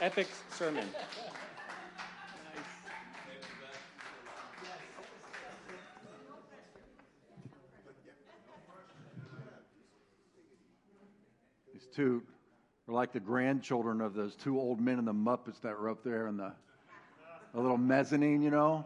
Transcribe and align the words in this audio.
epic 0.00 0.28
sermon. 0.50 0.86
These 11.72 11.86
two 11.94 12.22
are 12.88 12.94
like 12.94 13.12
the 13.12 13.20
grandchildren 13.20 14.00
of 14.00 14.14
those 14.14 14.34
two 14.36 14.58
old 14.58 14.80
men 14.80 14.98
in 14.98 15.04
the 15.04 15.12
Muppets 15.12 15.60
that 15.62 15.78
were 15.78 15.90
up 15.90 16.02
there 16.04 16.26
in 16.28 16.36
the, 16.36 16.52
the 17.54 17.60
little 17.60 17.78
mezzanine, 17.78 18.42
you 18.42 18.50
know? 18.50 18.84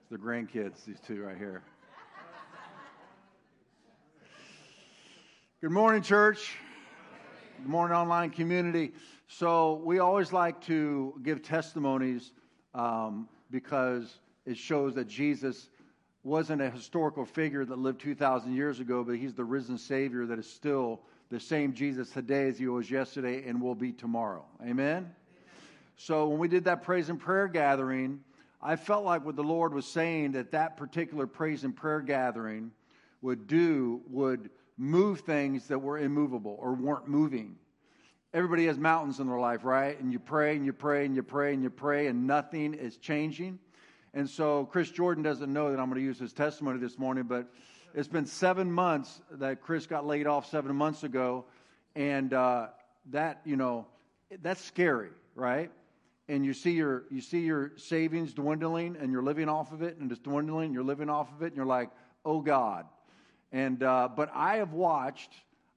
It's 0.00 0.10
the 0.10 0.18
grandkids, 0.18 0.84
these 0.84 1.00
two 1.06 1.22
right 1.22 1.36
here. 1.36 1.62
Good 5.60 5.72
morning, 5.72 6.02
church. 6.02 6.56
Good 7.58 7.68
morning, 7.68 7.96
online 7.96 8.30
community. 8.30 8.92
So, 9.32 9.74
we 9.84 10.00
always 10.00 10.32
like 10.32 10.60
to 10.62 11.14
give 11.22 11.40
testimonies 11.40 12.32
um, 12.74 13.28
because 13.52 14.18
it 14.44 14.56
shows 14.56 14.96
that 14.96 15.06
Jesus 15.06 15.68
wasn't 16.24 16.60
a 16.60 16.68
historical 16.68 17.24
figure 17.24 17.64
that 17.64 17.78
lived 17.78 18.00
2,000 18.00 18.52
years 18.52 18.80
ago, 18.80 19.04
but 19.04 19.14
he's 19.18 19.32
the 19.32 19.44
risen 19.44 19.78
Savior 19.78 20.26
that 20.26 20.40
is 20.40 20.50
still 20.50 21.00
the 21.30 21.38
same 21.38 21.72
Jesus 21.72 22.10
today 22.10 22.48
as 22.48 22.58
he 22.58 22.66
was 22.66 22.90
yesterday 22.90 23.48
and 23.48 23.62
will 23.62 23.76
be 23.76 23.92
tomorrow. 23.92 24.44
Amen? 24.66 25.08
So, 25.96 26.26
when 26.26 26.40
we 26.40 26.48
did 26.48 26.64
that 26.64 26.82
praise 26.82 27.08
and 27.08 27.18
prayer 27.18 27.46
gathering, 27.46 28.18
I 28.60 28.74
felt 28.74 29.04
like 29.04 29.24
what 29.24 29.36
the 29.36 29.44
Lord 29.44 29.72
was 29.72 29.86
saying 29.86 30.32
that 30.32 30.50
that 30.50 30.76
particular 30.76 31.28
praise 31.28 31.62
and 31.62 31.74
prayer 31.74 32.00
gathering 32.00 32.72
would 33.22 33.46
do 33.46 34.00
would 34.08 34.50
move 34.76 35.20
things 35.20 35.68
that 35.68 35.78
were 35.78 35.98
immovable 35.98 36.56
or 36.58 36.74
weren't 36.74 37.06
moving. 37.06 37.54
Everybody 38.32 38.66
has 38.66 38.78
mountains 38.78 39.18
in 39.18 39.26
their 39.26 39.38
life, 39.38 39.64
right? 39.64 40.00
And 40.00 40.12
you 40.12 40.18
pray 40.18 40.54
and 40.56 40.64
you 40.64 40.72
pray 40.72 41.04
and 41.04 41.16
you 41.16 41.22
pray 41.22 41.52
and 41.52 41.62
you 41.62 41.70
pray 41.70 42.06
and 42.06 42.26
nothing 42.26 42.74
is 42.74 42.96
changing. 42.96 43.58
And 44.14 44.28
so 44.28 44.66
Chris 44.66 44.90
Jordan 44.90 45.22
doesn't 45.22 45.52
know 45.52 45.70
that 45.70 45.80
I'm 45.80 45.88
going 45.88 46.00
to 46.00 46.06
use 46.06 46.18
his 46.18 46.32
testimony 46.32 46.78
this 46.78 46.98
morning, 46.98 47.24
but 47.24 47.46
it's 47.92 48.08
been 48.08 48.26
seven 48.26 48.70
months 48.70 49.20
that 49.32 49.60
Chris 49.62 49.86
got 49.86 50.06
laid 50.06 50.26
off 50.26 50.48
seven 50.48 50.76
months 50.76 51.02
ago. 51.02 51.44
And 51.96 52.32
uh, 52.32 52.68
that, 53.10 53.40
you 53.44 53.56
know, 53.56 53.86
that's 54.42 54.62
scary, 54.64 55.10
right? 55.34 55.70
And 56.28 56.44
you 56.44 56.54
see 56.54 56.72
your 56.72 57.04
you 57.10 57.20
see 57.20 57.40
your 57.40 57.72
savings 57.76 58.32
dwindling 58.32 58.96
and 59.00 59.10
you're 59.10 59.24
living 59.24 59.48
off 59.48 59.72
of 59.72 59.82
it 59.82 59.96
and 59.98 60.10
it's 60.12 60.20
dwindling, 60.20 60.72
you're 60.72 60.84
living 60.84 61.10
off 61.10 61.32
of 61.32 61.42
it, 61.42 61.46
and 61.46 61.56
you're 61.56 61.66
like, 61.66 61.90
oh 62.24 62.40
God, 62.40 62.86
and, 63.52 63.82
uh, 63.82 64.08
but 64.14 64.30
I 64.32 64.56
have 64.56 64.72
watched, 64.72 65.32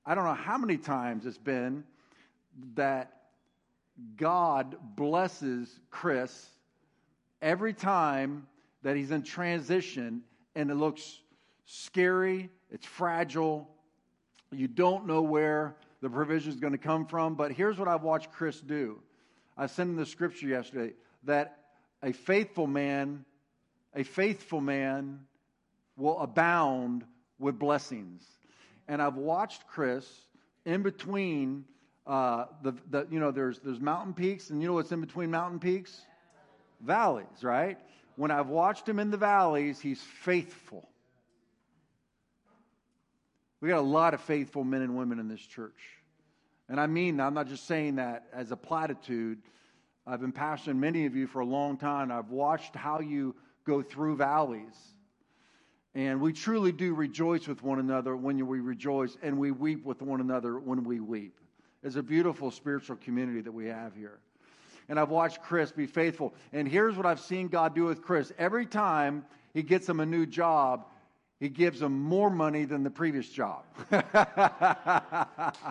I 0.05 0.15
don't 0.15 0.25
know 0.25 0.33
how 0.33 0.57
many 0.57 0.77
times 0.77 1.25
it's 1.25 1.37
been 1.37 1.83
that 2.75 3.13
God 4.15 4.75
blesses 4.95 5.79
Chris 5.89 6.49
every 7.41 7.73
time 7.73 8.47
that 8.81 8.95
he's 8.95 9.11
in 9.11 9.23
transition 9.23 10.23
and 10.55 10.69
it 10.69 10.75
looks 10.75 11.19
scary, 11.65 12.49
it's 12.69 12.85
fragile, 12.85 13.69
you 14.51 14.67
don't 14.67 15.07
know 15.07 15.21
where 15.21 15.75
the 16.01 16.09
provision 16.09 16.51
is 16.51 16.59
going 16.59 16.73
to 16.73 16.79
come 16.79 17.05
from. 17.05 17.35
But 17.35 17.51
here's 17.51 17.77
what 17.77 17.87
I've 17.87 18.03
watched 18.03 18.31
Chris 18.31 18.59
do. 18.59 18.99
I 19.57 19.67
sent 19.67 19.91
him 19.91 19.95
the 19.95 20.05
scripture 20.05 20.47
yesterday 20.47 20.93
that 21.23 21.57
a 22.01 22.11
faithful 22.11 22.67
man, 22.67 23.25
a 23.95 24.03
faithful 24.03 24.61
man 24.61 25.19
will 25.95 26.19
abound 26.19 27.05
with 27.39 27.57
blessings. 27.59 28.25
And 28.87 29.01
I've 29.01 29.15
watched 29.15 29.67
Chris 29.67 30.07
in 30.65 30.81
between 30.83 31.65
uh, 32.05 32.45
the, 32.61 32.73
the, 32.89 33.07
you 33.09 33.19
know, 33.19 33.31
there's, 33.31 33.59
there's 33.59 33.79
mountain 33.79 34.13
peaks, 34.13 34.49
and 34.49 34.61
you 34.61 34.67
know 34.67 34.73
what's 34.73 34.91
in 34.91 35.01
between 35.01 35.31
mountain 35.31 35.59
peaks? 35.59 36.01
Valleys, 36.81 37.43
right? 37.43 37.77
When 38.15 38.31
I've 38.31 38.49
watched 38.49 38.87
him 38.87 38.99
in 38.99 39.09
the 39.09 39.17
valleys, 39.17 39.79
he's 39.79 40.01
faithful. 40.01 40.87
We 43.61 43.69
got 43.69 43.79
a 43.79 43.81
lot 43.81 44.13
of 44.13 44.21
faithful 44.21 44.63
men 44.63 44.81
and 44.81 44.97
women 44.97 45.19
in 45.19 45.27
this 45.27 45.41
church. 45.41 45.79
And 46.67 46.79
I 46.79 46.87
mean, 46.87 47.19
I'm 47.19 47.33
not 47.33 47.47
just 47.47 47.65
saying 47.65 47.95
that 47.95 48.25
as 48.33 48.51
a 48.51 48.57
platitude. 48.57 49.39
I've 50.05 50.19
been 50.19 50.33
pastoring 50.33 50.77
many 50.77 51.05
of 51.05 51.15
you 51.15 51.27
for 51.27 51.39
a 51.39 51.45
long 51.45 51.77
time. 51.77 52.11
I've 52.11 52.29
watched 52.29 52.75
how 52.75 52.99
you 52.99 53.35
go 53.65 53.81
through 53.81 54.17
valleys 54.17 54.93
and 55.95 56.19
we 56.19 56.33
truly 56.33 56.71
do 56.71 56.93
rejoice 56.93 57.47
with 57.47 57.61
one 57.61 57.79
another 57.79 58.15
when 58.15 58.45
we 58.47 58.59
rejoice, 58.59 59.15
and 59.21 59.37
we 59.37 59.51
weep 59.51 59.85
with 59.85 60.01
one 60.01 60.21
another 60.21 60.57
when 60.57 60.83
we 60.83 60.99
weep. 60.99 61.39
It's 61.83 61.97
a 61.97 62.03
beautiful 62.03 62.49
spiritual 62.49 62.95
community 62.97 63.41
that 63.41 63.51
we 63.51 63.67
have 63.67 63.93
here. 63.93 64.19
And 64.89 64.99
I've 64.99 65.09
watched 65.09 65.41
Chris 65.41 65.71
be 65.71 65.85
faithful. 65.85 66.33
And 66.51 66.67
here's 66.67 66.95
what 66.95 67.05
I've 67.05 67.19
seen 67.19 67.47
God 67.47 67.75
do 67.75 67.85
with 67.85 68.01
Chris. 68.01 68.31
Every 68.37 68.65
time 68.65 69.25
he 69.53 69.63
gets 69.63 69.87
him 69.87 69.99
a 69.99 70.05
new 70.05 70.25
job, 70.25 70.85
he 71.39 71.49
gives 71.49 71.81
him 71.81 71.99
more 71.99 72.29
money 72.29 72.65
than 72.65 72.83
the 72.83 72.89
previous 72.89 73.27
job. 73.27 73.63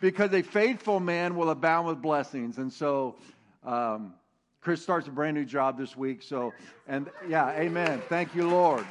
because 0.00 0.32
a 0.34 0.42
faithful 0.42 1.00
man 1.00 1.34
will 1.34 1.50
abound 1.50 1.88
with 1.88 2.02
blessings. 2.02 2.58
And 2.58 2.72
so, 2.72 3.16
um, 3.64 4.14
Chris 4.60 4.82
starts 4.82 5.08
a 5.08 5.10
brand 5.10 5.36
new 5.36 5.44
job 5.44 5.78
this 5.78 5.96
week. 5.96 6.22
So, 6.22 6.52
and 6.86 7.08
yeah, 7.26 7.50
amen. 7.52 8.02
Thank 8.08 8.34
you, 8.34 8.48
Lord. 8.48 8.84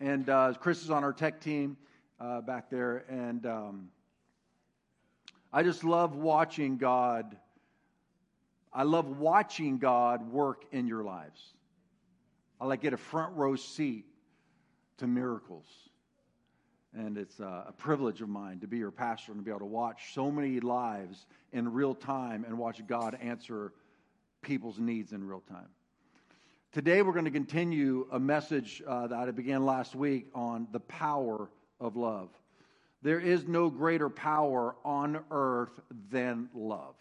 And 0.00 0.28
uh, 0.28 0.52
Chris 0.60 0.84
is 0.84 0.90
on 0.90 1.02
our 1.02 1.12
tech 1.12 1.40
team 1.40 1.76
uh, 2.20 2.40
back 2.40 2.70
there. 2.70 3.04
And 3.08 3.46
um, 3.46 3.88
I 5.52 5.62
just 5.62 5.84
love 5.84 6.16
watching 6.16 6.76
God. 6.76 7.36
I 8.72 8.82
love 8.82 9.18
watching 9.18 9.78
God 9.78 10.30
work 10.30 10.64
in 10.72 10.86
your 10.86 11.02
lives. 11.02 11.40
I 12.60 12.66
like 12.66 12.82
get 12.82 12.92
a 12.92 12.98
front 12.98 13.36
row 13.36 13.56
seat 13.56 14.04
to 14.98 15.06
miracles. 15.06 15.66
And 16.94 17.18
it's 17.18 17.40
a 17.40 17.74
privilege 17.76 18.22
of 18.22 18.30
mine 18.30 18.60
to 18.60 18.66
be 18.66 18.78
your 18.78 18.90
pastor 18.90 19.32
and 19.32 19.40
to 19.40 19.44
be 19.44 19.50
able 19.50 19.60
to 19.60 19.66
watch 19.66 20.14
so 20.14 20.30
many 20.30 20.60
lives 20.60 21.26
in 21.52 21.70
real 21.70 21.94
time 21.94 22.44
and 22.44 22.56
watch 22.56 22.80
God 22.86 23.18
answer 23.20 23.74
people's 24.40 24.78
needs 24.78 25.12
in 25.12 25.26
real 25.26 25.42
time. 25.46 25.68
Today, 26.72 27.02
we're 27.02 27.12
going 27.12 27.26
to 27.26 27.30
continue 27.30 28.06
a 28.12 28.18
message 28.18 28.82
uh, 28.86 29.06
that 29.08 29.28
I 29.28 29.30
began 29.30 29.66
last 29.66 29.94
week 29.94 30.28
on 30.34 30.68
the 30.72 30.80
power 30.80 31.50
of 31.80 31.96
love. 31.96 32.28
There 33.02 33.20
is 33.20 33.46
no 33.46 33.70
greater 33.70 34.08
power 34.08 34.74
on 34.84 35.20
earth 35.30 35.78
than 36.10 36.48
love. 36.54 36.94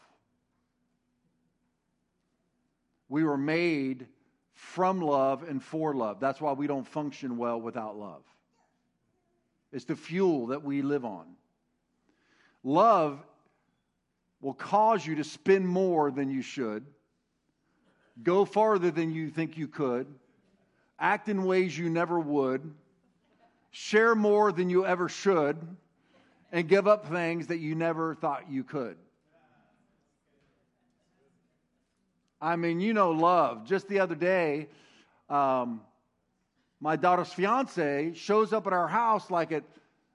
We 3.09 3.23
were 3.23 3.37
made 3.37 4.07
from 4.53 5.01
love 5.01 5.43
and 5.43 5.61
for 5.61 5.93
love. 5.93 6.19
That's 6.19 6.41
why 6.41 6.53
we 6.53 6.67
don't 6.67 6.87
function 6.87 7.37
well 7.37 7.59
without 7.59 7.97
love. 7.97 8.23
It's 9.71 9.85
the 9.85 9.95
fuel 9.95 10.47
that 10.47 10.63
we 10.63 10.81
live 10.81 11.05
on. 11.05 11.25
Love 12.63 13.19
will 14.41 14.53
cause 14.53 15.05
you 15.05 15.15
to 15.15 15.23
spend 15.23 15.67
more 15.67 16.11
than 16.11 16.29
you 16.29 16.41
should 16.41 16.85
go 18.23 18.45
farther 18.45 18.91
than 18.91 19.13
you 19.13 19.29
think 19.29 19.57
you 19.57 19.67
could, 19.67 20.07
act 20.99 21.27
in 21.27 21.43
ways 21.43 21.77
you 21.77 21.89
never 21.89 22.19
would, 22.19 22.73
share 23.75 24.15
more 24.15 24.53
than 24.53 24.69
you 24.69 24.85
ever 24.85 25.09
should, 25.09 25.57
and 26.53 26.69
give 26.69 26.87
up 26.87 27.07
things 27.07 27.47
that 27.47 27.57
you 27.57 27.75
never 27.75 28.15
thought 28.15 28.49
you 28.49 28.63
could. 28.63 28.95
I 32.39 32.55
mean, 32.55 32.79
you 32.79 32.93
know, 32.93 33.11
love. 33.11 33.65
Just 33.65 33.89
the 33.89 33.99
other 33.99 34.15
day, 34.15 34.69
um, 35.29 35.81
my 36.79 36.95
daughter's 36.95 37.33
fiance 37.33 38.13
shows 38.13 38.53
up 38.53 38.65
at 38.65 38.71
our 38.71 38.87
house 38.87 39.29
like 39.29 39.51
at 39.51 39.65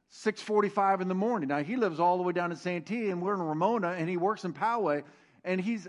6:45 0.09 1.03
in 1.03 1.09
the 1.09 1.15
morning. 1.15 1.51
Now 1.51 1.63
he 1.63 1.77
lives 1.77 2.01
all 2.01 2.17
the 2.17 2.23
way 2.23 2.33
down 2.33 2.53
in 2.53 2.57
Santee, 2.57 3.11
and 3.11 3.21
we're 3.21 3.35
in 3.35 3.43
Ramona, 3.43 3.91
and 3.91 4.09
he 4.09 4.17
works 4.17 4.47
in 4.47 4.55
Poway, 4.55 5.05
and 5.45 5.61
he's 5.61 5.87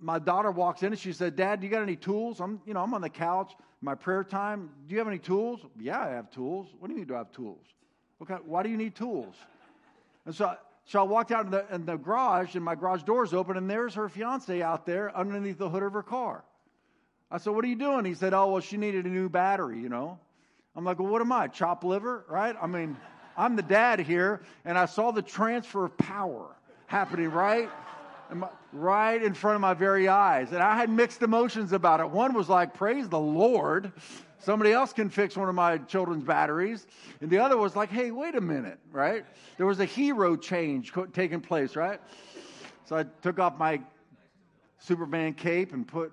my 0.00 0.18
daughter 0.18 0.50
walks 0.50 0.82
in 0.82 0.92
and 0.92 0.98
she 0.98 1.12
said, 1.12 1.36
Dad, 1.36 1.60
do 1.60 1.66
you 1.66 1.72
got 1.72 1.82
any 1.82 1.96
tools? 1.96 2.40
I'm, 2.40 2.60
you 2.66 2.74
know, 2.74 2.82
I'm 2.82 2.94
on 2.94 3.00
the 3.00 3.08
couch, 3.08 3.52
my 3.80 3.94
prayer 3.94 4.22
time. 4.22 4.70
Do 4.86 4.94
you 4.94 4.98
have 4.98 5.08
any 5.08 5.18
tools? 5.18 5.60
Yeah, 5.78 6.00
I 6.00 6.10
have 6.10 6.30
tools. 6.30 6.68
What 6.78 6.88
do 6.88 6.94
you 6.94 6.98
mean 6.98 7.08
do 7.08 7.14
I 7.14 7.18
have 7.18 7.32
tools? 7.32 7.64
Okay, 8.22 8.36
why 8.44 8.62
do 8.62 8.68
you 8.68 8.76
need 8.76 8.94
tools? 8.94 9.34
And 10.26 10.34
so, 10.34 10.54
so 10.84 11.00
I 11.00 11.02
walked 11.02 11.32
out 11.32 11.44
in 11.44 11.50
the, 11.50 11.64
in 11.72 11.84
the 11.84 11.96
garage 11.96 12.54
and 12.54 12.64
my 12.64 12.74
garage 12.74 13.02
door's 13.02 13.34
open 13.34 13.56
and 13.56 13.68
there's 13.68 13.94
her 13.94 14.08
fiance 14.08 14.62
out 14.62 14.86
there 14.86 15.16
underneath 15.16 15.58
the 15.58 15.68
hood 15.68 15.82
of 15.82 15.92
her 15.92 16.02
car. 16.02 16.44
I 17.30 17.38
said, 17.38 17.52
what 17.52 17.64
are 17.64 17.68
you 17.68 17.76
doing? 17.76 18.04
He 18.04 18.14
said, 18.14 18.32
oh, 18.32 18.52
well, 18.52 18.60
she 18.60 18.76
needed 18.76 19.04
a 19.04 19.08
new 19.08 19.28
battery, 19.28 19.80
you 19.80 19.88
know. 19.88 20.18
I'm 20.74 20.84
like, 20.84 20.98
well, 20.98 21.08
what 21.08 21.20
am 21.20 21.32
I, 21.32 21.48
chop 21.48 21.84
liver, 21.84 22.24
right? 22.28 22.56
I 22.60 22.66
mean, 22.66 22.96
I'm 23.36 23.56
the 23.56 23.62
dad 23.62 24.00
here 24.00 24.42
and 24.64 24.78
I 24.78 24.86
saw 24.86 25.10
the 25.10 25.22
transfer 25.22 25.84
of 25.84 25.96
power 25.98 26.56
happening, 26.86 27.30
right? 27.30 27.68
Right 28.72 29.22
in 29.22 29.34
front 29.34 29.54
of 29.54 29.60
my 29.60 29.74
very 29.74 30.08
eyes. 30.08 30.52
And 30.52 30.62
I 30.62 30.76
had 30.76 30.90
mixed 30.90 31.22
emotions 31.22 31.72
about 31.72 32.00
it. 32.00 32.10
One 32.10 32.34
was 32.34 32.48
like, 32.48 32.74
praise 32.74 33.08
the 33.08 33.18
Lord, 33.18 33.92
Somebody 34.40 34.72
else 34.72 34.92
can 34.92 35.10
fix 35.10 35.36
one 35.36 35.48
of 35.48 35.54
my 35.54 35.78
children's 35.78 36.22
batteries. 36.22 36.86
And 37.20 37.28
the 37.28 37.38
other 37.38 37.56
was 37.56 37.74
like, 37.74 37.90
hey, 37.90 38.10
wait 38.12 38.36
a 38.36 38.40
minute, 38.40 38.78
right? 38.92 39.26
There 39.56 39.66
was 39.66 39.80
a 39.80 39.84
hero 39.84 40.36
change 40.36 40.92
taking 41.12 41.40
place, 41.40 41.74
right? 41.74 42.00
So 42.84 42.96
I 42.96 43.04
took 43.20 43.38
off 43.38 43.58
my 43.58 43.80
Superman 44.78 45.34
cape 45.34 45.72
and 45.72 45.86
put. 45.86 46.12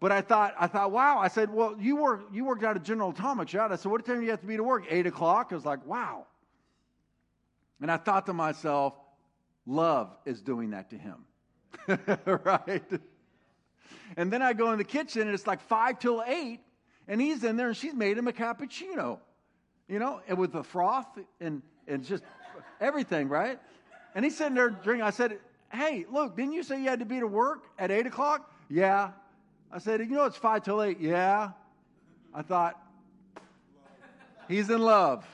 But 0.00 0.10
I 0.10 0.20
thought, 0.20 0.54
I 0.58 0.66
thought, 0.66 0.90
wow. 0.90 1.18
I 1.18 1.28
said, 1.28 1.52
well, 1.52 1.76
you 1.78 1.96
work, 1.96 2.22
you 2.32 2.44
worked 2.44 2.64
out 2.64 2.74
at 2.74 2.82
General 2.82 3.10
Atomics, 3.10 3.54
right? 3.54 3.70
I 3.70 3.76
said, 3.76 3.92
what 3.92 4.04
time 4.04 4.16
do 4.16 4.24
you 4.24 4.30
have 4.30 4.40
to 4.40 4.46
be 4.46 4.56
to 4.56 4.64
work? 4.64 4.86
Eight 4.90 5.06
o'clock. 5.06 5.48
I 5.52 5.54
was 5.54 5.64
like, 5.64 5.86
wow. 5.86 6.26
And 7.80 7.90
I 7.90 7.98
thought 7.98 8.26
to 8.26 8.32
myself, 8.32 8.94
love 9.70 10.16
is 10.24 10.40
doing 10.42 10.70
that 10.70 10.90
to 10.90 10.98
him, 10.98 11.24
right? 12.44 12.82
And 14.16 14.32
then 14.32 14.42
I 14.42 14.52
go 14.52 14.72
in 14.72 14.78
the 14.78 14.84
kitchen 14.84 15.22
and 15.22 15.30
it's 15.30 15.46
like 15.46 15.60
five 15.62 15.98
till 15.98 16.22
eight, 16.26 16.60
and 17.06 17.20
he's 17.20 17.44
in 17.44 17.56
there 17.56 17.68
and 17.68 17.76
she's 17.76 17.94
made 17.94 18.18
him 18.18 18.28
a 18.28 18.32
cappuccino, 18.32 19.18
you 19.88 19.98
know, 19.98 20.20
and 20.28 20.36
with 20.38 20.52
the 20.52 20.64
froth 20.64 21.06
and 21.40 21.62
and 21.86 22.04
just 22.04 22.22
everything, 22.80 23.28
right? 23.28 23.58
And 24.14 24.24
he's 24.24 24.36
sitting 24.36 24.54
there 24.54 24.70
drinking. 24.70 25.02
I 25.02 25.10
said, 25.10 25.38
Hey, 25.72 26.04
look, 26.10 26.36
didn't 26.36 26.52
you 26.52 26.62
say 26.62 26.82
you 26.82 26.88
had 26.88 26.98
to 26.98 27.04
be 27.04 27.20
to 27.20 27.26
work 27.26 27.64
at 27.78 27.90
eight 27.90 28.06
o'clock? 28.06 28.52
Yeah. 28.68 29.10
I 29.70 29.78
said, 29.78 30.00
You 30.00 30.06
know, 30.06 30.24
it's 30.24 30.36
five 30.36 30.64
till 30.64 30.82
eight. 30.82 30.98
Yeah. 31.00 31.50
I 32.34 32.42
thought, 32.42 32.80
He's 34.48 34.68
in 34.68 34.80
love. 34.80 35.24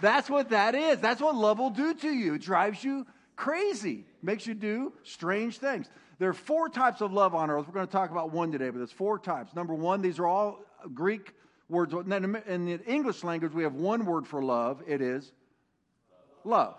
That's 0.00 0.28
what 0.28 0.50
that 0.50 0.74
is. 0.74 1.00
That's 1.00 1.20
what 1.20 1.34
love 1.34 1.58
will 1.58 1.70
do 1.70 1.94
to 1.94 2.08
you. 2.08 2.34
It 2.34 2.42
drives 2.42 2.82
you 2.84 3.06
crazy, 3.34 4.04
makes 4.22 4.46
you 4.46 4.54
do 4.54 4.92
strange 5.02 5.58
things. 5.58 5.88
There 6.18 6.28
are 6.30 6.34
four 6.34 6.68
types 6.68 7.02
of 7.02 7.12
love 7.12 7.34
on 7.34 7.50
earth. 7.50 7.66
We're 7.66 7.74
going 7.74 7.86
to 7.86 7.92
talk 7.92 8.10
about 8.10 8.32
one 8.32 8.50
today, 8.50 8.70
but 8.70 8.78
there's 8.78 8.92
four 8.92 9.18
types. 9.18 9.54
Number 9.54 9.74
one, 9.74 10.00
these 10.00 10.18
are 10.18 10.26
all 10.26 10.60
Greek 10.94 11.32
words. 11.68 11.92
In 11.92 12.64
the 12.64 12.80
English 12.86 13.22
language, 13.22 13.52
we 13.52 13.64
have 13.64 13.74
one 13.74 14.06
word 14.06 14.26
for 14.26 14.42
love. 14.42 14.82
It 14.86 15.00
is 15.00 15.30
love. 16.44 16.76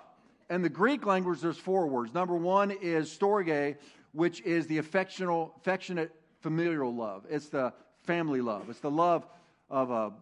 In 0.49 0.61
the 0.61 0.69
Greek 0.69 1.05
language, 1.05 1.41
there's 1.41 1.57
four 1.57 1.87
words. 1.87 2.13
Number 2.13 2.35
one 2.35 2.71
is 2.71 3.15
storge, 3.15 3.75
which 4.13 4.41
is 4.41 4.65
the 4.67 4.77
affectional, 4.77 5.53
affectionate 5.57 6.11
familial 6.41 6.95
love. 6.95 7.25
It's 7.29 7.49
the 7.49 7.73
family 8.03 8.41
love. 8.41 8.69
It's 8.69 8.79
the 8.79 8.89
love 8.89 9.27
of 9.69 9.91
a, 9.91 10.13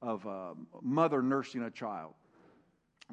of 0.00 0.24
a 0.24 0.52
mother 0.80 1.20
nursing 1.20 1.62
a 1.62 1.70
child. 1.70 2.14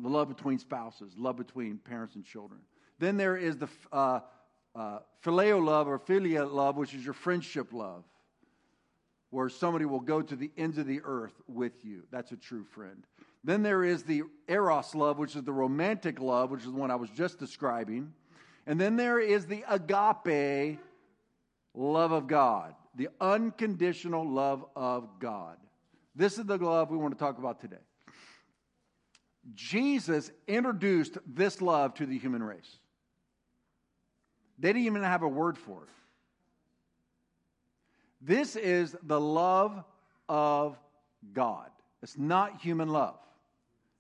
The 0.01 0.10
love 0.10 0.28
between 0.28 0.57
spouses, 0.57 1.13
love 1.18 1.38
between 1.38 1.78
parents 1.78 2.16
and 2.16 2.25
children. 2.25 2.62
Then 3.00 3.16
there 3.16 3.38
is 3.38 3.57
the 3.57 3.69
uh, 3.92 4.22
uh, 4.75 5.00
phileo 5.24 5.63
love 5.63 5.88
or 5.88 6.00
philia 6.00 6.51
love, 6.51 6.78
which 6.78 6.94
is 6.94 7.06
your 7.06 7.13
friendship 7.13 7.72
love, 7.74 8.04
where 9.30 9.50
somebody 9.50 9.86
will 9.86 10.00
go 10.00 10.22
to 10.22 10.36
the 10.36 10.51
ends 10.57 10.78
of 10.78 10.88
the 10.88 11.01
earth 11.04 11.34
with 11.48 11.86
you. 11.86 12.04
That's 12.12 12.31
a 12.31 12.38
true 12.38 12.63
friend. 12.63 13.06
Then 13.44 13.62
there 13.62 13.84
is 13.84 14.04
the 14.04 14.24
eros 14.48 14.95
love, 14.95 15.19
which 15.19 15.36
is 15.36 15.44
the 15.44 15.51
romantic 15.51 16.19
love, 16.19 16.50
which 16.50 16.62
is 16.62 16.68
the 16.68 16.72
one 16.78 16.92
I 16.92 16.95
was 16.95 17.10
just 17.10 17.38
describing. 17.38 18.13
And 18.66 18.80
then 18.80 18.95
there 18.95 19.19
is 19.19 19.45
the 19.45 19.63
agape 19.68 20.80
love 21.75 22.12
of 22.12 22.28
God, 22.28 22.74
the 22.95 23.10
unconditional 23.19 24.28
love 24.28 24.66
of 24.75 25.19
God. 25.19 25.57
This 26.16 26.38
is 26.38 26.45
the 26.45 26.57
love 26.57 26.90
we 26.90 26.98
want 26.98 27.13
to 27.13 27.19
talk 27.19 27.38
about 27.38 27.60
today. 27.60 27.75
Jesus 29.56 30.31
introduced 30.48 31.18
this 31.25 31.62
love 31.62 31.94
to 31.95 32.06
the 32.06 32.18
human 32.18 32.42
race. 32.42 32.80
They 34.60 34.69
didn't 34.69 34.86
even 34.86 35.04
have 35.04 35.24
a 35.24 35.28
word 35.28 35.57
for 35.57 35.84
it. 35.84 35.90
This 38.22 38.56
is 38.56 38.95
the 39.04 39.19
love 39.19 39.84
of 40.30 40.78
God. 41.34 41.69
It's 42.01 42.18
not 42.18 42.62
human 42.62 42.88
love. 42.90 43.18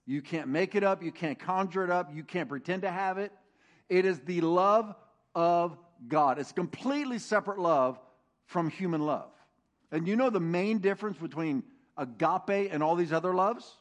You 0.05 0.21
can't 0.21 0.47
make 0.47 0.75
it 0.75 0.83
up. 0.83 1.03
You 1.03 1.11
can't 1.11 1.39
conjure 1.39 1.83
it 1.83 1.89
up. 1.89 2.13
You 2.13 2.23
can't 2.23 2.47
pretend 2.47 2.83
to 2.83 2.91
have 2.91 3.17
it. 3.17 3.31
It 3.89 4.05
is 4.05 4.19
the 4.21 4.41
love 4.41 4.95
of 5.35 5.77
God. 6.07 6.39
It's 6.39 6.51
completely 6.51 7.19
separate 7.19 7.59
love 7.59 7.99
from 8.45 8.69
human 8.69 9.01
love. 9.01 9.29
And 9.91 10.07
you 10.07 10.15
know 10.15 10.29
the 10.29 10.39
main 10.39 10.79
difference 10.79 11.17
between 11.17 11.63
agape 11.97 12.71
and 12.71 12.81
all 12.81 12.95
these 12.95 13.13
other 13.13 13.33
loves? 13.33 13.75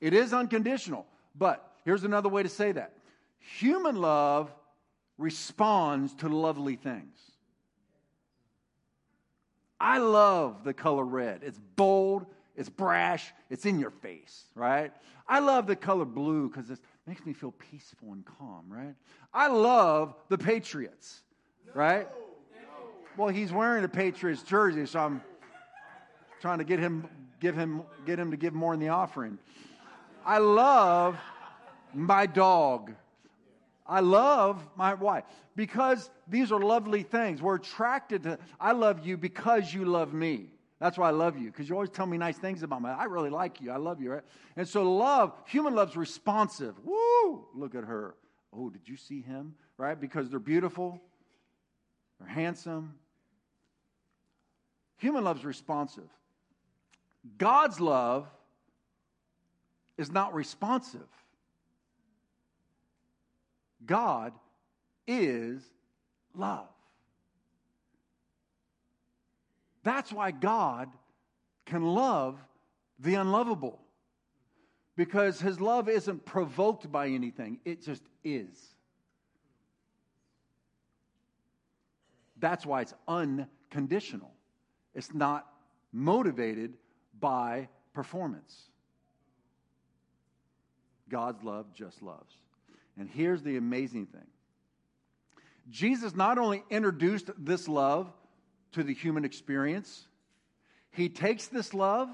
It 0.00 0.14
is 0.14 0.32
unconditional. 0.32 1.06
But 1.34 1.68
here's 1.84 2.04
another 2.04 2.28
way 2.28 2.42
to 2.42 2.48
say 2.48 2.72
that 2.72 2.92
Human 3.58 3.96
love 3.96 4.52
responds 5.18 6.14
to 6.16 6.28
lovely 6.28 6.76
things. 6.76 7.16
I 9.80 9.98
love 9.98 10.64
the 10.64 10.74
color 10.74 11.04
red. 11.04 11.42
It's 11.42 11.60
bold, 11.76 12.26
it's 12.56 12.68
brash, 12.68 13.32
it's 13.50 13.66
in 13.66 13.78
your 13.78 13.90
face, 13.90 14.44
right? 14.54 14.92
I 15.28 15.40
love 15.40 15.66
the 15.66 15.76
color 15.76 16.04
blue 16.04 16.48
because 16.48 16.70
it 16.70 16.78
makes 17.06 17.24
me 17.26 17.32
feel 17.32 17.52
peaceful 17.52 18.12
and 18.12 18.24
calm, 18.24 18.64
right? 18.68 18.94
I 19.32 19.48
love 19.48 20.14
the 20.28 20.38
Patriots, 20.38 21.22
right? 21.74 22.08
Well, 23.16 23.28
he's 23.28 23.52
wearing 23.52 23.84
a 23.84 23.88
Patriots 23.88 24.42
jersey, 24.42 24.86
so 24.86 25.00
I'm 25.00 25.22
trying 26.40 26.58
to 26.58 26.64
get 26.64 26.78
him, 26.78 27.08
give 27.40 27.54
him, 27.54 27.82
get 28.06 28.18
him 28.18 28.30
to 28.30 28.36
give 28.36 28.54
more 28.54 28.74
in 28.74 28.80
the 28.80 28.88
offering. 28.88 29.38
I 30.26 30.38
love 30.38 31.16
my 31.94 32.26
dog. 32.26 32.92
I 33.86 34.00
love 34.00 34.66
my 34.74 34.94
wife 34.94 35.22
because 35.54 36.10
these 36.26 36.50
are 36.50 36.60
lovely 36.60 37.04
things. 37.04 37.40
We're 37.40 37.54
attracted 37.54 38.24
to, 38.24 38.38
I 38.60 38.72
love 38.72 39.06
you 39.06 39.16
because 39.16 39.72
you 39.72 39.84
love 39.84 40.12
me. 40.12 40.46
That's 40.80 40.98
why 40.98 41.08
I 41.08 41.12
love 41.12 41.38
you 41.38 41.52
because 41.52 41.68
you 41.68 41.76
always 41.76 41.90
tell 41.90 42.06
me 42.06 42.18
nice 42.18 42.36
things 42.36 42.64
about 42.64 42.82
me. 42.82 42.90
I 42.90 43.04
really 43.04 43.30
like 43.30 43.60
you. 43.60 43.70
I 43.70 43.76
love 43.76 44.02
you, 44.02 44.10
right? 44.10 44.24
And 44.56 44.66
so 44.66 44.82
love, 44.82 45.32
human 45.46 45.76
love's 45.76 45.96
responsive. 45.96 46.74
Woo! 46.84 47.46
Look 47.54 47.76
at 47.76 47.84
her. 47.84 48.16
Oh, 48.52 48.68
did 48.68 48.82
you 48.86 48.96
see 48.96 49.22
him? 49.22 49.54
Right? 49.78 49.98
Because 49.98 50.28
they're 50.28 50.40
beautiful, 50.40 51.00
they're 52.18 52.28
handsome. 52.28 52.94
Human 54.98 55.22
love's 55.22 55.44
responsive. 55.44 56.08
God's 57.38 57.80
love 57.80 58.26
is 59.98 60.10
not 60.10 60.34
responsive. 60.34 61.08
God 63.84 64.32
is 65.06 65.62
love. 66.34 66.68
That's 69.82 70.12
why 70.12 70.32
God 70.32 70.90
can 71.64 71.82
love 71.82 72.38
the 72.98 73.14
unlovable. 73.14 73.80
Because 74.96 75.40
his 75.40 75.60
love 75.60 75.88
isn't 75.88 76.24
provoked 76.24 76.90
by 76.90 77.08
anything, 77.08 77.58
it 77.64 77.82
just 77.82 78.02
is. 78.24 78.74
That's 82.38 82.66
why 82.66 82.82
it's 82.82 82.94
unconditional. 83.06 84.32
It's 84.94 85.12
not 85.14 85.46
motivated 85.92 86.74
by 87.18 87.68
performance. 87.92 88.70
God's 91.08 91.42
love 91.42 91.72
just 91.74 92.02
loves. 92.02 92.36
And 92.98 93.08
here's 93.08 93.42
the 93.42 93.56
amazing 93.56 94.06
thing 94.06 94.26
Jesus 95.70 96.14
not 96.14 96.38
only 96.38 96.64
introduced 96.70 97.30
this 97.38 97.68
love 97.68 98.12
to 98.72 98.82
the 98.82 98.94
human 98.94 99.24
experience, 99.24 100.06
he 100.90 101.08
takes 101.08 101.48
this 101.48 101.74
love, 101.74 102.08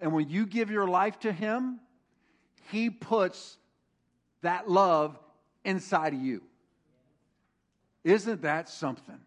and 0.00 0.12
when 0.12 0.28
you 0.28 0.46
give 0.46 0.70
your 0.70 0.86
life 0.86 1.18
to 1.20 1.32
him, 1.32 1.80
he 2.70 2.90
puts 2.90 3.56
that 4.42 4.70
love 4.70 5.18
inside 5.64 6.14
of 6.14 6.20
you. 6.20 6.42
Isn't 8.04 8.42
that 8.42 8.68
something? 8.68 9.18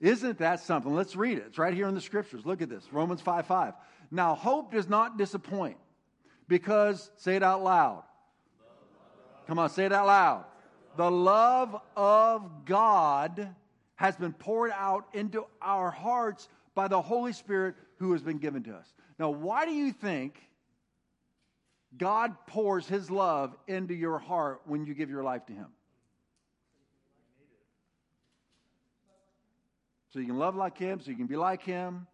Isn't 0.00 0.38
that 0.38 0.60
something? 0.60 0.94
Let's 0.94 1.16
read 1.16 1.38
it. 1.38 1.44
It's 1.48 1.58
right 1.58 1.72
here 1.72 1.88
in 1.88 1.94
the 1.94 2.00
scriptures. 2.00 2.44
Look 2.44 2.60
at 2.60 2.68
this 2.68 2.84
Romans 2.92 3.20
5 3.20 3.46
5. 3.46 3.74
Now, 4.10 4.34
hope 4.34 4.72
does 4.72 4.88
not 4.88 5.16
disappoint 5.16 5.76
because, 6.48 7.10
say 7.16 7.36
it 7.36 7.42
out 7.42 7.62
loud, 7.62 8.04
Come 9.46 9.58
on, 9.58 9.68
say 9.68 9.84
it 9.84 9.92
out 9.92 10.06
loud. 10.06 10.44
The 10.96 11.10
love 11.10 11.76
of 11.96 12.64
God 12.64 13.54
has 13.96 14.16
been 14.16 14.32
poured 14.32 14.70
out 14.74 15.06
into 15.12 15.46
our 15.60 15.90
hearts 15.90 16.48
by 16.74 16.88
the 16.88 17.00
Holy 17.00 17.32
Spirit 17.32 17.74
who 17.98 18.12
has 18.12 18.22
been 18.22 18.38
given 18.38 18.62
to 18.64 18.74
us. 18.74 18.92
Now, 19.18 19.30
why 19.30 19.64
do 19.66 19.72
you 19.72 19.92
think 19.92 20.40
God 21.96 22.34
pours 22.46 22.88
his 22.88 23.10
love 23.10 23.54
into 23.68 23.94
your 23.94 24.18
heart 24.18 24.62
when 24.64 24.86
you 24.86 24.94
give 24.94 25.10
your 25.10 25.22
life 25.22 25.46
to 25.46 25.52
him? 25.52 25.68
So 30.10 30.20
you 30.20 30.26
can 30.26 30.38
love 30.38 30.54
like 30.54 30.78
him, 30.78 31.00
so 31.00 31.10
you 31.10 31.16
can 31.16 31.26
be 31.26 31.36
like 31.36 31.62
him. 31.62 32.06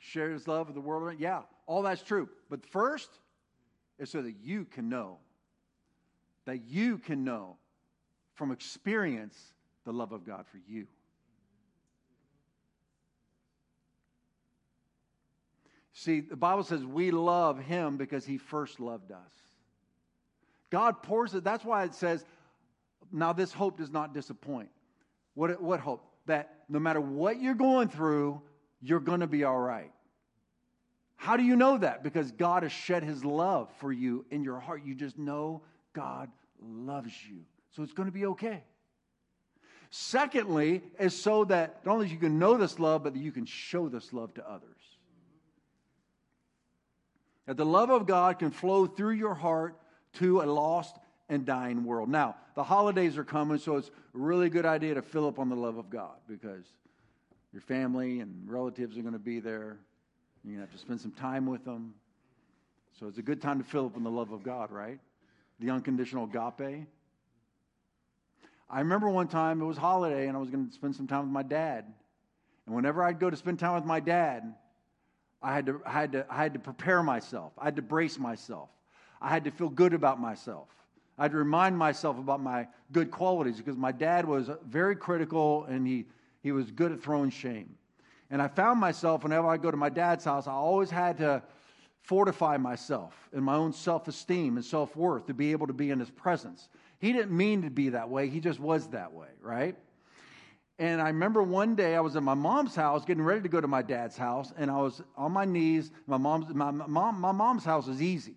Share 0.00 0.30
his 0.30 0.46
love 0.48 0.66
with 0.66 0.74
the 0.74 0.80
world. 0.80 1.16
Yeah, 1.18 1.42
all 1.66 1.82
that's 1.82 2.02
true. 2.02 2.28
But 2.50 2.64
first, 2.66 3.10
is 3.98 4.10
so 4.10 4.22
that 4.22 4.34
you 4.42 4.64
can 4.64 4.88
know, 4.88 5.18
that 6.46 6.64
you 6.68 6.98
can 6.98 7.24
know 7.24 7.56
from 8.34 8.50
experience 8.50 9.38
the 9.84 9.92
love 9.92 10.12
of 10.12 10.26
God 10.26 10.46
for 10.46 10.58
you. 10.68 10.86
See, 15.92 16.20
the 16.20 16.36
Bible 16.36 16.64
says 16.64 16.84
we 16.84 17.12
love 17.12 17.58
him 17.60 17.96
because 17.96 18.26
he 18.26 18.36
first 18.36 18.80
loved 18.80 19.12
us. 19.12 19.32
God 20.70 21.02
pours 21.02 21.34
it. 21.34 21.44
That's 21.44 21.64
why 21.64 21.84
it 21.84 21.94
says, 21.94 22.24
now 23.12 23.32
this 23.32 23.52
hope 23.52 23.78
does 23.78 23.92
not 23.92 24.12
disappoint. 24.12 24.70
What, 25.34 25.62
what 25.62 25.78
hope? 25.78 26.04
That 26.26 26.64
no 26.68 26.80
matter 26.80 27.00
what 27.00 27.40
you're 27.40 27.54
going 27.54 27.88
through, 27.88 28.42
you're 28.84 29.00
going 29.00 29.20
to 29.20 29.26
be 29.26 29.44
all 29.44 29.58
right. 29.58 29.90
How 31.16 31.38
do 31.38 31.42
you 31.42 31.56
know 31.56 31.78
that? 31.78 32.02
Because 32.02 32.30
God 32.32 32.64
has 32.64 32.72
shed 32.72 33.02
his 33.02 33.24
love 33.24 33.70
for 33.78 33.90
you 33.90 34.26
in 34.30 34.44
your 34.44 34.60
heart. 34.60 34.82
You 34.84 34.94
just 34.94 35.18
know 35.18 35.62
God 35.94 36.28
loves 36.60 37.12
you. 37.28 37.38
So 37.70 37.82
it's 37.82 37.94
going 37.94 38.08
to 38.08 38.12
be 38.12 38.26
okay. 38.26 38.62
Secondly, 39.90 40.82
is 40.98 41.16
so 41.16 41.44
that 41.46 41.80
not 41.86 41.94
only 41.94 42.08
you 42.08 42.18
can 42.18 42.38
know 42.38 42.58
this 42.58 42.78
love, 42.78 43.04
but 43.04 43.14
that 43.14 43.22
you 43.22 43.32
can 43.32 43.46
show 43.46 43.88
this 43.88 44.12
love 44.12 44.34
to 44.34 44.46
others. 44.46 44.70
That 47.46 47.56
the 47.56 47.64
love 47.64 47.90
of 47.90 48.06
God 48.06 48.38
can 48.38 48.50
flow 48.50 48.86
through 48.86 49.14
your 49.14 49.34
heart 49.34 49.78
to 50.14 50.42
a 50.42 50.44
lost 50.44 50.96
and 51.28 51.46
dying 51.46 51.84
world. 51.84 52.08
Now, 52.10 52.36
the 52.54 52.64
holidays 52.64 53.16
are 53.16 53.24
coming, 53.24 53.58
so 53.58 53.76
it's 53.76 53.88
a 53.88 53.92
really 54.12 54.50
good 54.50 54.66
idea 54.66 54.94
to 54.94 55.02
fill 55.02 55.26
up 55.26 55.38
on 55.38 55.48
the 55.48 55.56
love 55.56 55.78
of 55.78 55.88
God 55.88 56.16
because 56.28 56.64
your 57.54 57.62
family 57.62 58.18
and 58.18 58.50
relatives 58.50 58.98
are 58.98 59.02
going 59.02 59.12
to 59.12 59.18
be 59.20 59.38
there. 59.38 59.78
You're 60.42 60.56
going 60.56 60.56
to 60.56 60.60
have 60.62 60.72
to 60.72 60.78
spend 60.78 61.00
some 61.00 61.12
time 61.12 61.46
with 61.46 61.64
them. 61.64 61.94
So 62.98 63.06
it's 63.06 63.18
a 63.18 63.22
good 63.22 63.40
time 63.40 63.62
to 63.62 63.64
fill 63.64 63.86
up 63.86 63.96
on 63.96 64.02
the 64.02 64.10
love 64.10 64.32
of 64.32 64.42
God, 64.42 64.72
right? 64.72 64.98
The 65.60 65.70
unconditional 65.70 66.24
agape. 66.24 66.88
I 68.68 68.80
remember 68.80 69.08
one 69.08 69.28
time 69.28 69.62
it 69.62 69.64
was 69.64 69.76
holiday 69.76 70.26
and 70.26 70.36
I 70.36 70.40
was 70.40 70.50
going 70.50 70.66
to 70.66 70.74
spend 70.74 70.96
some 70.96 71.06
time 71.06 71.20
with 71.20 71.30
my 71.30 71.44
dad. 71.44 71.84
And 72.66 72.74
whenever 72.74 73.04
I'd 73.04 73.20
go 73.20 73.30
to 73.30 73.36
spend 73.36 73.60
time 73.60 73.76
with 73.76 73.84
my 73.84 74.00
dad, 74.00 74.52
I 75.40 75.54
had 75.54 75.66
to, 75.66 75.80
I 75.86 75.92
had 75.92 76.12
to, 76.12 76.26
I 76.28 76.36
had 76.36 76.54
to 76.54 76.58
prepare 76.58 77.04
myself. 77.04 77.52
I 77.56 77.66
had 77.66 77.76
to 77.76 77.82
brace 77.82 78.18
myself. 78.18 78.68
I 79.22 79.28
had 79.28 79.44
to 79.44 79.52
feel 79.52 79.68
good 79.68 79.94
about 79.94 80.20
myself. 80.20 80.66
I 81.16 81.22
had 81.22 81.30
to 81.30 81.38
remind 81.38 81.78
myself 81.78 82.18
about 82.18 82.40
my 82.40 82.66
good 82.90 83.12
qualities 83.12 83.58
because 83.58 83.76
my 83.76 83.92
dad 83.92 84.26
was 84.26 84.50
very 84.66 84.96
critical 84.96 85.64
and 85.66 85.86
he, 85.86 86.06
he 86.44 86.52
was 86.52 86.70
good 86.70 86.92
at 86.92 87.02
throwing 87.02 87.30
shame. 87.30 87.74
And 88.30 88.40
I 88.40 88.48
found 88.48 88.78
myself, 88.78 89.22
whenever 89.22 89.48
I 89.48 89.56
go 89.56 89.70
to 89.70 89.76
my 89.76 89.88
dad's 89.88 90.26
house, 90.26 90.46
I 90.46 90.52
always 90.52 90.90
had 90.90 91.16
to 91.18 91.42
fortify 92.02 92.58
myself 92.58 93.30
in 93.32 93.42
my 93.42 93.54
own 93.54 93.72
self 93.72 94.06
esteem 94.08 94.56
and 94.56 94.64
self 94.64 94.94
worth 94.94 95.26
to 95.26 95.34
be 95.34 95.52
able 95.52 95.66
to 95.66 95.72
be 95.72 95.90
in 95.90 95.98
his 95.98 96.10
presence. 96.10 96.68
He 96.98 97.14
didn't 97.14 97.34
mean 97.34 97.62
to 97.62 97.70
be 97.70 97.88
that 97.88 98.10
way, 98.10 98.28
he 98.28 98.40
just 98.40 98.60
was 98.60 98.88
that 98.88 99.12
way, 99.12 99.28
right? 99.40 99.74
And 100.78 101.00
I 101.00 101.06
remember 101.06 101.42
one 101.42 101.76
day 101.76 101.96
I 101.96 102.00
was 102.00 102.14
at 102.14 102.22
my 102.22 102.34
mom's 102.34 102.74
house, 102.74 103.06
getting 103.06 103.22
ready 103.22 103.40
to 103.40 103.48
go 103.48 103.60
to 103.60 103.68
my 103.68 103.80
dad's 103.80 104.16
house, 104.16 104.52
and 104.58 104.70
I 104.70 104.76
was 104.78 105.00
on 105.16 105.32
my 105.32 105.46
knees. 105.46 105.92
My 106.06 106.16
mom's, 106.18 106.52
my, 106.52 106.70
mom, 106.72 107.20
my 107.20 107.32
mom's 107.32 107.64
house 107.64 107.88
is 107.88 108.02
easy, 108.02 108.34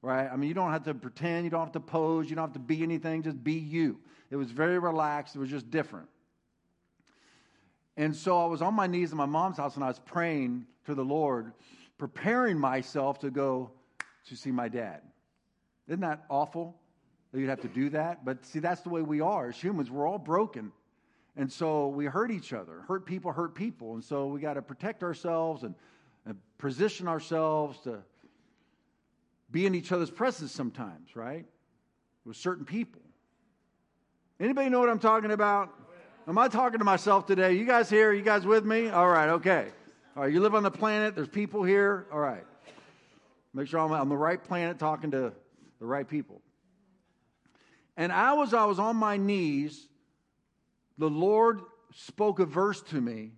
right? 0.00 0.28
I 0.32 0.36
mean, 0.36 0.48
you 0.48 0.54
don't 0.54 0.70
have 0.70 0.84
to 0.84 0.94
pretend, 0.94 1.44
you 1.44 1.50
don't 1.50 1.60
have 1.60 1.72
to 1.72 1.80
pose, 1.80 2.30
you 2.30 2.36
don't 2.36 2.46
have 2.46 2.54
to 2.54 2.60
be 2.60 2.82
anything, 2.82 3.22
just 3.22 3.42
be 3.42 3.54
you. 3.54 3.98
It 4.30 4.36
was 4.36 4.50
very 4.52 4.78
relaxed, 4.78 5.36
it 5.36 5.40
was 5.40 5.50
just 5.50 5.70
different. 5.70 6.08
And 7.96 8.14
so 8.16 8.42
I 8.42 8.46
was 8.46 8.62
on 8.62 8.74
my 8.74 8.86
knees 8.86 9.12
in 9.12 9.18
my 9.18 9.26
mom's 9.26 9.58
house, 9.58 9.74
and 9.74 9.84
I 9.84 9.88
was 9.88 9.98
praying 9.98 10.66
to 10.86 10.94
the 10.94 11.04
Lord, 11.04 11.52
preparing 11.98 12.58
myself 12.58 13.18
to 13.20 13.30
go 13.30 13.70
to 14.28 14.36
see 14.36 14.50
my 14.50 14.68
dad. 14.68 15.02
Isn't 15.88 16.00
that 16.00 16.24
awful 16.30 16.76
that 17.32 17.40
you'd 17.40 17.50
have 17.50 17.60
to 17.62 17.68
do 17.68 17.90
that? 17.90 18.24
But 18.24 18.44
see, 18.46 18.60
that's 18.60 18.80
the 18.82 18.88
way 18.88 19.02
we 19.02 19.20
are 19.20 19.48
as 19.48 19.56
humans. 19.56 19.90
We're 19.90 20.08
all 20.08 20.18
broken. 20.18 20.72
And 21.36 21.50
so 21.50 21.88
we 21.88 22.06
hurt 22.06 22.30
each 22.30 22.52
other. 22.52 22.82
Hurt 22.86 23.06
people 23.06 23.32
hurt 23.32 23.54
people. 23.54 23.94
And 23.94 24.04
so 24.04 24.26
we 24.26 24.40
got 24.40 24.54
to 24.54 24.62
protect 24.62 25.02
ourselves 25.02 25.62
and, 25.62 25.74
and, 26.26 26.36
position 26.58 27.08
ourselves 27.08 27.80
to 27.80 27.98
be 29.50 29.66
in 29.66 29.74
each 29.74 29.90
other's 29.90 30.10
presence 30.10 30.52
sometimes, 30.52 31.16
right? 31.16 31.44
With 32.24 32.36
certain 32.36 32.64
people. 32.64 33.02
Anybody 34.38 34.68
know 34.68 34.78
what 34.78 34.88
I'm 34.88 35.00
talking 35.00 35.32
about? 35.32 35.70
Am 36.28 36.38
I 36.38 36.46
talking 36.46 36.78
to 36.78 36.84
myself 36.84 37.26
today? 37.26 37.54
You 37.54 37.64
guys 37.64 37.90
here? 37.90 38.12
You 38.12 38.22
guys 38.22 38.46
with 38.46 38.64
me? 38.64 38.88
All 38.88 39.08
right, 39.08 39.28
okay. 39.28 39.68
All 40.16 40.22
right, 40.22 40.32
you 40.32 40.40
live 40.40 40.54
on 40.54 40.62
the 40.62 40.70
planet, 40.70 41.16
there's 41.16 41.28
people 41.28 41.64
here. 41.64 42.06
All 42.12 42.20
right. 42.20 42.44
Make 43.52 43.66
sure 43.66 43.80
I'm 43.80 43.90
on 43.90 44.08
the 44.08 44.16
right 44.16 44.42
planet 44.42 44.78
talking 44.78 45.10
to 45.10 45.32
the 45.80 45.86
right 45.86 46.08
people. 46.08 46.40
And 47.96 48.12
I 48.12 48.34
was 48.34 48.54
I 48.54 48.64
was 48.66 48.78
on 48.78 48.96
my 48.96 49.16
knees 49.16 49.88
the 50.98 51.10
Lord 51.10 51.62
spoke 51.94 52.38
a 52.38 52.46
verse 52.46 52.80
to 52.82 53.00
me 53.00 53.32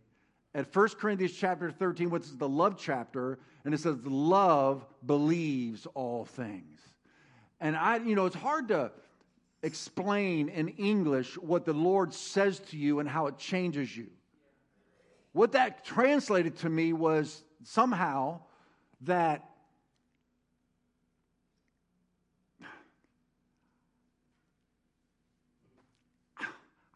at 0.54 0.74
1 0.74 0.88
Corinthians 1.00 1.32
chapter 1.32 1.70
13, 1.70 2.10
which 2.10 2.24
is 2.24 2.36
the 2.36 2.48
love 2.48 2.76
chapter, 2.78 3.38
and 3.64 3.72
it 3.72 3.80
says, 3.80 3.96
Love 4.04 4.84
believes 5.06 5.86
all 5.94 6.26
things. 6.26 6.80
And 7.60 7.76
I, 7.76 7.96
you 7.96 8.14
know, 8.14 8.26
it's 8.26 8.36
hard 8.36 8.68
to 8.68 8.92
explain 9.64 10.50
in 10.50 10.68
English 10.68 11.38
what 11.38 11.64
the 11.64 11.72
Lord 11.72 12.12
says 12.12 12.60
to 12.70 12.76
you 12.76 13.00
and 13.00 13.08
how 13.08 13.26
it 13.26 13.38
changes 13.38 13.96
you. 13.96 14.08
What 15.32 15.52
that 15.52 15.84
translated 15.84 16.56
to 16.58 16.68
me 16.68 16.92
was 16.92 17.42
somehow 17.62 18.40
that 19.00 19.48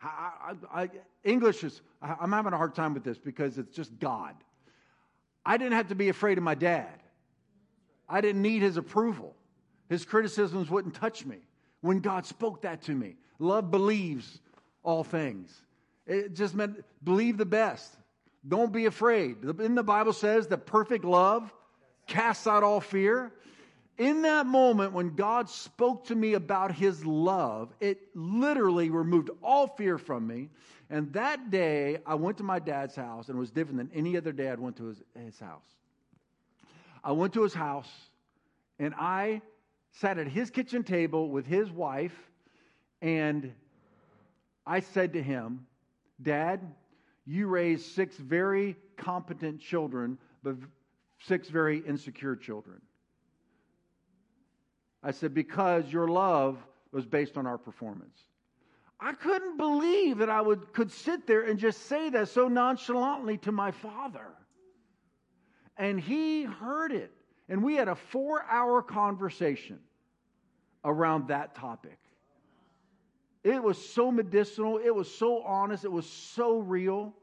I, 0.01 0.55
I, 0.73 0.91
English 1.25 1.65
is, 1.65 1.81
I'm 2.01 2.33
having 2.33 2.53
a 2.53 2.57
hard 2.57 2.75
time 2.75 2.95
with 2.95 3.03
this 3.03 3.19
because 3.19 3.59
it's 3.59 3.75
just 3.75 3.99
God. 3.99 4.35
I 5.45 5.57
didn't 5.57 5.73
have 5.73 5.89
to 5.89 5.95
be 5.95 6.09
afraid 6.11 6.39
of 6.39 6.45
my 6.45 6.55
dad. 6.55 7.03
I 8.09 8.21
didn't 8.21 8.43
need 8.43 8.63
his 8.63 8.77
approval. 8.77 9.35
His 9.89 10.05
criticisms 10.05 10.71
wouldn't 10.71 10.95
touch 10.95 11.27
me 11.27 11.39
when 11.81 12.01
God 12.01 12.27
spoke 12.27 12.63
that 12.63 12.83
to 12.83 12.93
me. 12.93 13.17
Love 13.39 13.71
believes 13.71 14.41
all 14.83 15.05
things. 15.05 15.63
It 16.07 16.35
just 16.35 16.55
meant 16.55 16.85
believe 17.05 17.37
the 17.37 17.47
best. 17.47 17.97
Don't 18.47 18.73
be 18.73 18.87
afraid. 18.87 19.43
In 19.61 19.75
the 19.75 19.83
Bible 19.83 20.13
says 20.13 20.47
that 20.49 20.67
perfect 20.67 21.05
love 21.05 21.53
casts 22.07 22.47
out 22.47 22.63
all 22.63 22.81
fear 22.81 23.33
in 23.99 24.23
that 24.23 24.47
moment 24.47 24.93
when 24.93 25.17
God 25.17 25.51
spoke 25.51 26.07
to 26.07 26.15
me 26.15 26.35
about 26.35 26.73
his 26.73 27.05
love, 27.05 27.75
it 27.81 27.99
literally 28.15 28.91
removed 28.91 29.31
all 29.43 29.67
fear 29.67 29.99
from 29.99 30.27
me. 30.27 30.51
And 30.89 31.13
that 31.13 31.51
day, 31.51 31.99
I 32.07 32.15
went 32.15 32.39
to 32.39 32.45
my 32.45 32.61
dad's 32.61 32.95
house, 32.95 33.29
and 33.29 33.37
it 33.37 33.41
was 33.41 33.51
different 33.51 33.79
than 33.79 33.91
any 33.93 34.17
other 34.17 34.33
day 34.33 34.51
I'd 34.51 34.61
went 34.61 34.77
to 34.77 34.85
his, 34.85 35.03
his 35.23 35.39
house. 35.39 35.67
I 37.03 37.13
went 37.13 37.35
to 37.35 37.43
his 37.43 37.53
house, 37.53 37.91
and 38.79 38.95
I 38.95 39.43
sat 40.01 40.19
at 40.19 40.29
his 40.29 40.51
kitchen 40.51 40.85
table 40.85 41.29
with 41.29 41.47
his 41.47 41.71
wife, 41.71 42.15
and 43.03 43.53
I 44.65 44.81
said 44.81 45.13
to 45.15 45.23
him, 45.23 45.67
Dad, 46.23 46.61
you 47.27 47.49
raised 47.49 47.87
six 47.95 48.17
very 48.17 48.77
competent 48.97 49.61
children, 49.61 50.19
but 50.43 50.57
six 51.21 51.49
very 51.49 51.79
insecure 51.79 52.37
children. 52.37 52.81
I 55.03 55.11
said, 55.11 55.35
because 55.35 55.93
your 55.93 56.09
love 56.09 56.59
was 56.93 57.05
based 57.05 57.37
on 57.37 57.47
our 57.47 57.59
performance. 57.59 58.19
I 59.01 59.13
couldn't 59.13 59.57
believe 59.57 60.19
that 60.19 60.31
I 60.31 60.41
would, 60.41 60.73
could 60.73 60.91
sit 60.91 61.27
there 61.27 61.43
and 61.43 61.59
just 61.59 61.87
say 61.87 62.09
that 62.11 62.29
so 62.29 62.49
nonchalantly 62.49 63.39
to 63.39 63.53
my 63.53 63.71
father. 63.71 64.27
And 65.77 66.01
he 66.01 66.45
heard 66.45 66.93
it. 66.93 67.13
And 67.49 67.63
we 67.63 67.75
had 67.77 67.89
a 67.89 67.95
four 67.95 68.45
hour 68.45 68.83
conversation 68.83 69.79
around 70.85 71.29
that 71.29 71.55
topic. 71.55 71.99
It 73.45 73.63
was 73.63 73.79
so 73.79 74.11
medicinal, 74.11 74.79
it 74.79 74.95
was 74.95 75.13
so 75.13 75.43
honest, 75.43 75.85
it 75.85 75.93
was 75.93 76.07
so 76.07 76.59
real. 76.59 77.15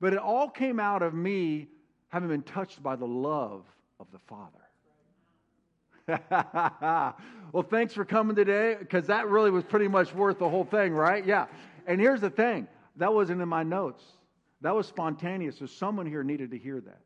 But 0.00 0.14
it 0.14 0.18
all 0.18 0.48
came 0.48 0.80
out 0.80 1.02
of 1.02 1.14
me 1.14 1.68
having 2.08 2.28
been 2.28 2.42
touched 2.42 2.82
by 2.82 2.96
the 2.96 3.06
love 3.06 3.64
of 4.00 4.08
the 4.10 4.18
Father. 4.18 4.58
well, 7.52 7.62
thanks 7.62 7.94
for 7.94 8.04
coming 8.04 8.34
today 8.34 8.76
because 8.78 9.06
that 9.06 9.28
really 9.28 9.50
was 9.50 9.62
pretty 9.62 9.86
much 9.86 10.12
worth 10.12 10.38
the 10.38 10.48
whole 10.48 10.64
thing, 10.64 10.92
right? 10.92 11.24
Yeah. 11.24 11.46
And 11.86 12.00
here's 12.00 12.20
the 12.20 12.30
thing 12.30 12.66
that 12.96 13.14
wasn't 13.14 13.40
in 13.40 13.48
my 13.48 13.62
notes, 13.62 14.02
that 14.60 14.74
was 14.74 14.86
spontaneous. 14.86 15.58
So 15.58 15.66
someone 15.66 16.06
here 16.06 16.24
needed 16.24 16.50
to 16.50 16.58
hear 16.58 16.80
that. 16.80 17.00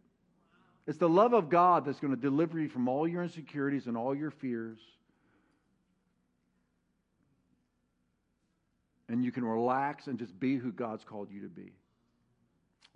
It's 0.87 0.99
the 0.99 1.09
love 1.09 1.35
of 1.35 1.49
God 1.49 1.85
that's 1.85 2.01
going 2.01 2.15
to 2.15 2.21
deliver 2.21 2.61
you 2.61 2.69
from 2.69 2.89
all 2.89 3.07
your 3.09 3.23
insecurities 3.23 3.87
and 3.89 3.97
all 3.97 4.15
your 4.15 4.31
fears. 4.31 4.79
And 9.09 9.25
you 9.25 9.31
can 9.33 9.45
relax 9.45 10.07
and 10.09 10.19
just 10.19 10.39
be 10.41 10.57
who 10.57 10.73
God's 10.73 11.05
called 11.05 11.31
you 11.31 11.43
to 11.43 11.49
be. 11.49 11.73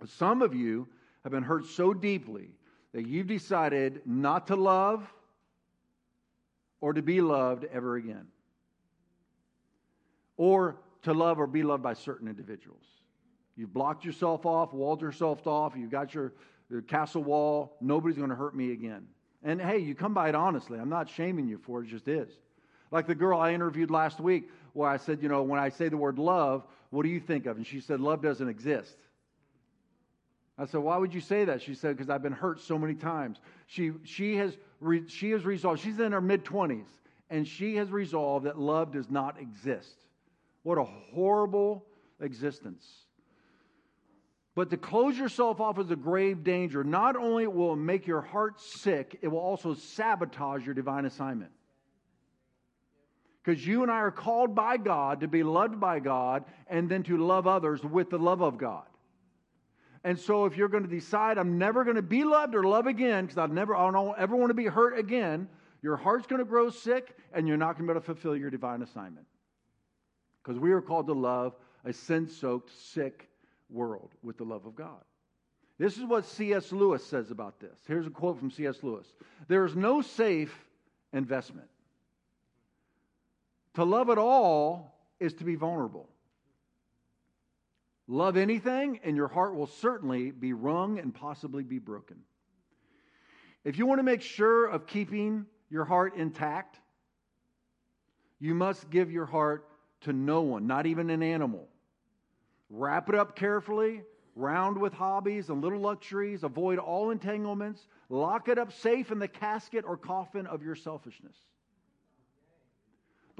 Some 0.05 0.41
of 0.41 0.53
you 0.53 0.87
have 1.23 1.31
been 1.31 1.43
hurt 1.43 1.65
so 1.65 1.93
deeply 1.93 2.49
that 2.93 3.07
you've 3.07 3.27
decided 3.27 4.01
not 4.05 4.47
to 4.47 4.55
love 4.55 5.07
or 6.81 6.93
to 6.93 7.01
be 7.01 7.21
loved 7.21 7.65
ever 7.71 7.95
again. 7.95 8.27
or 10.37 10.75
to 11.03 11.13
love 11.13 11.39
or 11.39 11.45
be 11.45 11.61
loved 11.61 11.83
by 11.83 11.93
certain 11.93 12.27
individuals. 12.27 12.83
You've 13.55 13.71
blocked 13.71 14.03
yourself 14.03 14.45
off, 14.45 14.73
walled 14.73 15.01
yourself 15.01 15.45
off, 15.45 15.73
you've 15.75 15.91
got 15.91 16.15
your, 16.15 16.33
your 16.69 16.81
castle 16.81 17.23
wall. 17.23 17.77
Nobody's 17.79 18.17
going 18.17 18.29
to 18.29 18.35
hurt 18.35 18.55
me 18.55 18.71
again. 18.71 19.05
And 19.43 19.61
hey, 19.61 19.77
you 19.77 19.93
come 19.93 20.15
by 20.15 20.29
it 20.29 20.35
honestly. 20.35 20.79
I'm 20.79 20.89
not 20.89 21.09
shaming 21.09 21.47
you 21.47 21.59
for 21.59 21.81
it, 21.81 21.87
it 21.87 21.89
just 21.89 22.07
is. 22.07 22.29
Like 22.89 23.05
the 23.05 23.13
girl 23.13 23.39
I 23.39 23.53
interviewed 23.53 23.91
last 23.91 24.19
week, 24.19 24.49
where 24.73 24.89
I 24.89 24.97
said, 24.97 25.21
you 25.21 25.29
know, 25.29 25.43
when 25.43 25.59
I 25.59 25.69
say 25.69 25.89
the 25.89 25.97
word 25.97 26.19
love, 26.19 26.65
what 26.89 27.03
do 27.03 27.09
you 27.09 27.19
think 27.19 27.45
of? 27.45 27.57
And 27.57 27.65
she 27.65 27.79
said, 27.79 27.99
love 27.99 28.21
doesn't 28.21 28.47
exist. 28.47 28.95
I 30.57 30.65
said, 30.65 30.81
why 30.81 30.97
would 30.97 31.13
you 31.13 31.21
say 31.21 31.45
that? 31.45 31.61
She 31.61 31.73
said, 31.73 31.97
because 31.97 32.09
I've 32.09 32.21
been 32.21 32.33
hurt 32.33 32.61
so 32.61 32.77
many 32.77 32.93
times. 32.93 33.39
She, 33.67 33.91
she, 34.03 34.35
has 34.35 34.55
re, 34.79 35.07
she 35.07 35.31
has 35.31 35.43
resolved, 35.43 35.81
she's 35.81 35.99
in 35.99 36.11
her 36.11 36.21
mid 36.21 36.45
20s, 36.45 36.85
and 37.29 37.47
she 37.47 37.77
has 37.77 37.89
resolved 37.89 38.45
that 38.45 38.59
love 38.59 38.91
does 38.91 39.09
not 39.09 39.39
exist. 39.39 39.95
What 40.63 40.77
a 40.77 40.83
horrible 40.83 41.85
existence. 42.19 42.85
But 44.53 44.69
to 44.71 44.77
close 44.77 45.17
yourself 45.17 45.61
off 45.61 45.79
is 45.79 45.89
a 45.89 45.95
grave 45.95 46.43
danger. 46.43 46.83
Not 46.83 47.15
only 47.15 47.47
will 47.47 47.73
it 47.73 47.77
make 47.77 48.05
your 48.05 48.21
heart 48.21 48.59
sick, 48.59 49.17
it 49.21 49.29
will 49.29 49.39
also 49.39 49.73
sabotage 49.73 50.65
your 50.65 50.75
divine 50.75 51.05
assignment. 51.05 51.51
Because 53.43 53.65
you 53.65 53.81
and 53.81 53.91
I 53.91 53.95
are 53.95 54.11
called 54.11 54.53
by 54.53 54.77
God 54.77 55.21
to 55.21 55.27
be 55.27 55.41
loved 55.43 55.79
by 55.79 55.99
God 55.99 56.45
and 56.67 56.87
then 56.87 57.03
to 57.03 57.17
love 57.17 57.47
others 57.47 57.83
with 57.83 58.09
the 58.09 58.19
love 58.19 58.41
of 58.41 58.57
God. 58.57 58.85
And 60.03 60.19
so 60.19 60.45
if 60.45 60.57
you're 60.57 60.67
going 60.67 60.83
to 60.83 60.89
decide, 60.89 61.37
I'm 61.37 61.57
never 61.57 61.83
going 61.83 61.95
to 61.95 62.01
be 62.01 62.23
loved 62.23 62.55
or 62.55 62.63
love 62.63 62.87
again, 62.87 63.25
because 63.25 63.37
I 63.37 63.45
never, 63.47 63.75
I 63.75 63.91
don't 63.91 64.17
ever 64.17 64.35
want 64.35 64.49
to 64.49 64.55
be 64.55 64.65
hurt 64.65 64.97
again, 64.97 65.47
your 65.81 65.95
heart's 65.95 66.27
going 66.27 66.39
to 66.39 66.45
grow 66.45 66.69
sick 66.69 67.15
and 67.33 67.47
you're 67.47 67.57
not 67.57 67.77
going 67.77 67.87
to 67.87 67.93
be 67.93 67.97
able 67.97 68.01
to 68.01 68.05
fulfill 68.05 68.35
your 68.35 68.49
divine 68.49 68.81
assignment. 68.81 69.25
Because 70.43 70.59
we 70.59 70.71
are 70.71 70.81
called 70.81 71.07
to 71.07 71.13
love 71.13 71.55
a 71.85 71.93
sin 71.93 72.27
soaked, 72.27 72.71
sick 72.93 73.29
world 73.69 74.11
with 74.23 74.37
the 74.37 74.43
love 74.43 74.65
of 74.65 74.75
God. 74.75 75.01
This 75.79 75.97
is 75.97 76.03
what 76.03 76.25
C.S. 76.25 76.71
Lewis 76.71 77.03
says 77.03 77.31
about 77.31 77.59
this. 77.59 77.79
Here's 77.87 78.05
a 78.05 78.11
quote 78.11 78.37
from 78.37 78.51
C.S. 78.51 78.83
Lewis 78.83 79.07
There 79.47 79.65
is 79.65 79.75
no 79.75 80.01
safe 80.01 80.55
investment. 81.13 81.67
To 83.75 83.83
love 83.83 84.09
at 84.09 84.17
all 84.17 84.97
is 85.19 85.33
to 85.35 85.43
be 85.43 85.55
vulnerable. 85.55 86.09
Love 88.07 88.35
anything, 88.35 88.99
and 89.03 89.15
your 89.15 89.29
heart 89.29 89.55
will 89.55 89.67
certainly 89.67 90.31
be 90.31 90.51
wrung 90.51 90.99
and 90.99 91.13
possibly 91.13 91.63
be 91.63 91.79
broken. 91.79 92.17
If 93.63 93.77
you 93.77 93.85
want 93.85 93.99
to 93.99 94.03
make 94.03 94.21
sure 94.21 94.65
of 94.65 94.87
keeping 94.87 95.45
your 95.69 95.85
heart 95.85 96.15
intact, 96.15 96.77
you 98.39 98.53
must 98.55 98.89
give 98.89 99.11
your 99.11 99.27
heart 99.27 99.67
to 100.01 100.13
no 100.13 100.41
one, 100.41 100.67
not 100.67 100.87
even 100.87 101.09
an 101.09 101.23
animal. 101.23 101.69
Wrap 102.69 103.07
it 103.07 103.15
up 103.15 103.35
carefully, 103.35 104.01
round 104.35 104.77
with 104.77 104.93
hobbies 104.93 105.49
and 105.49 105.61
little 105.61 105.79
luxuries, 105.79 106.43
avoid 106.43 106.79
all 106.79 107.11
entanglements, 107.11 107.87
lock 108.09 108.49
it 108.49 108.57
up 108.57 108.73
safe 108.73 109.11
in 109.11 109.19
the 109.19 109.27
casket 109.27 109.85
or 109.87 109.95
coffin 109.95 110.47
of 110.47 110.63
your 110.63 110.75
selfishness. 110.75 111.35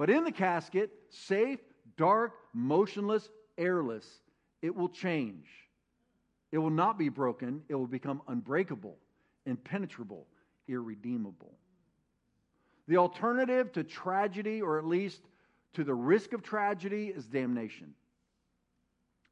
But 0.02 0.10
in 0.10 0.24
the 0.24 0.32
casket, 0.32 0.90
safe, 1.10 1.60
dark, 1.96 2.32
motionless, 2.52 3.30
airless, 3.56 4.04
it 4.60 4.74
will 4.74 4.88
change. 4.88 5.46
It 6.50 6.58
will 6.58 6.70
not 6.70 6.98
be 6.98 7.08
broken, 7.08 7.62
it 7.68 7.76
will 7.76 7.86
become 7.86 8.20
unbreakable, 8.26 8.96
impenetrable, 9.46 10.26
irredeemable. 10.66 11.52
The 12.88 12.96
alternative 12.96 13.70
to 13.74 13.84
tragedy, 13.84 14.60
or 14.60 14.76
at 14.76 14.88
least 14.88 15.22
to 15.74 15.84
the 15.84 15.94
risk 15.94 16.32
of 16.32 16.42
tragedy, 16.42 17.12
is 17.14 17.26
damnation. 17.26 17.94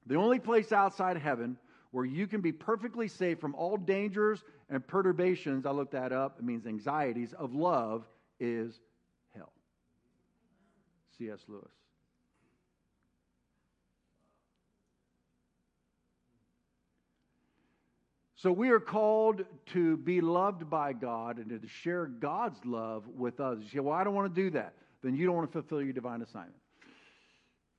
The 0.06 0.14
only 0.14 0.38
place 0.38 0.70
outside 0.70 1.16
heaven 1.16 1.58
where 1.90 2.04
you 2.04 2.28
can 2.28 2.42
be 2.42 2.52
perfectly 2.52 3.08
safe 3.08 3.40
from 3.40 3.56
all 3.56 3.76
dangers 3.76 4.44
and 4.68 4.86
perturbations, 4.86 5.66
I 5.66 5.72
looked 5.72 5.94
that 5.94 6.12
up, 6.12 6.38
it 6.38 6.44
means 6.44 6.64
anxieties 6.64 7.32
of 7.32 7.56
love, 7.56 8.06
is. 8.38 8.78
C.S. 11.20 11.40
Lewis. 11.48 11.68
So 18.36 18.50
we 18.50 18.70
are 18.70 18.80
called 18.80 19.44
to 19.74 19.98
be 19.98 20.22
loved 20.22 20.70
by 20.70 20.94
God 20.94 21.36
and 21.36 21.50
to 21.50 21.68
share 21.68 22.06
God's 22.06 22.58
love 22.64 23.06
with 23.06 23.38
others. 23.38 23.64
You 23.64 23.70
say, 23.70 23.78
well, 23.80 23.94
I 23.94 24.02
don't 24.02 24.14
want 24.14 24.34
to 24.34 24.42
do 24.42 24.48
that. 24.52 24.72
Then 25.02 25.14
you 25.14 25.26
don't 25.26 25.36
want 25.36 25.52
to 25.52 25.52
fulfill 25.52 25.82
your 25.82 25.92
divine 25.92 26.22
assignment. 26.22 26.56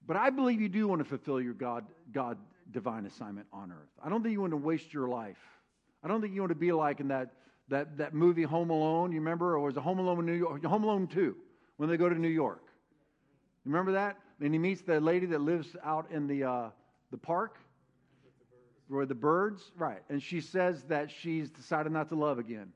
But 0.06 0.17
I 0.17 0.30
believe 0.30 0.62
you 0.62 0.69
do 0.69 0.88
want 0.88 0.99
to 0.99 1.06
fulfill 1.06 1.41
your 1.41 1.56
God, 1.56 1.86
God 2.12 2.38
divine 2.69 3.08
assignment 3.08 3.47
on 3.51 3.71
earth. 3.71 3.89
I 4.04 4.10
don't 4.10 4.21
think 4.21 4.34
you 4.34 4.41
want 4.41 4.51
to 4.51 4.58
waste 4.58 4.93
your 4.93 5.08
life. 5.08 5.39
I 6.04 6.08
don't 6.08 6.21
think 6.21 6.36
you 6.36 6.41
want 6.41 6.51
to 6.51 6.56
be 6.56 6.71
like 6.71 6.99
in 6.99 7.08
that, 7.08 7.32
that, 7.69 7.97
that 7.97 8.13
movie 8.13 8.43
Home 8.43 8.69
Alone. 8.69 9.12
You 9.12 9.17
remember? 9.17 9.56
Or 9.56 9.62
was 9.62 9.75
it 9.75 9.80
Home 9.80 9.97
Alone 9.97 10.19
in 10.19 10.25
New 10.27 10.34
York? 10.34 10.63
Home 10.63 10.84
Alone 10.84 11.08
2, 11.08 11.36
when 11.77 11.89
they 11.89 11.97
go 11.97 12.08
to 12.08 12.13
New 12.13 12.27
York. 12.27 12.62
Remember 13.65 13.91
that? 13.93 14.17
And 14.39 14.54
he 14.54 14.60
meets 14.60 14.82
the 14.82 15.00
lady 15.00 15.26
that 15.28 15.41
lives 15.41 15.76
out 15.84 16.10
in 16.12 16.28
the, 16.28 16.43
uh, 16.43 16.69
the 17.12 17.17
park 17.17 17.58
where 18.88 19.06
the 19.06 19.15
birds, 19.15 19.71
right. 19.78 20.02
And 20.10 20.21
she 20.21 20.41
says 20.41 20.84
that 20.84 21.10
she's 21.10 21.50
decided 21.50 21.91
not 21.91 22.10
to 22.10 22.15
love 22.15 22.39
again. 22.39 22.74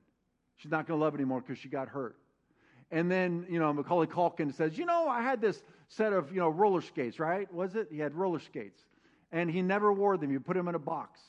She's 0.57 0.71
not 0.71 0.87
going 0.87 0.97
to 0.97 1.03
love 1.03 1.15
anymore 1.15 1.41
because 1.41 1.57
she 1.57 1.67
got 1.67 1.89
hurt. 1.89 2.15
And 2.91 3.11
then, 3.11 3.45
you 3.49 3.59
know, 3.59 3.73
Macaulay 3.73 4.07
Culkin 4.07 4.53
says, 4.53 4.77
you 4.77 4.85
know, 4.85 5.07
I 5.07 5.21
had 5.21 5.41
this 5.41 5.61
set 5.89 6.13
of, 6.13 6.31
you 6.31 6.39
know, 6.39 6.49
roller 6.49 6.81
skates, 6.81 7.19
right? 7.19 7.51
Was 7.53 7.75
it? 7.75 7.87
He 7.91 7.99
had 7.99 8.13
roller 8.13 8.39
skates. 8.39 8.79
And 9.31 9.49
he 9.49 9.61
never 9.61 9.91
wore 9.91 10.17
them. 10.17 10.31
You 10.31 10.39
put 10.39 10.55
them 10.55 10.67
in 10.67 10.75
a 10.75 10.79
box. 10.79 11.19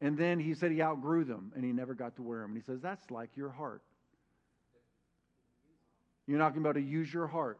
And 0.00 0.16
then 0.16 0.38
he 0.38 0.54
said 0.54 0.70
he 0.70 0.82
outgrew 0.82 1.24
them 1.24 1.52
and 1.54 1.64
he 1.64 1.72
never 1.72 1.94
got 1.94 2.14
to 2.16 2.22
wear 2.22 2.40
them. 2.40 2.50
And 2.50 2.56
he 2.58 2.64
says, 2.64 2.80
that's 2.82 3.10
like 3.10 3.30
your 3.36 3.50
heart. 3.50 3.82
You're 6.26 6.38
not 6.38 6.50
going 6.54 6.62
to 6.62 6.72
be 6.72 6.80
able 6.80 6.86
to 6.86 6.92
use 6.92 7.12
your 7.12 7.26
heart. 7.26 7.58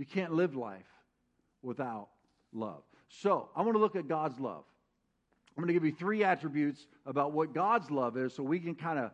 You 0.00 0.06
can't 0.06 0.32
live 0.32 0.56
life 0.56 0.88
without 1.60 2.08
love. 2.54 2.80
So, 3.10 3.50
I 3.54 3.60
want 3.60 3.74
to 3.74 3.78
look 3.78 3.96
at 3.96 4.08
God's 4.08 4.40
love. 4.40 4.64
I'm 5.50 5.62
going 5.62 5.66
to 5.66 5.74
give 5.74 5.84
you 5.84 5.92
three 5.92 6.24
attributes 6.24 6.86
about 7.04 7.32
what 7.32 7.52
God's 7.52 7.90
love 7.90 8.16
is 8.16 8.32
so 8.32 8.42
we 8.42 8.60
can 8.60 8.74
kind 8.74 8.98
of 8.98 9.10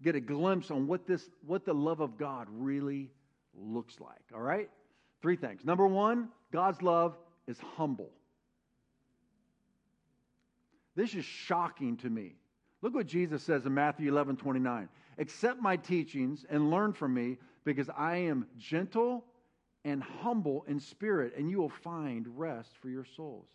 get 0.00 0.14
a 0.14 0.20
glimpse 0.20 0.70
on 0.70 0.86
what 0.86 1.04
this 1.04 1.28
what 1.44 1.64
the 1.64 1.72
love 1.74 1.98
of 1.98 2.16
God 2.16 2.46
really 2.48 3.10
looks 3.60 3.98
like. 3.98 4.22
All 4.32 4.40
right? 4.40 4.70
Three 5.20 5.34
things. 5.34 5.64
Number 5.64 5.88
1, 5.88 6.28
God's 6.52 6.80
love 6.80 7.16
is 7.48 7.58
humble. 7.76 8.12
This 10.94 11.16
is 11.16 11.24
shocking 11.24 11.96
to 11.96 12.08
me. 12.08 12.36
Look 12.82 12.94
what 12.94 13.08
Jesus 13.08 13.42
says 13.42 13.66
in 13.66 13.74
Matthew 13.74 14.08
11 14.12 14.36
29. 14.36 14.88
Accept 15.18 15.60
my 15.60 15.74
teachings 15.74 16.46
and 16.48 16.70
learn 16.70 16.92
from 16.92 17.14
me, 17.14 17.38
because 17.64 17.90
I 17.98 18.18
am 18.18 18.46
gentle 18.56 19.24
and 19.84 20.02
humble 20.02 20.64
in 20.68 20.80
spirit, 20.80 21.34
and 21.36 21.50
you 21.50 21.58
will 21.58 21.72
find 21.82 22.26
rest 22.38 22.70
for 22.80 22.88
your 22.88 23.04
souls. 23.16 23.48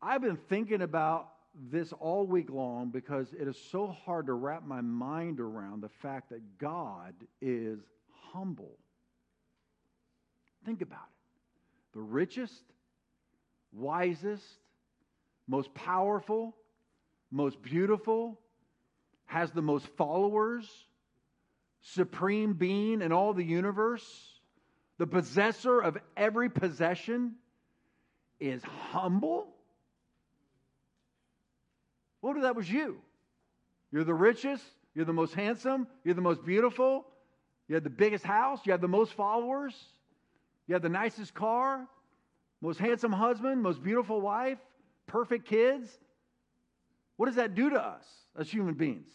I've 0.00 0.22
been 0.22 0.38
thinking 0.48 0.82
about 0.82 1.32
this 1.70 1.92
all 1.92 2.26
week 2.26 2.50
long 2.50 2.90
because 2.90 3.32
it 3.32 3.48
is 3.48 3.56
so 3.70 3.88
hard 4.04 4.26
to 4.26 4.34
wrap 4.34 4.64
my 4.66 4.80
mind 4.80 5.40
around 5.40 5.82
the 5.82 5.88
fact 5.88 6.30
that 6.30 6.58
God 6.58 7.14
is 7.40 7.80
humble. 8.32 8.78
Think 10.64 10.82
about 10.82 10.98
it. 10.98 11.94
The 11.94 12.00
richest, 12.00 12.62
wisest, 13.72 14.44
most 15.48 15.72
powerful, 15.74 16.54
most 17.30 17.60
beautiful, 17.62 18.38
has 19.26 19.50
the 19.50 19.62
most 19.62 19.86
followers, 19.96 20.68
supreme 21.94 22.54
being 22.54 23.02
in 23.02 23.12
all 23.12 23.32
the 23.32 23.44
universe, 23.44 24.04
the 24.98 25.06
possessor 25.06 25.80
of 25.80 25.98
every 26.16 26.50
possession, 26.50 27.34
is 28.38 28.62
humble 28.90 29.56
what 32.26 32.36
if 32.36 32.42
that 32.42 32.56
was 32.56 32.68
you? 32.68 32.96
You're 33.92 34.02
the 34.02 34.12
richest, 34.12 34.64
you're 34.96 35.04
the 35.04 35.12
most 35.12 35.32
handsome, 35.32 35.86
you're 36.02 36.16
the 36.16 36.20
most 36.20 36.44
beautiful, 36.44 37.06
you 37.68 37.76
have 37.76 37.84
the 37.84 37.90
biggest 37.90 38.24
house, 38.24 38.58
you 38.64 38.72
have 38.72 38.80
the 38.80 38.88
most 38.88 39.12
followers, 39.12 39.72
you 40.66 40.74
have 40.74 40.82
the 40.82 40.88
nicest 40.88 41.34
car, 41.34 41.86
most 42.60 42.80
handsome 42.80 43.12
husband, 43.12 43.62
most 43.62 43.80
beautiful 43.80 44.20
wife, 44.20 44.58
perfect 45.06 45.46
kids. 45.46 45.88
What 47.16 47.26
does 47.26 47.36
that 47.36 47.54
do 47.54 47.70
to 47.70 47.80
us 47.80 48.04
as 48.36 48.50
human 48.50 48.74
beings? 48.74 49.12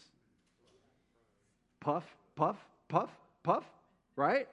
Puff, 1.81 2.05
puff, 2.35 2.57
puff, 2.87 3.09
puff, 3.43 3.63
right? 4.15 4.47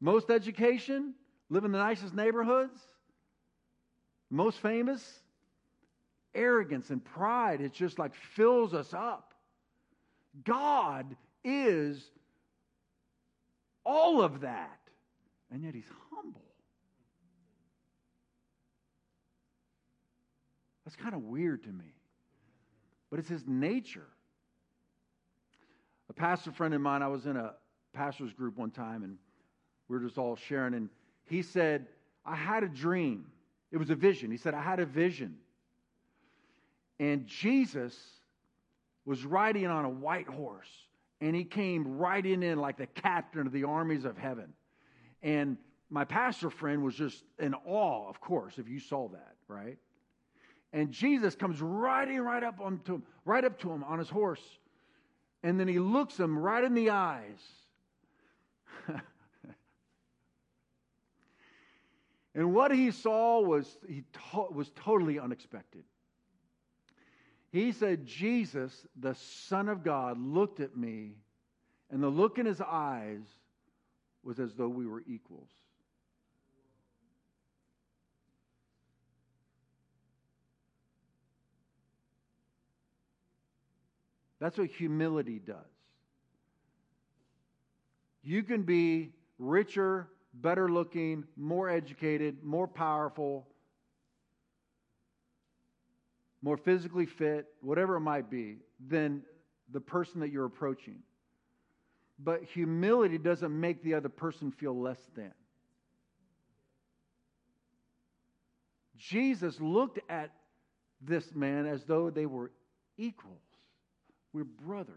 Most 0.00 0.30
education, 0.30 1.14
live 1.50 1.64
in 1.64 1.72
the 1.72 1.78
nicest 1.78 2.14
neighborhoods, 2.14 2.80
most 4.30 4.58
famous, 4.60 5.20
arrogance 6.34 6.90
and 6.90 7.04
pride. 7.04 7.60
It 7.60 7.72
just 7.72 7.98
like 7.98 8.14
fills 8.34 8.74
us 8.74 8.92
up. 8.94 9.34
God 10.44 11.16
is 11.44 12.02
all 13.84 14.22
of 14.22 14.40
that, 14.42 14.78
and 15.50 15.64
yet 15.64 15.74
he's 15.74 15.90
humble. 16.10 16.42
That's 20.84 20.96
kind 20.96 21.14
of 21.14 21.22
weird 21.22 21.64
to 21.64 21.70
me. 21.70 21.92
But 23.10 23.18
it's 23.18 23.28
his 23.28 23.44
nature. 23.46 24.06
A 26.10 26.12
pastor 26.12 26.52
friend 26.52 26.74
of 26.74 26.80
mine, 26.80 27.02
I 27.02 27.08
was 27.08 27.26
in 27.26 27.36
a 27.36 27.54
pastor's 27.92 28.32
group 28.32 28.56
one 28.56 28.70
time, 28.70 29.02
and 29.02 29.16
we 29.88 29.96
were 29.96 30.02
just 30.02 30.18
all 30.18 30.36
sharing, 30.36 30.74
and 30.74 30.88
he 31.26 31.42
said, 31.42 31.86
I 32.24 32.36
had 32.36 32.62
a 32.62 32.68
dream. 32.68 33.26
It 33.70 33.76
was 33.76 33.90
a 33.90 33.94
vision. 33.94 34.30
He 34.30 34.36
said, 34.36 34.54
I 34.54 34.62
had 34.62 34.80
a 34.80 34.86
vision. 34.86 35.36
And 36.98 37.26
Jesus 37.26 37.96
was 39.04 39.24
riding 39.24 39.66
on 39.66 39.84
a 39.84 39.90
white 39.90 40.28
horse, 40.28 40.70
and 41.20 41.34
he 41.34 41.44
came 41.44 41.98
riding 41.98 42.42
in 42.42 42.58
like 42.58 42.76
the 42.76 42.86
captain 42.86 43.46
of 43.46 43.52
the 43.52 43.64
armies 43.64 44.04
of 44.04 44.16
heaven. 44.16 44.52
And 45.22 45.56
my 45.90 46.04
pastor 46.04 46.50
friend 46.50 46.82
was 46.82 46.94
just 46.94 47.24
in 47.38 47.54
awe, 47.54 48.08
of 48.08 48.20
course, 48.20 48.58
if 48.58 48.68
you 48.68 48.80
saw 48.80 49.08
that, 49.08 49.36
right? 49.48 49.78
And 50.72 50.92
Jesus 50.92 51.34
comes 51.34 51.62
riding 51.62 52.20
right 52.20 52.42
up 52.42 52.60
onto 52.60 52.96
him, 52.96 53.02
right 53.24 53.44
up 53.44 53.58
to 53.60 53.70
him 53.70 53.84
on 53.84 53.98
his 53.98 54.10
horse. 54.10 54.42
And 55.42 55.58
then 55.58 55.68
he 55.68 55.78
looks 55.78 56.18
him 56.18 56.38
right 56.38 56.64
in 56.64 56.74
the 56.74 56.90
eyes. 56.90 57.40
and 62.34 62.52
what 62.54 62.72
he 62.72 62.90
saw 62.90 63.40
was 63.40 63.78
he 63.86 64.04
to- 64.32 64.52
was 64.52 64.70
totally 64.74 65.18
unexpected. 65.18 65.84
He 67.50 67.72
said, 67.72 68.04
Jesus, 68.04 68.86
the 68.96 69.14
Son 69.14 69.68
of 69.68 69.82
God, 69.82 70.20
looked 70.20 70.60
at 70.60 70.76
me, 70.76 71.16
and 71.90 72.02
the 72.02 72.08
look 72.08 72.38
in 72.38 72.44
his 72.46 72.60
eyes 72.60 73.22
was 74.22 74.38
as 74.38 74.54
though 74.54 74.68
we 74.68 74.86
were 74.86 75.02
equals. 75.06 75.48
That's 84.40 84.56
what 84.56 84.68
humility 84.68 85.40
does. 85.44 85.56
You 88.22 88.42
can 88.42 88.62
be 88.62 89.10
richer, 89.38 90.08
better 90.34 90.68
looking, 90.68 91.24
more 91.36 91.68
educated, 91.68 92.44
more 92.44 92.68
powerful, 92.68 93.46
more 96.42 96.56
physically 96.56 97.06
fit, 97.06 97.46
whatever 97.60 97.96
it 97.96 98.00
might 98.00 98.30
be, 98.30 98.58
than 98.86 99.22
the 99.72 99.80
person 99.80 100.20
that 100.20 100.30
you're 100.30 100.44
approaching. 100.44 100.98
But 102.18 102.44
humility 102.44 103.18
doesn't 103.18 103.58
make 103.58 103.82
the 103.82 103.94
other 103.94 104.08
person 104.08 104.52
feel 104.52 104.78
less 104.78 105.00
than. 105.16 105.32
Jesus 108.96 109.60
looked 109.60 110.00
at 110.10 110.30
this 111.00 111.32
man 111.34 111.66
as 111.66 111.84
though 111.84 112.10
they 112.10 112.26
were 112.26 112.50
equals. 112.96 113.47
We're 114.38 114.44
brothers. 114.44 114.94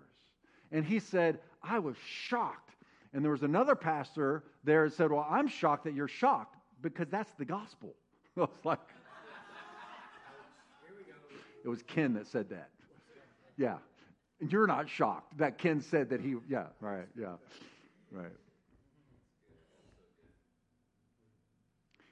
And 0.71 0.85
he 0.85 0.99
said, 0.99 1.39
I 1.63 1.79
was 1.79 1.95
shocked. 2.05 2.69
And 3.13 3.23
there 3.23 3.31
was 3.31 3.43
another 3.43 3.75
pastor 3.75 4.43
there 4.63 4.87
that 4.87 4.95
said, 4.95 5.11
Well, 5.11 5.27
I'm 5.29 5.47
shocked 5.47 5.83
that 5.85 5.95
you're 5.95 6.07
shocked 6.07 6.55
because 6.81 7.07
that's 7.09 7.33
the 7.39 7.45
gospel. 7.45 7.95
I 8.37 8.41
was 8.41 8.49
like, 8.63 8.79
It 11.63 11.67
was 11.67 11.83
Ken 11.83 12.13
that 12.13 12.27
said 12.27 12.49
that. 12.49 12.69
Yeah. 13.57 13.77
And 14.39 14.51
you're 14.51 14.67
not 14.67 14.87
shocked 14.87 15.37
that 15.37 15.57
Ken 15.57 15.81
said 15.81 16.09
that 16.09 16.21
he, 16.21 16.35
yeah, 16.47 16.67
right, 16.79 17.07
yeah, 17.19 17.35
right. 18.11 18.31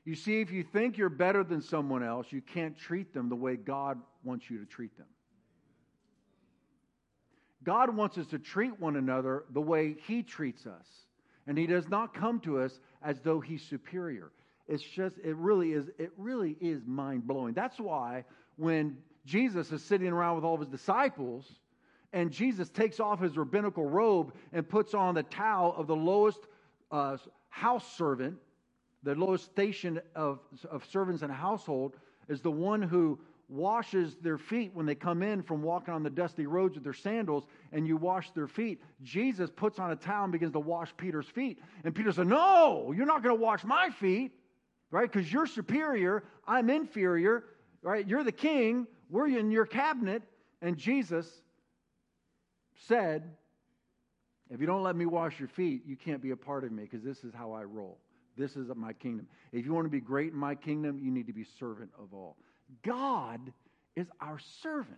You 0.06 0.16
see, 0.16 0.42
if 0.42 0.52
you 0.52 0.64
think 0.64 0.98
you're 0.98 1.10
better 1.10 1.44
than 1.44 1.62
someone 1.62 2.04
else, 2.04 2.28
you 2.32 2.42
can't 2.42 2.78
treat 2.78 3.14
them 3.14 3.30
the 3.30 3.36
way 3.36 3.56
God 3.56 4.00
wants 4.24 4.50
you 4.50 4.60
to 4.60 4.66
treat 4.66 4.96
them. 4.98 5.08
God 7.64 7.96
wants 7.96 8.18
us 8.18 8.28
to 8.28 8.40
treat 8.40 8.80
one 8.80 8.96
another 8.96 9.44
the 9.52 9.62
way 9.62 9.96
He 10.08 10.24
treats 10.24 10.66
us. 10.66 10.86
And 11.48 11.58
He 11.58 11.68
does 11.68 11.90
not 11.90 12.14
come 12.14 12.40
to 12.42 12.60
us 12.60 12.80
as 13.04 13.20
though 13.22 13.40
He's 13.40 13.62
superior. 13.62 14.32
It's 14.68 14.84
just, 14.84 15.18
it 15.24 15.36
really 15.36 15.74
is, 15.74 15.90
it 15.98 16.12
really 16.18 16.56
is 16.62 16.84
mind 16.86 17.26
blowing. 17.26 17.54
That's 17.54 17.80
why 17.80 18.24
when 18.56 18.98
Jesus 19.26 19.72
is 19.72 19.84
sitting 19.84 20.08
around 20.10 20.36
with 20.36 20.46
all 20.46 20.56
of 20.56 20.62
his 20.62 20.70
disciples, 20.70 21.56
and 22.14 22.32
Jesus 22.32 22.70
takes 22.70 23.00
off 23.00 23.20
his 23.20 23.38
rabbinical 23.38 23.86
robe 23.86 24.34
and 24.54 24.68
puts 24.68 24.94
on 24.94 25.16
the 25.16 25.24
towel 25.24 25.74
of 25.78 25.88
the 25.88 25.96
lowest 25.96 26.40
uh, 26.92 27.18
house 27.50 27.96
servant, 27.96 28.38
the 29.04 29.16
lowest 29.16 29.46
station 29.46 30.00
of, 30.16 30.40
of 30.70 30.86
servants 30.86 31.24
in 31.24 31.30
a 31.30 31.34
household, 31.34 31.96
is 32.28 32.42
the 32.42 32.52
one 32.52 32.82
who 32.82 33.20
washes 33.50 34.16
their 34.22 34.38
feet 34.38 34.72
when 34.74 34.86
they 34.86 34.96
come 34.96 35.24
in 35.24 35.42
from 35.42 35.62
walking 35.62 35.94
on 35.94 36.04
the 36.04 36.10
dusty 36.10 36.46
roads 36.46 36.76
with 36.76 36.84
their 36.84 36.94
sandals 36.94 37.46
and 37.72 37.88
you 37.88 37.98
wash 37.98 38.30
their 38.32 38.48
feet. 38.48 38.80
Jesus 39.02 39.50
puts 39.50 39.80
on 39.80 39.92
a 39.92 39.96
towel 39.96 40.24
and 40.24 40.32
begins 40.32 40.54
to 40.54 40.60
wash 40.60 40.94
Peter's 40.98 41.26
feet. 41.26 41.60
And 41.84 41.96
Peter 41.96 42.12
said, 42.12 42.28
No, 42.28 42.94
you're 42.96 43.08
not 43.08 43.24
going 43.24 43.36
to 43.36 43.42
wash 43.42 43.64
my 43.64 43.90
feet, 43.90 44.32
right? 44.92 45.12
Because 45.12 45.32
you're 45.32 45.48
superior, 45.48 46.24
I'm 46.48 46.70
inferior, 46.70 47.44
right? 47.82 48.08
You're 48.08 48.24
the 48.24 48.32
king, 48.32 48.86
we're 49.10 49.28
in 49.28 49.52
your 49.52 49.66
cabinet. 49.66 50.22
And 50.62 50.78
Jesus 50.78 51.28
said, 52.88 53.24
If 54.52 54.62
you 54.62 54.68
don't 54.68 54.84
let 54.84 54.96
me 54.96 55.08
wash 55.08 55.40
your 55.40 55.50
feet, 55.50 55.84
you 55.88 55.96
can't 55.96 56.22
be 56.22 56.32
a 56.32 56.38
part 56.38 56.64
of 56.64 56.72
me 56.72 56.84
because 56.84 57.04
this 57.04 57.24
is 57.24 57.34
how 57.34 57.52
I 57.52 57.64
roll. 57.64 57.98
This 58.38 58.56
is 58.56 58.70
my 58.76 58.94
kingdom. 58.94 59.28
If 59.52 59.66
you 59.66 59.74
want 59.74 59.86
to 59.86 59.92
be 59.92 60.00
great 60.00 60.32
in 60.32 60.38
my 60.38 60.56
kingdom, 60.56 61.00
you 61.00 61.12
need 61.12 61.28
to 61.28 61.34
be 61.34 61.46
servant 61.60 61.90
of 62.00 62.14
all. 62.14 62.38
God 62.84 63.40
is 63.96 64.08
our 64.22 64.40
servant. 64.62 64.98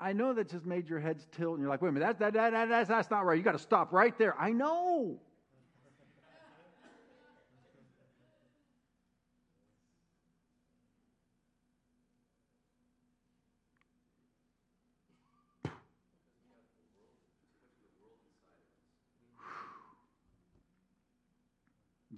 I 0.00 0.12
know 0.12 0.32
that 0.34 0.50
just 0.50 0.66
made 0.66 0.88
your 0.88 0.98
heads 0.98 1.24
tilt, 1.36 1.52
and 1.52 1.60
you're 1.60 1.70
like, 1.70 1.80
wait 1.80 1.90
a 1.90 1.92
minute, 1.92 2.18
that, 2.18 2.32
that, 2.32 2.52
that, 2.52 2.68
that's, 2.68 2.88
that's 2.88 3.10
not 3.10 3.24
right. 3.24 3.38
You 3.38 3.44
got 3.44 3.52
to 3.52 3.58
stop 3.58 3.92
right 3.92 4.16
there. 4.18 4.34
I 4.40 4.50
know. 4.50 5.20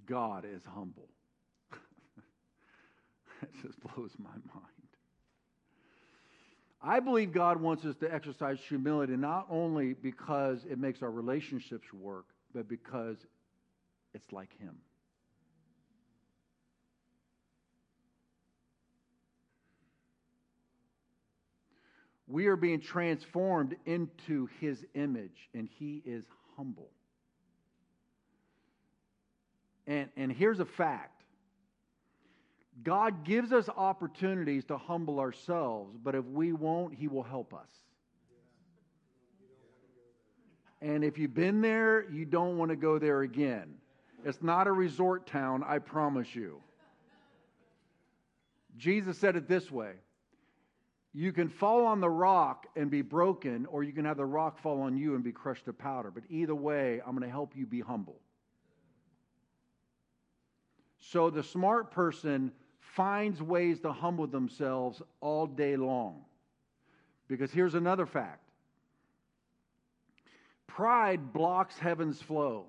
God 0.05 0.45
is 0.45 0.63
humble. 0.65 1.09
that 3.41 3.49
just 3.61 3.79
blows 3.81 4.11
my 4.17 4.29
mind. 4.29 4.65
I 6.81 6.99
believe 6.99 7.33
God 7.33 7.59
wants 7.59 7.83
us 7.83 7.95
to 7.97 8.13
exercise 8.13 8.59
humility 8.67 9.17
not 9.17 9.47
only 9.49 9.93
because 9.93 10.59
it 10.69 10.77
makes 10.77 11.01
our 11.01 11.09
relationships 11.09 11.91
work, 11.91 12.25
but 12.53 12.69
because 12.69 13.17
it's 14.13 14.31
like 14.31 14.49
Him. 14.59 14.75
We 22.27 22.47
are 22.47 22.55
being 22.55 22.81
transformed 22.81 23.75
into 23.85 24.47
His 24.59 24.83
image, 24.93 25.49
and 25.53 25.67
He 25.79 26.01
is 26.05 26.25
humble. 26.55 26.89
And, 29.87 30.09
and 30.17 30.31
here's 30.31 30.59
a 30.59 30.65
fact 30.65 31.23
God 32.83 33.23
gives 33.23 33.53
us 33.53 33.69
opportunities 33.69 34.65
to 34.65 34.77
humble 34.77 35.19
ourselves, 35.19 35.95
but 36.03 36.15
if 36.15 36.25
we 36.25 36.51
won't, 36.51 36.93
He 36.93 37.07
will 37.07 37.23
help 37.23 37.53
us. 37.53 37.69
And 40.81 41.03
if 41.03 41.17
you've 41.17 41.33
been 41.33 41.61
there, 41.61 42.05
you 42.11 42.25
don't 42.25 42.57
want 42.57 42.69
to 42.69 42.75
go 42.75 42.99
there 42.99 43.21
again. 43.21 43.75
It's 44.25 44.41
not 44.41 44.67
a 44.67 44.71
resort 44.71 45.25
town, 45.25 45.63
I 45.65 45.79
promise 45.79 46.35
you. 46.35 46.61
Jesus 48.77 49.17
said 49.17 49.35
it 49.35 49.47
this 49.47 49.71
way 49.71 49.93
You 51.13 51.31
can 51.31 51.47
fall 51.47 51.85
on 51.85 52.01
the 52.01 52.09
rock 52.09 52.67
and 52.75 52.91
be 52.91 53.01
broken, 53.01 53.65
or 53.67 53.83
you 53.83 53.93
can 53.93 54.03
have 54.05 54.17
the 54.17 54.25
rock 54.25 54.59
fall 54.59 54.81
on 54.81 54.97
you 54.97 55.15
and 55.15 55.23
be 55.23 55.31
crushed 55.31 55.65
to 55.65 55.73
powder. 55.73 56.11
But 56.11 56.23
either 56.29 56.55
way, 56.55 57.01
I'm 57.05 57.15
going 57.15 57.27
to 57.27 57.33
help 57.33 57.55
you 57.55 57.65
be 57.65 57.79
humble. 57.79 58.19
So 61.11 61.29
the 61.29 61.43
smart 61.43 61.91
person 61.91 62.51
finds 62.79 63.41
ways 63.41 63.79
to 63.81 63.91
humble 63.91 64.25
themselves 64.25 65.01
all 65.21 65.45
day 65.45 65.75
long. 65.75 66.21
Because 67.27 67.51
here's 67.51 67.75
another 67.75 68.05
fact 68.05 68.41
pride 70.67 71.31
blocks 71.31 71.77
heaven's 71.77 72.21
flow 72.21 72.65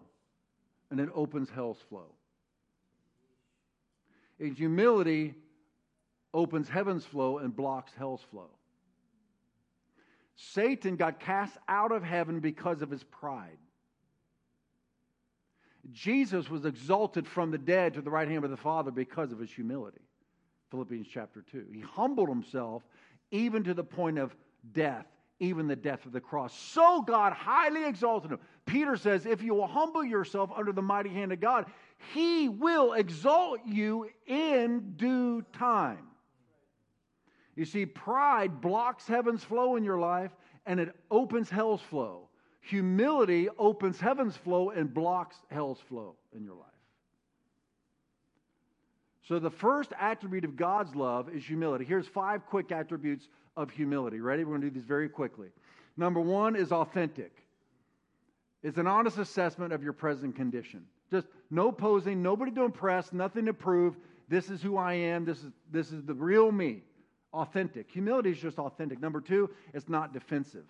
and 0.90 1.00
it 1.00 1.08
opens 1.14 1.48
hell's 1.50 1.80
flow. 1.88 2.12
And 4.38 4.56
humility 4.56 5.34
opens 6.34 6.68
heaven's 6.68 7.04
flow 7.04 7.38
and 7.38 7.56
blocks 7.56 7.92
hell's 7.96 8.22
flow. 8.30 8.50
Satan 10.36 10.96
got 10.96 11.20
cast 11.20 11.56
out 11.68 11.90
of 11.90 12.02
heaven 12.02 12.40
because 12.40 12.82
of 12.82 12.90
his 12.90 13.02
pride. 13.04 13.58
Jesus 15.92 16.50
was 16.50 16.64
exalted 16.64 17.26
from 17.26 17.50
the 17.50 17.58
dead 17.58 17.94
to 17.94 18.02
the 18.02 18.10
right 18.10 18.28
hand 18.28 18.44
of 18.44 18.50
the 18.50 18.56
Father 18.56 18.90
because 18.90 19.32
of 19.32 19.38
his 19.38 19.50
humility. 19.50 20.00
Philippians 20.70 21.06
chapter 21.10 21.44
2. 21.50 21.66
He 21.72 21.80
humbled 21.80 22.28
himself 22.28 22.82
even 23.30 23.64
to 23.64 23.74
the 23.74 23.84
point 23.84 24.18
of 24.18 24.34
death, 24.72 25.06
even 25.38 25.68
the 25.68 25.76
death 25.76 26.04
of 26.06 26.12
the 26.12 26.20
cross. 26.20 26.56
So 26.58 27.02
God 27.02 27.32
highly 27.32 27.84
exalted 27.84 28.32
him. 28.32 28.40
Peter 28.64 28.96
says, 28.96 29.26
If 29.26 29.42
you 29.42 29.54
will 29.54 29.66
humble 29.66 30.04
yourself 30.04 30.50
under 30.56 30.72
the 30.72 30.82
mighty 30.82 31.10
hand 31.10 31.32
of 31.32 31.40
God, 31.40 31.66
he 32.12 32.48
will 32.48 32.92
exalt 32.94 33.60
you 33.64 34.10
in 34.26 34.94
due 34.96 35.42
time. 35.52 36.08
You 37.54 37.64
see, 37.64 37.86
pride 37.86 38.60
blocks 38.60 39.06
heaven's 39.06 39.42
flow 39.42 39.76
in 39.76 39.84
your 39.84 39.98
life 39.98 40.30
and 40.66 40.78
it 40.78 40.94
opens 41.10 41.48
hell's 41.48 41.80
flow. 41.80 42.28
Humility 42.68 43.48
opens 43.58 44.00
heaven's 44.00 44.36
flow 44.36 44.70
and 44.70 44.92
blocks 44.92 45.36
hell's 45.50 45.78
flow 45.88 46.16
in 46.34 46.42
your 46.42 46.54
life. 46.54 46.66
So, 49.28 49.38
the 49.38 49.50
first 49.50 49.92
attribute 49.98 50.44
of 50.44 50.56
God's 50.56 50.94
love 50.94 51.28
is 51.28 51.44
humility. 51.44 51.84
Here's 51.84 52.06
five 52.06 52.46
quick 52.46 52.72
attributes 52.72 53.28
of 53.56 53.70
humility. 53.70 54.20
Ready? 54.20 54.44
We're 54.44 54.50
going 54.50 54.62
to 54.62 54.70
do 54.70 54.74
these 54.74 54.86
very 54.86 55.08
quickly. 55.08 55.48
Number 55.96 56.20
one 56.20 56.56
is 56.56 56.72
authentic, 56.72 57.32
it's 58.62 58.78
an 58.78 58.86
honest 58.86 59.18
assessment 59.18 59.72
of 59.72 59.82
your 59.82 59.92
present 59.92 60.34
condition. 60.34 60.84
Just 61.10 61.28
no 61.50 61.70
posing, 61.70 62.20
nobody 62.20 62.50
to 62.52 62.64
impress, 62.64 63.12
nothing 63.12 63.46
to 63.46 63.54
prove. 63.54 63.96
This 64.28 64.50
is 64.50 64.60
who 64.60 64.76
I 64.76 64.94
am. 64.94 65.24
This 65.24 65.38
is, 65.38 65.52
this 65.70 65.92
is 65.92 66.02
the 66.02 66.14
real 66.14 66.50
me. 66.50 66.82
Authentic. 67.32 67.88
Humility 67.92 68.30
is 68.30 68.38
just 68.38 68.58
authentic. 68.58 69.00
Number 69.00 69.20
two, 69.20 69.50
it's 69.72 69.88
not 69.88 70.12
defensive, 70.12 70.64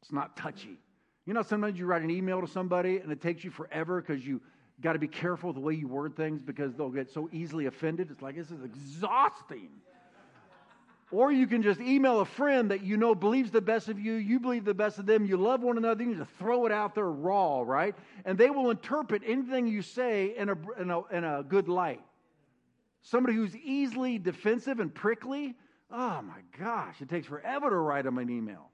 it's 0.00 0.12
not 0.12 0.36
touchy. 0.36 0.78
You 1.26 1.34
know, 1.34 1.42
sometimes 1.42 1.78
you 1.78 1.86
write 1.86 2.02
an 2.02 2.10
email 2.10 2.40
to 2.40 2.46
somebody 2.46 2.98
and 2.98 3.12
it 3.12 3.20
takes 3.20 3.44
you 3.44 3.50
forever 3.50 4.00
because 4.00 4.26
you 4.26 4.40
got 4.80 4.94
to 4.94 4.98
be 4.98 5.08
careful 5.08 5.52
the 5.52 5.60
way 5.60 5.74
you 5.74 5.88
word 5.88 6.16
things 6.16 6.42
because 6.42 6.74
they'll 6.74 6.88
get 6.88 7.10
so 7.10 7.28
easily 7.32 7.66
offended. 7.66 8.10
It's 8.10 8.22
like, 8.22 8.36
this 8.36 8.50
is 8.50 8.62
exhausting. 8.62 9.70
Or 11.10 11.32
you 11.32 11.46
can 11.46 11.62
just 11.62 11.80
email 11.80 12.20
a 12.20 12.24
friend 12.24 12.70
that 12.70 12.82
you 12.82 12.98
know 12.98 13.14
believes 13.14 13.50
the 13.50 13.62
best 13.62 13.88
of 13.88 13.98
you, 13.98 14.14
you 14.14 14.38
believe 14.38 14.64
the 14.64 14.74
best 14.74 14.98
of 14.98 15.06
them, 15.06 15.24
you 15.24 15.38
love 15.38 15.62
one 15.62 15.78
another, 15.78 16.04
you 16.04 16.14
just 16.14 16.30
throw 16.32 16.66
it 16.66 16.72
out 16.72 16.94
there 16.94 17.10
raw, 17.10 17.62
right? 17.62 17.94
And 18.26 18.36
they 18.36 18.50
will 18.50 18.70
interpret 18.70 19.22
anything 19.24 19.66
you 19.66 19.80
say 19.80 20.36
in 20.36 20.50
a, 20.50 20.56
in 20.78 20.90
a, 20.90 21.06
in 21.06 21.24
a 21.24 21.42
good 21.42 21.66
light. 21.66 22.02
Somebody 23.00 23.36
who's 23.36 23.56
easily 23.56 24.18
defensive 24.18 24.80
and 24.80 24.94
prickly, 24.94 25.54
oh 25.90 26.20
my 26.20 26.40
gosh, 26.58 27.00
it 27.00 27.08
takes 27.08 27.26
forever 27.26 27.70
to 27.70 27.76
write 27.76 28.04
them 28.04 28.18
an 28.18 28.28
email. 28.28 28.70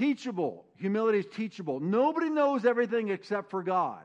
Teachable. 0.00 0.64
Humility 0.78 1.18
is 1.18 1.26
teachable. 1.26 1.78
Nobody 1.78 2.30
knows 2.30 2.64
everything 2.64 3.10
except 3.10 3.50
for 3.50 3.62
God. 3.62 4.00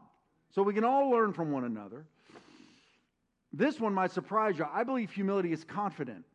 So 0.54 0.62
we 0.62 0.74
can 0.74 0.84
all 0.84 1.10
learn 1.10 1.32
from 1.32 1.54
one 1.54 1.64
another. 1.64 2.06
This 3.54 3.80
one 3.80 3.94
might 3.94 4.12
surprise 4.12 4.58
you. 4.58 4.68
I 4.70 4.84
believe 4.84 5.10
humility 5.10 5.54
is 5.54 5.64
confident. 5.64 6.26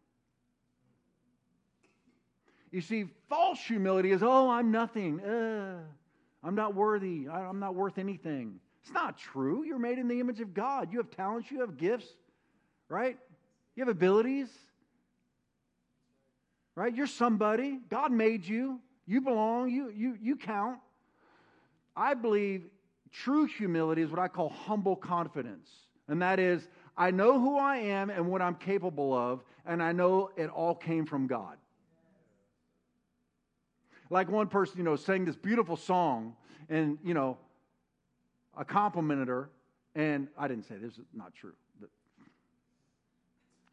You 2.70 2.81
see, 2.81 3.05
false 3.29 3.61
humility 3.61 4.12
is, 4.12 4.23
oh, 4.23 4.49
I'm 4.49 4.70
nothing. 4.70 5.20
Uh, 5.20 5.81
I'm 6.42 6.55
not 6.55 6.75
worthy. 6.75 7.29
I'm 7.29 7.59
not 7.59 7.75
worth 7.75 7.99
anything. 7.99 8.61
It's 8.83 8.94
not 8.94 9.18
true. 9.18 9.62
You're 9.62 9.79
made 9.79 9.99
in 9.99 10.09
the 10.09 10.20
image 10.20 10.40
of 10.40 10.55
God. 10.55 10.90
You 10.90 10.96
have 11.01 11.11
talents, 11.11 11.51
you 11.51 11.61
have 11.61 11.77
gifts, 11.77 12.09
right? 12.88 13.18
You 13.77 13.83
have 13.83 13.90
abilities, 13.94 14.49
right? 16.75 16.96
You're 16.96 17.07
somebody. 17.07 17.79
God 17.90 18.11
made 18.11 18.46
you. 18.46 18.81
You 19.11 19.20
belong. 19.20 19.70
You, 19.70 19.90
you, 19.90 20.16
you 20.23 20.37
count. 20.37 20.79
I 21.96 22.14
believe 22.14 22.66
true 23.11 23.44
humility 23.44 24.03
is 24.03 24.11
what 24.11 24.20
I 24.20 24.29
call 24.29 24.51
humble 24.51 24.94
confidence. 24.94 25.68
And 26.07 26.23
that 26.23 26.38
is, 26.38 26.68
I 26.96 27.11
know 27.11 27.40
who 27.40 27.59
I 27.59 27.79
am 27.79 28.11
and 28.11 28.29
what 28.29 28.40
I'm 28.40 28.55
capable 28.55 29.12
of, 29.12 29.42
and 29.66 29.83
I 29.83 29.90
know 29.90 30.31
it 30.37 30.49
all 30.49 30.77
came 30.77 31.07
from 31.07 31.27
God. 31.27 31.57
Like 34.11 34.31
one 34.31 34.46
person, 34.46 34.79
you 34.79 34.85
know, 34.85 34.94
sang 34.94 35.25
this 35.25 35.35
beautiful 35.35 35.77
song 35.77 36.37
and, 36.68 36.96
you 37.03 37.12
know, 37.12 37.37
I 38.57 38.62
complimented 38.62 39.27
her, 39.27 39.51
and 39.96 40.29
I 40.38 40.46
didn't 40.46 40.68
say 40.68 40.77
this 40.77 40.92
is 40.92 41.05
not 41.12 41.35
true. 41.35 41.55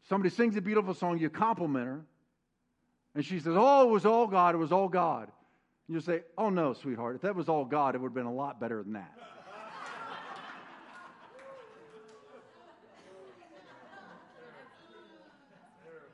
Somebody 0.08 0.34
sings 0.34 0.56
a 0.56 0.60
beautiful 0.60 0.94
song, 0.94 1.18
you 1.18 1.30
compliment 1.30 1.86
her, 1.86 2.04
and 3.14 3.24
she 3.24 3.38
says, 3.40 3.54
Oh, 3.56 3.88
it 3.88 3.90
was 3.90 4.06
all 4.06 4.26
God, 4.26 4.54
it 4.54 4.58
was 4.58 4.72
all 4.72 4.88
God. 4.88 5.30
And 5.86 5.94
you 5.94 6.00
say, 6.00 6.22
Oh, 6.36 6.50
no, 6.50 6.74
sweetheart, 6.74 7.16
if 7.16 7.22
that 7.22 7.34
was 7.34 7.48
all 7.48 7.64
God, 7.64 7.94
it 7.94 8.00
would 8.00 8.08
have 8.08 8.14
been 8.14 8.26
a 8.26 8.32
lot 8.32 8.60
better 8.60 8.82
than 8.82 8.92
that. 8.94 9.14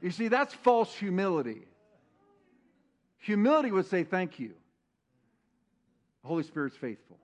you 0.01 0.11
see, 0.11 0.29
that's 0.29 0.55
false 0.55 0.95
humility. 0.95 1.67
Humility 3.19 3.73
would 3.73 3.87
say, 3.87 4.05
Thank 4.05 4.39
you. 4.39 4.55
The 6.23 6.29
Holy 6.29 6.43
Spirit's 6.43 6.77
faithful. 6.77 7.19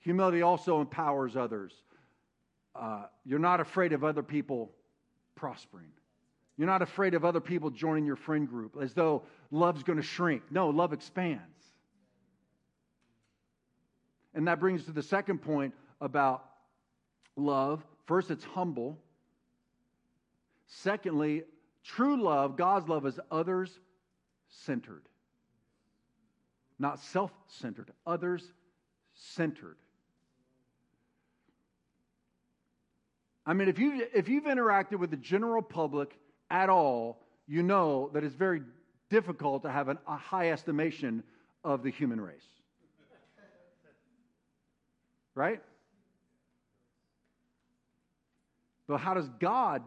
Humility 0.00 0.40
also 0.40 0.80
empowers 0.80 1.36
others. 1.36 1.72
Uh, 2.74 3.02
you're 3.26 3.38
not 3.38 3.60
afraid 3.60 3.92
of 3.92 4.02
other 4.02 4.22
people 4.22 4.72
prospering. 5.34 5.90
You're 6.56 6.66
not 6.66 6.82
afraid 6.82 7.14
of 7.14 7.24
other 7.24 7.40
people 7.40 7.70
joining 7.70 8.04
your 8.04 8.16
friend 8.16 8.48
group 8.48 8.76
as 8.80 8.92
though 8.92 9.22
love's 9.50 9.82
going 9.82 9.96
to 9.96 10.02
shrink. 10.02 10.42
No, 10.50 10.68
love 10.68 10.92
expands. 10.92 11.42
And 14.34 14.46
that 14.46 14.60
brings 14.60 14.84
to 14.84 14.92
the 14.92 15.02
second 15.02 15.38
point 15.38 15.74
about 16.00 16.44
love. 17.36 17.82
First, 18.06 18.30
it's 18.30 18.44
humble. 18.44 18.98
Secondly, 20.66 21.44
true 21.82 22.22
love, 22.22 22.56
God's 22.56 22.88
love, 22.88 23.06
is 23.06 23.18
others 23.30 23.80
centered. 24.48 25.02
Not 26.78 27.00
self 27.00 27.32
centered, 27.46 27.90
others 28.06 28.52
centered. 29.14 29.76
I 33.46 33.54
mean, 33.54 33.68
if, 33.68 33.78
you, 33.78 34.06
if 34.14 34.28
you've 34.28 34.44
interacted 34.44 34.98
with 34.98 35.10
the 35.10 35.16
general 35.16 35.62
public 35.62 36.16
at 36.50 36.68
all, 36.68 37.22
you 37.46 37.62
know 37.62 38.10
that 38.12 38.22
it's 38.22 38.34
very 38.34 38.62
difficult 39.08 39.62
to 39.62 39.70
have 39.70 39.88
an, 39.88 39.98
a 40.06 40.16
high 40.16 40.50
estimation 40.50 41.22
of 41.64 41.82
the 41.82 41.90
human 41.90 42.20
race. 42.20 42.46
Right? 45.34 45.62
But 48.86 48.98
how 48.98 49.14
does 49.14 49.28
God 49.40 49.82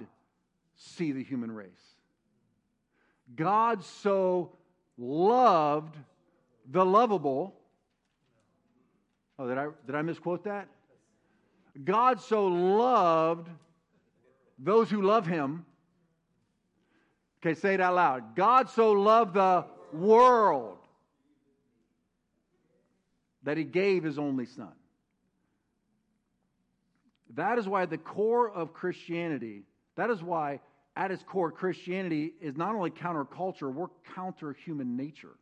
see 0.76 1.12
the 1.12 1.24
human 1.24 1.52
race. 1.52 1.68
God 3.36 3.84
so 3.84 4.52
loved 4.98 5.96
the 6.70 6.86
lovable. 6.86 7.56
Oh, 9.40 9.48
did 9.48 9.58
I, 9.58 9.68
did 9.86 9.96
I 9.96 10.02
misquote 10.02 10.44
that? 10.44 10.68
God 11.82 12.22
so 12.22 12.48
loved 12.48 13.50
those 14.60 14.90
who 14.90 15.02
love 15.02 15.26
him. 15.26 15.66
Okay, 17.42 17.60
say 17.60 17.74
it 17.74 17.82
out 17.82 17.96
loud. 17.96 18.36
God 18.36 18.70
so 18.70 18.92
loved 18.92 19.34
the 19.34 19.66
world 19.92 20.78
that 23.44 23.58
he 23.58 23.64
gave 23.64 24.04
his 24.04 24.18
only 24.18 24.46
son. 24.46 24.72
That 27.36 27.58
is 27.58 27.68
why 27.68 27.86
the 27.86 27.98
core 27.98 28.50
of 28.50 28.74
Christianity 28.74 29.64
that 29.96 30.10
is 30.10 30.24
why, 30.24 30.60
at 30.96 31.12
its 31.12 31.24
core, 31.24 31.52
Christianity 31.52 32.34
is 32.42 32.56
not 32.56 32.76
only 32.76 32.90
counterculture, 32.90 33.74
we're 33.74 33.88
counter 34.16 34.54
human 34.54 34.96
nature. 34.96 35.36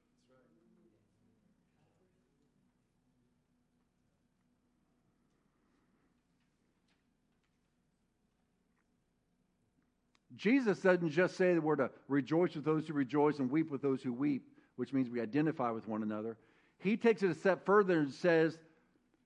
Jesus 10.41 10.79
doesn't 10.79 11.11
just 11.11 11.37
say 11.37 11.53
that 11.53 11.61
we're 11.61 11.75
to 11.75 11.83
uh, 11.83 11.89
rejoice 12.07 12.55
with 12.55 12.65
those 12.65 12.87
who 12.87 12.93
rejoice 12.93 13.37
and 13.37 13.51
weep 13.51 13.69
with 13.69 13.83
those 13.83 14.01
who 14.01 14.11
weep, 14.11 14.47
which 14.75 14.91
means 14.91 15.07
we 15.07 15.21
identify 15.21 15.69
with 15.69 15.87
one 15.87 16.01
another. 16.01 16.35
He 16.79 16.97
takes 16.97 17.21
it 17.21 17.29
a 17.29 17.35
step 17.35 17.63
further 17.63 17.99
and 17.99 18.11
says 18.11 18.57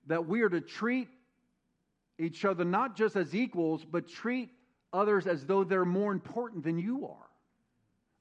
that 0.07 0.27
we 0.27 0.41
are 0.41 0.49
to 0.49 0.59
treat 0.59 1.07
each 2.19 2.43
other 2.43 2.65
not 2.65 2.97
just 2.97 3.15
as 3.15 3.33
equals, 3.33 3.85
but 3.85 4.09
treat 4.09 4.49
others 4.91 5.25
as 5.25 5.45
though 5.45 5.63
they're 5.63 5.85
more 5.85 6.11
important 6.11 6.65
than 6.65 6.77
you 6.77 7.05
are. 7.05 7.29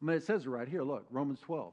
I 0.00 0.04
mean, 0.04 0.16
it 0.16 0.22
says 0.22 0.46
it 0.46 0.50
right 0.50 0.68
here. 0.68 0.85
Look, 0.85 1.04
Romans 1.11 1.40
12. 1.40 1.72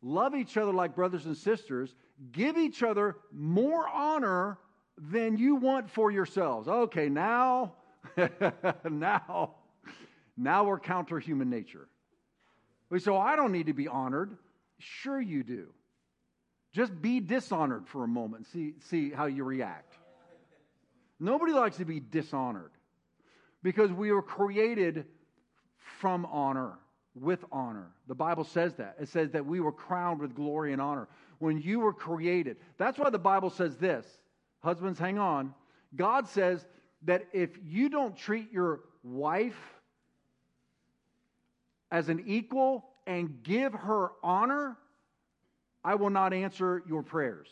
Love 0.00 0.36
each 0.36 0.56
other 0.56 0.72
like 0.72 0.94
brothers 0.94 1.26
and 1.26 1.36
sisters. 1.36 1.96
Give 2.30 2.56
each 2.56 2.84
other 2.84 3.16
more 3.32 3.88
honor 3.88 4.58
than 4.96 5.36
you 5.36 5.56
want 5.56 5.90
for 5.90 6.12
yourselves. 6.12 6.68
Okay, 6.68 7.08
now, 7.08 7.72
now, 8.88 9.54
Now 10.36 10.64
we're 10.64 10.78
counter 10.78 11.18
human 11.18 11.50
nature. 11.50 11.88
We 12.90 12.98
say, 12.98 13.10
oh, 13.10 13.18
I 13.18 13.36
don't 13.36 13.52
need 13.52 13.66
to 13.66 13.72
be 13.72 13.88
honored. 13.88 14.36
Sure, 14.78 15.20
you 15.20 15.42
do. 15.42 15.68
Just 16.72 17.00
be 17.00 17.20
dishonored 17.20 17.86
for 17.86 18.04
a 18.04 18.08
moment. 18.08 18.46
See, 18.46 18.74
see 18.80 19.10
how 19.10 19.26
you 19.26 19.44
react. 19.44 19.94
Nobody 21.20 21.52
likes 21.52 21.76
to 21.76 21.84
be 21.84 22.00
dishonored 22.00 22.72
because 23.62 23.92
we 23.92 24.10
were 24.10 24.22
created 24.22 25.04
from 26.00 26.26
honor, 26.26 26.72
with 27.14 27.44
honor. 27.52 27.86
The 28.08 28.14
Bible 28.14 28.44
says 28.44 28.74
that. 28.74 28.96
It 29.00 29.08
says 29.08 29.30
that 29.32 29.46
we 29.46 29.60
were 29.60 29.72
crowned 29.72 30.20
with 30.20 30.34
glory 30.34 30.72
and 30.72 30.82
honor 30.82 31.08
when 31.38 31.60
you 31.60 31.80
were 31.80 31.92
created. 31.92 32.56
That's 32.78 32.98
why 32.98 33.10
the 33.10 33.18
Bible 33.18 33.50
says 33.50 33.76
this. 33.76 34.06
Husbands, 34.62 34.98
hang 34.98 35.18
on. 35.18 35.54
God 35.94 36.26
says 36.26 36.66
that 37.02 37.26
if 37.32 37.50
you 37.64 37.88
don't 37.88 38.16
treat 38.16 38.50
your 38.50 38.80
wife 39.02 39.58
as 41.92 42.08
an 42.08 42.24
equal 42.26 42.88
and 43.06 43.42
give 43.42 43.74
her 43.74 44.12
honor, 44.22 44.78
I 45.84 45.94
will 45.94 46.10
not 46.10 46.32
answer 46.32 46.82
your 46.88 47.02
prayers. 47.02 47.48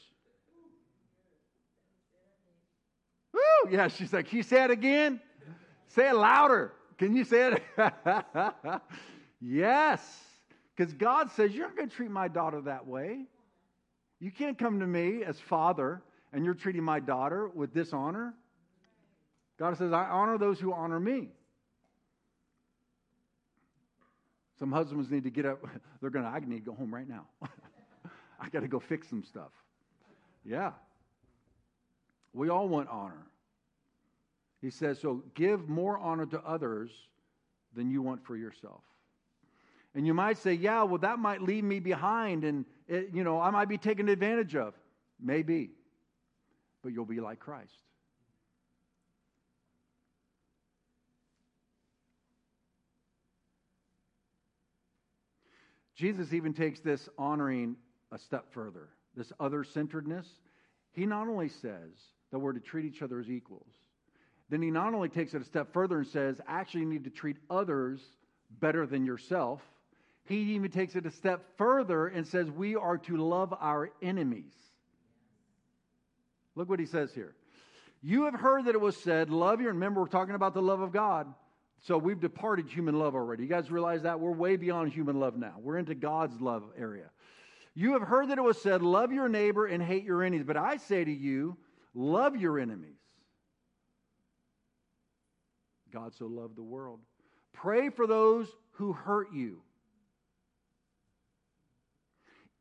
Woo! 3.34 3.70
Yeah, 3.70 3.88
she's 3.88 4.12
like, 4.12 4.32
you 4.32 4.42
say 4.42 4.64
it 4.64 4.70
again? 4.70 5.20
Say 5.88 6.08
it 6.08 6.16
louder. 6.16 6.72
Can 6.98 7.14
you 7.14 7.24
say 7.24 7.52
it? 7.52 7.62
yes. 9.40 10.00
Because 10.74 10.94
God 10.94 11.30
says, 11.32 11.52
You're 11.52 11.66
not 11.66 11.76
going 11.76 11.88
to 11.90 11.94
treat 11.94 12.10
my 12.10 12.28
daughter 12.28 12.62
that 12.62 12.86
way. 12.86 13.24
You 14.20 14.30
can't 14.30 14.58
come 14.58 14.80
to 14.80 14.86
me 14.86 15.22
as 15.22 15.38
father 15.38 16.02
and 16.32 16.44
you're 16.44 16.54
treating 16.54 16.82
my 16.82 17.00
daughter 17.00 17.48
with 17.48 17.74
dishonor. 17.74 18.34
God 19.58 19.76
says, 19.76 19.92
I 19.92 20.04
honor 20.04 20.38
those 20.38 20.58
who 20.58 20.72
honor 20.72 21.00
me. 21.00 21.30
Some 24.60 24.70
husbands 24.70 25.10
need 25.10 25.24
to 25.24 25.30
get 25.30 25.46
up. 25.46 25.66
They're 26.00 26.10
going 26.10 26.24
to, 26.24 26.30
I 26.30 26.38
need 26.40 26.64
to 26.64 26.70
go 26.70 26.74
home 26.74 26.94
right 26.94 27.08
now. 27.08 27.24
I 28.40 28.48
got 28.50 28.60
to 28.60 28.68
go 28.68 28.78
fix 28.78 29.08
some 29.08 29.24
stuff. 29.24 29.50
Yeah. 30.44 30.72
We 32.34 32.50
all 32.50 32.68
want 32.68 32.88
honor. 32.90 33.26
He 34.60 34.70
says, 34.70 35.00
so 35.00 35.24
give 35.34 35.68
more 35.68 35.98
honor 35.98 36.26
to 36.26 36.40
others 36.40 36.90
than 37.74 37.90
you 37.90 38.02
want 38.02 38.24
for 38.24 38.36
yourself. 38.36 38.82
And 39.94 40.06
you 40.06 40.12
might 40.12 40.36
say, 40.36 40.52
yeah, 40.52 40.82
well, 40.82 40.98
that 40.98 41.18
might 41.18 41.42
leave 41.42 41.64
me 41.64 41.80
behind 41.80 42.44
and, 42.44 42.66
it, 42.86 43.10
you 43.14 43.24
know, 43.24 43.40
I 43.40 43.50
might 43.50 43.68
be 43.68 43.78
taken 43.78 44.08
advantage 44.08 44.54
of. 44.54 44.74
Maybe. 45.18 45.70
But 46.82 46.92
you'll 46.92 47.06
be 47.06 47.20
like 47.20 47.38
Christ. 47.38 47.72
Jesus 56.00 56.32
even 56.32 56.54
takes 56.54 56.80
this 56.80 57.10
honoring 57.18 57.76
a 58.10 58.16
step 58.16 58.46
further, 58.52 58.88
this 59.14 59.34
other 59.38 59.64
centeredness. 59.64 60.26
He 60.92 61.04
not 61.04 61.28
only 61.28 61.50
says 61.50 61.92
that 62.32 62.38
we're 62.38 62.54
to 62.54 62.60
treat 62.60 62.86
each 62.86 63.02
other 63.02 63.20
as 63.20 63.28
equals, 63.28 63.68
then 64.48 64.62
he 64.62 64.70
not 64.70 64.94
only 64.94 65.10
takes 65.10 65.34
it 65.34 65.42
a 65.42 65.44
step 65.44 65.74
further 65.74 65.98
and 65.98 66.06
says, 66.06 66.40
actually, 66.48 66.80
you 66.80 66.86
need 66.86 67.04
to 67.04 67.10
treat 67.10 67.36
others 67.50 68.00
better 68.60 68.86
than 68.86 69.04
yourself. 69.04 69.60
He 70.24 70.54
even 70.54 70.70
takes 70.70 70.96
it 70.96 71.04
a 71.04 71.10
step 71.10 71.44
further 71.58 72.06
and 72.06 72.26
says, 72.26 72.50
we 72.50 72.76
are 72.76 72.96
to 72.96 73.18
love 73.18 73.52
our 73.60 73.90
enemies. 74.00 74.54
Look 76.54 76.70
what 76.70 76.80
he 76.80 76.86
says 76.86 77.12
here. 77.12 77.34
You 78.00 78.24
have 78.24 78.34
heard 78.34 78.64
that 78.64 78.74
it 78.74 78.80
was 78.80 78.96
said, 78.96 79.28
love 79.28 79.60
your, 79.60 79.74
remember, 79.74 80.00
we're 80.00 80.08
talking 80.08 80.34
about 80.34 80.54
the 80.54 80.62
love 80.62 80.80
of 80.80 80.92
God. 80.92 81.26
So 81.82 81.96
we've 81.96 82.20
departed 82.20 82.68
human 82.68 82.98
love 82.98 83.14
already. 83.14 83.44
You 83.44 83.48
guys 83.48 83.70
realize 83.70 84.02
that? 84.02 84.20
We're 84.20 84.32
way 84.32 84.56
beyond 84.56 84.92
human 84.92 85.18
love 85.18 85.36
now. 85.36 85.54
We're 85.58 85.78
into 85.78 85.94
God's 85.94 86.40
love 86.40 86.64
area. 86.78 87.10
You 87.74 87.92
have 87.94 88.02
heard 88.02 88.28
that 88.28 88.38
it 88.38 88.42
was 88.42 88.60
said, 88.60 88.82
Love 88.82 89.12
your 89.12 89.28
neighbor 89.28 89.66
and 89.66 89.82
hate 89.82 90.04
your 90.04 90.22
enemies. 90.22 90.44
But 90.46 90.56
I 90.56 90.76
say 90.76 91.04
to 91.04 91.12
you, 91.12 91.56
love 91.94 92.36
your 92.36 92.58
enemies. 92.58 92.98
God 95.92 96.14
so 96.14 96.26
loved 96.26 96.56
the 96.56 96.62
world. 96.62 97.00
Pray 97.52 97.88
for 97.90 98.06
those 98.06 98.46
who 98.72 98.92
hurt 98.92 99.32
you. 99.32 99.62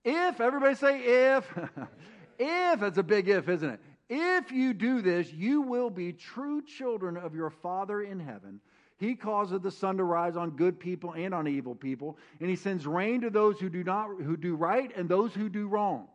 If, 0.03 0.39
everybody 0.39 0.75
say 0.75 1.35
if, 1.35 1.59
if, 2.39 2.79
that's 2.79 2.97
a 2.97 3.03
big 3.03 3.27
if, 3.27 3.49
isn't 3.49 3.69
it? 3.69 3.79
If 4.09 4.51
you 4.51 4.73
do 4.73 5.01
this, 5.01 5.31
you 5.31 5.61
will 5.61 5.89
be 5.89 6.13
true 6.13 6.63
children 6.63 7.17
of 7.17 7.35
your 7.35 7.49
Father 7.49 8.01
in 8.01 8.19
heaven. 8.19 8.61
He 8.99 9.15
causes 9.15 9.61
the 9.61 9.71
sun 9.71 9.97
to 9.97 10.03
rise 10.03 10.35
on 10.35 10.51
good 10.51 10.77
people 10.77 11.13
and 11.13 11.33
on 11.33 11.47
evil 11.47 11.73
people, 11.73 12.17
and 12.41 12.49
he 12.49 12.57
sends 12.57 12.85
rain 12.85 13.21
to 13.21 13.29
those 13.29 13.59
who 13.59 13.69
do 13.69 13.83
not 13.83 14.09
who 14.21 14.35
do 14.35 14.55
right 14.55 14.91
and 14.95 15.07
those 15.07 15.33
who 15.33 15.47
do 15.47 15.67
wrong. 15.67 16.07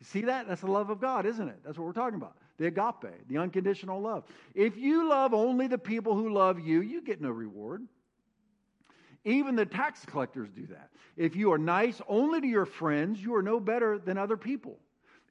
You 0.00 0.06
see 0.06 0.20
that? 0.22 0.46
That's 0.46 0.60
the 0.60 0.70
love 0.70 0.90
of 0.90 1.00
God, 1.00 1.24
isn't 1.24 1.48
it? 1.48 1.58
That's 1.64 1.78
what 1.78 1.86
we're 1.86 1.92
talking 1.94 2.16
about. 2.16 2.36
The 2.58 2.66
agape, 2.66 3.26
the 3.28 3.38
unconditional 3.38 4.00
love. 4.00 4.24
If 4.54 4.76
you 4.76 5.08
love 5.08 5.32
only 5.32 5.66
the 5.66 5.78
people 5.78 6.14
who 6.14 6.32
love 6.32 6.60
you, 6.60 6.82
you 6.82 7.00
get 7.00 7.22
no 7.22 7.30
reward. 7.30 7.86
Even 9.24 9.56
the 9.56 9.66
tax 9.66 10.04
collectors 10.04 10.50
do 10.54 10.66
that. 10.66 10.90
If 11.16 11.34
you 11.36 11.52
are 11.52 11.58
nice 11.58 12.00
only 12.06 12.42
to 12.42 12.46
your 12.46 12.66
friends, 12.66 13.20
you 13.20 13.34
are 13.34 13.42
no 13.42 13.58
better 13.58 13.98
than 13.98 14.18
other 14.18 14.36
people. 14.36 14.78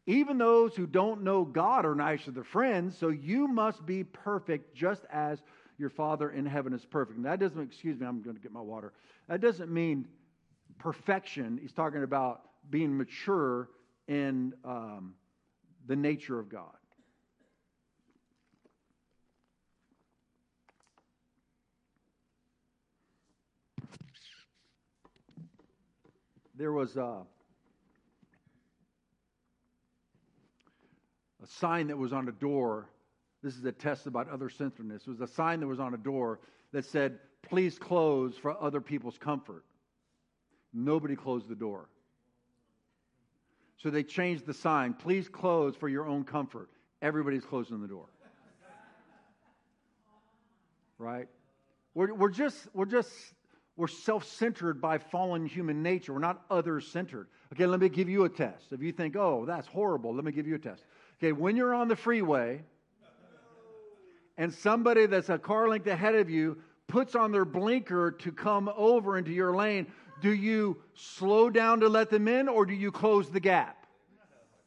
Even 0.07 0.37
those 0.37 0.75
who 0.75 0.85
don't 0.85 1.23
know 1.23 1.45
God 1.45 1.85
are 1.85 1.95
nice 1.95 2.25
to 2.25 2.31
their 2.31 2.43
friends, 2.43 2.97
so 2.97 3.09
you 3.09 3.47
must 3.47 3.85
be 3.85 4.03
perfect 4.03 4.75
just 4.75 5.03
as 5.11 5.41
your 5.77 5.89
Father 5.89 6.29
in 6.29 6.45
heaven 6.45 6.73
is 6.73 6.85
perfect. 6.85 7.17
And 7.17 7.25
that 7.25 7.39
doesn't, 7.39 7.61
excuse 7.61 7.99
me, 7.99 8.07
I'm 8.07 8.21
going 8.21 8.35
to 8.35 8.41
get 8.41 8.51
my 8.51 8.61
water. 8.61 8.93
That 9.27 9.41
doesn't 9.41 9.71
mean 9.71 10.07
perfection. 10.79 11.59
He's 11.61 11.73
talking 11.73 12.03
about 12.03 12.41
being 12.69 12.97
mature 12.97 13.69
in 14.07 14.53
um, 14.63 15.15
the 15.87 15.95
nature 15.95 16.39
of 16.39 16.49
God. 16.49 16.71
There 26.57 26.71
was 26.71 26.95
a, 26.95 27.01
a 31.43 31.47
sign 31.47 31.87
that 31.87 31.97
was 31.97 32.13
on 32.13 32.29
a 32.29 32.31
door 32.31 32.87
this 33.45 33.57
is 33.57 33.63
a 33.63 33.71
test 33.71 34.07
about 34.07 34.27
other 34.27 34.49
centeredness. 34.49 35.03
It 35.03 35.09
was 35.11 35.21
a 35.21 35.27
sign 35.27 35.59
that 35.59 35.67
was 35.67 35.79
on 35.79 35.93
a 35.93 35.97
door 35.97 36.39
that 36.73 36.83
said, 36.83 37.19
please 37.43 37.77
close 37.77 38.35
for 38.35 38.59
other 38.59 38.81
people's 38.81 39.19
comfort. 39.19 39.63
Nobody 40.73 41.15
closed 41.15 41.47
the 41.47 41.55
door. 41.55 41.87
So 43.77 43.91
they 43.91 44.01
changed 44.01 44.47
the 44.47 44.53
sign, 44.53 44.95
please 44.95 45.29
close 45.29 45.75
for 45.75 45.87
your 45.87 46.07
own 46.07 46.23
comfort. 46.23 46.69
Everybody's 47.03 47.45
closing 47.45 47.79
the 47.81 47.87
door. 47.87 48.07
Right? 50.97 51.27
We're, 51.93 52.15
we're 52.15 52.31
just, 52.31 52.67
we're 52.73 52.85
just, 52.85 53.11
we're 53.77 53.87
self 53.87 54.25
centered 54.25 54.81
by 54.81 54.97
fallen 54.97 55.45
human 55.45 55.83
nature. 55.83 56.13
We're 56.13 56.19
not 56.19 56.41
other 56.49 56.81
centered. 56.81 57.27
Okay, 57.53 57.67
let 57.67 57.79
me 57.79 57.89
give 57.89 58.09
you 58.09 58.23
a 58.23 58.29
test. 58.29 58.71
If 58.71 58.81
you 58.81 58.91
think, 58.91 59.15
oh, 59.15 59.45
that's 59.45 59.67
horrible, 59.67 60.15
let 60.15 60.25
me 60.25 60.31
give 60.31 60.47
you 60.47 60.55
a 60.55 60.59
test. 60.59 60.83
Okay, 61.19 61.31
when 61.31 61.55
you're 61.55 61.75
on 61.75 61.89
the 61.89 61.95
freeway, 61.95 62.63
and 64.37 64.53
somebody 64.53 65.05
that's 65.05 65.29
a 65.29 65.37
car 65.37 65.69
length 65.69 65.87
ahead 65.87 66.15
of 66.15 66.29
you 66.29 66.57
puts 66.87 67.15
on 67.15 67.31
their 67.31 67.45
blinker 67.45 68.11
to 68.11 68.31
come 68.31 68.69
over 68.75 69.17
into 69.17 69.31
your 69.31 69.55
lane, 69.55 69.87
do 70.21 70.33
you 70.33 70.77
slow 70.93 71.49
down 71.49 71.79
to 71.79 71.89
let 71.89 72.09
them 72.09 72.27
in 72.27 72.47
or 72.47 72.65
do 72.65 72.73
you 72.73 72.91
close 72.91 73.29
the 73.29 73.39
gap? 73.39 73.85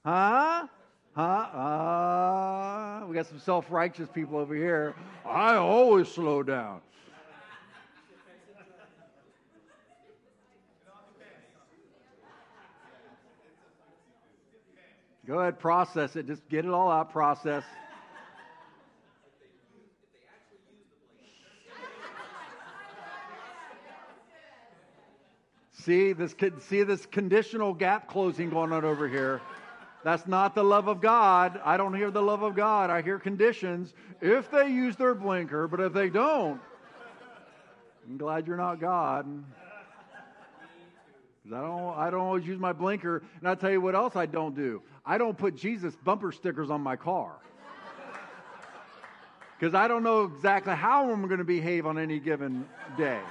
Huh? 0.05 0.67
Huh? 1.15 1.23
Uh, 1.23 3.07
we 3.07 3.15
got 3.15 3.27
some 3.27 3.41
self 3.41 3.71
righteous 3.71 4.09
people 4.09 4.39
over 4.39 4.55
here. 4.55 4.95
I 5.27 5.57
always 5.57 6.09
slow 6.09 6.43
down. 6.43 6.81
Go 15.27 15.41
ahead, 15.41 15.59
process 15.59 16.17
it. 16.17 16.27
Just 16.27 16.49
get 16.49 16.65
it 16.65 16.71
all 16.71 16.91
out, 16.91 17.13
process. 17.13 17.63
See 25.89 26.13
this, 26.13 26.35
see 26.69 26.83
this 26.83 27.07
conditional 27.07 27.73
gap 27.73 28.09
closing 28.09 28.51
going 28.51 28.75
on 28.75 28.85
over 28.85 29.09
here. 29.09 29.41
That's 30.05 30.27
not 30.27 30.55
the 30.55 30.63
love 30.63 30.87
of 30.87 31.01
God. 31.01 31.59
I 31.65 31.79
don't 31.79 31.95
hear 31.95 32.11
the 32.11 32.21
love 32.21 32.43
of 32.43 32.55
God. 32.55 32.91
I 32.91 33.01
hear 33.01 33.19
conditions 33.19 33.95
if 34.21 34.51
they 34.51 34.69
use 34.69 34.97
their 34.97 35.15
blinker, 35.15 35.67
but 35.67 35.81
if 35.81 35.95
they 35.95 36.11
don't, 36.11 36.61
I'm 38.07 38.19
glad 38.19 38.47
you're 38.47 38.59
not 38.59 38.81
God. 38.81 39.45
I 41.47 41.51
don't, 41.51 41.97
I 41.97 42.11
don't 42.11 42.21
always 42.21 42.47
use 42.47 42.61
my 42.61 42.75
blinker. 42.75 43.23
And 43.39 43.49
I'll 43.49 43.57
tell 43.57 43.71
you 43.71 43.81
what 43.81 43.95
else 43.95 44.15
I 44.15 44.27
don't 44.27 44.55
do. 44.55 44.83
I 45.07 45.17
don't 45.17 45.39
put 45.39 45.57
Jesus 45.57 45.97
bumper 46.05 46.33
stickers 46.33 46.69
on 46.69 46.83
my 46.83 46.97
car. 46.97 47.33
Because 49.59 49.75
I 49.75 49.89
don't 49.89 50.03
know 50.03 50.25
exactly 50.25 50.75
how 50.75 51.11
I'm 51.11 51.27
going 51.29 51.39
to 51.39 51.45
behave 51.45 51.87
on 51.87 51.99
any 51.99 52.21
given 52.21 52.69
day. 52.99 53.23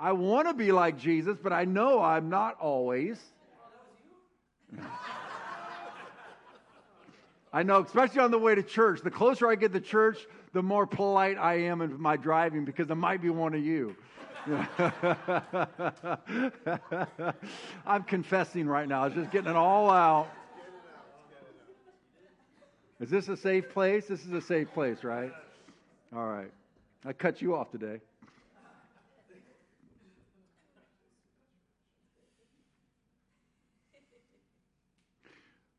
I 0.00 0.12
want 0.12 0.46
to 0.48 0.54
be 0.54 0.70
like 0.72 0.98
Jesus, 0.98 1.38
but 1.42 1.52
I 1.52 1.64
know 1.64 2.00
I'm 2.00 2.28
not 2.28 2.58
always. 2.60 3.18
I 7.52 7.62
know, 7.62 7.82
especially 7.82 8.20
on 8.20 8.30
the 8.30 8.38
way 8.38 8.54
to 8.54 8.62
church. 8.62 9.00
The 9.02 9.10
closer 9.10 9.48
I 9.48 9.56
get 9.56 9.72
to 9.72 9.80
church, 9.80 10.18
the 10.52 10.62
more 10.62 10.86
polite 10.86 11.38
I 11.38 11.54
am 11.62 11.80
in 11.80 12.00
my 12.00 12.16
driving 12.16 12.64
because 12.64 12.90
I 12.90 12.94
might 12.94 13.20
be 13.22 13.30
one 13.30 13.54
of 13.54 13.64
you. 13.64 13.96
I'm 17.86 18.04
confessing 18.04 18.66
right 18.66 18.88
now. 18.88 19.02
I 19.02 19.06
was 19.06 19.14
just 19.14 19.30
getting 19.30 19.50
it 19.50 19.56
all 19.56 19.90
out. 19.90 20.28
Is 23.00 23.10
this 23.10 23.28
a 23.28 23.36
safe 23.36 23.68
place? 23.70 24.06
This 24.06 24.24
is 24.24 24.32
a 24.32 24.40
safe 24.40 24.72
place, 24.72 25.04
right? 25.04 25.32
All 26.14 26.26
right. 26.26 26.50
I 27.04 27.12
cut 27.12 27.42
you 27.42 27.54
off 27.54 27.70
today. 27.70 28.00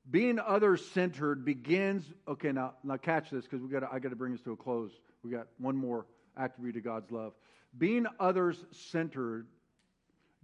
Being 0.10 0.40
other 0.40 0.76
centered 0.78 1.46
begins. 1.46 2.04
Okay, 2.28 2.52
now 2.52 2.74
now 2.84 2.98
catch 2.98 3.30
this 3.30 3.46
because 3.46 3.62
we 3.62 3.70
got 3.70 3.84
I 3.92 4.00
got 4.00 4.10
to 4.10 4.16
bring 4.16 4.32
this 4.32 4.42
to 4.42 4.54
a 4.54 4.58
close. 4.58 4.92
We 5.24 5.32
got 5.32 5.48
one 5.58 5.76
more 5.76 6.06
attribute 6.36 6.78
of 6.78 6.84
God's 6.84 7.12
love. 7.12 7.34
Being 7.78 8.08
others 8.20 8.66
centered 8.72 9.48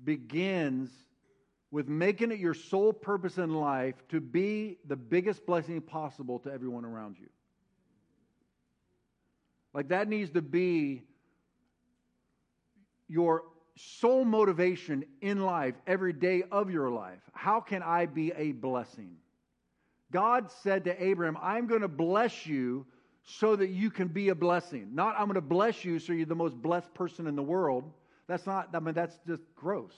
begins 0.04 0.92
with 1.72 1.88
making 1.88 2.32
it 2.32 2.40
your 2.40 2.54
sole 2.54 2.94
purpose 2.94 3.38
in 3.38 3.54
life 3.54 3.96
to 4.10 4.20
be 4.20 4.78
the 4.88 4.96
biggest 4.96 5.46
blessing 5.46 5.82
possible 5.82 6.40
to 6.40 6.52
everyone 6.52 6.86
around 6.86 7.18
you. 7.20 7.28
Like 9.74 9.90
that 9.90 10.08
needs 10.08 10.30
to 10.32 10.42
be 10.42 11.04
your 13.08 13.44
sole 13.76 14.24
motivation 14.24 15.04
in 15.22 15.42
life, 15.42 15.76
every 15.86 16.14
day 16.14 16.44
of 16.52 16.70
your 16.70 16.90
life. 16.90 17.20
How 17.34 17.60
can 17.60 17.84
I 17.84 18.06
be 18.06 18.32
a 18.32 18.52
blessing? 18.52 19.18
God 20.16 20.50
said 20.64 20.86
to 20.86 21.04
Abraham, 21.04 21.38
I'm 21.42 21.68
going 21.68 21.82
to 21.82 21.90
bless 21.90 22.46
you 22.46 22.86
so 23.26 23.54
that 23.54 23.68
you 23.68 23.92
can 23.92 24.08
be 24.08 24.30
a 24.30 24.36
blessing. 24.36 24.92
Not 24.94 25.14
I'm 25.20 25.26
going 25.26 25.36
to 25.36 25.42
bless 25.42 25.84
you 25.84 26.00
so 26.00 26.14
you're 26.14 26.26
the 26.26 26.34
most 26.34 26.56
blessed 26.56 26.94
person 26.94 27.28
in 27.28 27.36
the 27.36 27.44
world. 27.44 27.92
That's 28.26 28.46
not, 28.46 28.70
I 28.74 28.80
mean, 28.80 28.94
that's 28.94 29.20
just 29.28 29.42
gross. 29.58 29.94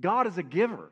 God 0.00 0.28
is 0.28 0.38
a 0.38 0.42
giver. 0.42 0.90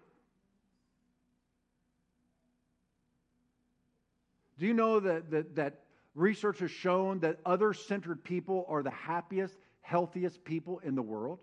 Do 4.59 4.67
you 4.67 4.75
know 4.75 5.01
that, 5.01 5.31
that, 5.31 5.57
that 5.57 5.81
research 6.15 6.59
has 6.59 6.71
shown 6.71 7.21
that 7.21 7.39
other 7.47 7.73
centered 7.73 8.23
people 8.23 8.67
are 8.69 8.83
the 8.83 8.91
happiest, 8.91 9.57
healthiest 9.81 10.45
people 10.45 10.81
in 10.81 10.95
the 10.95 11.01
world? 11.01 11.39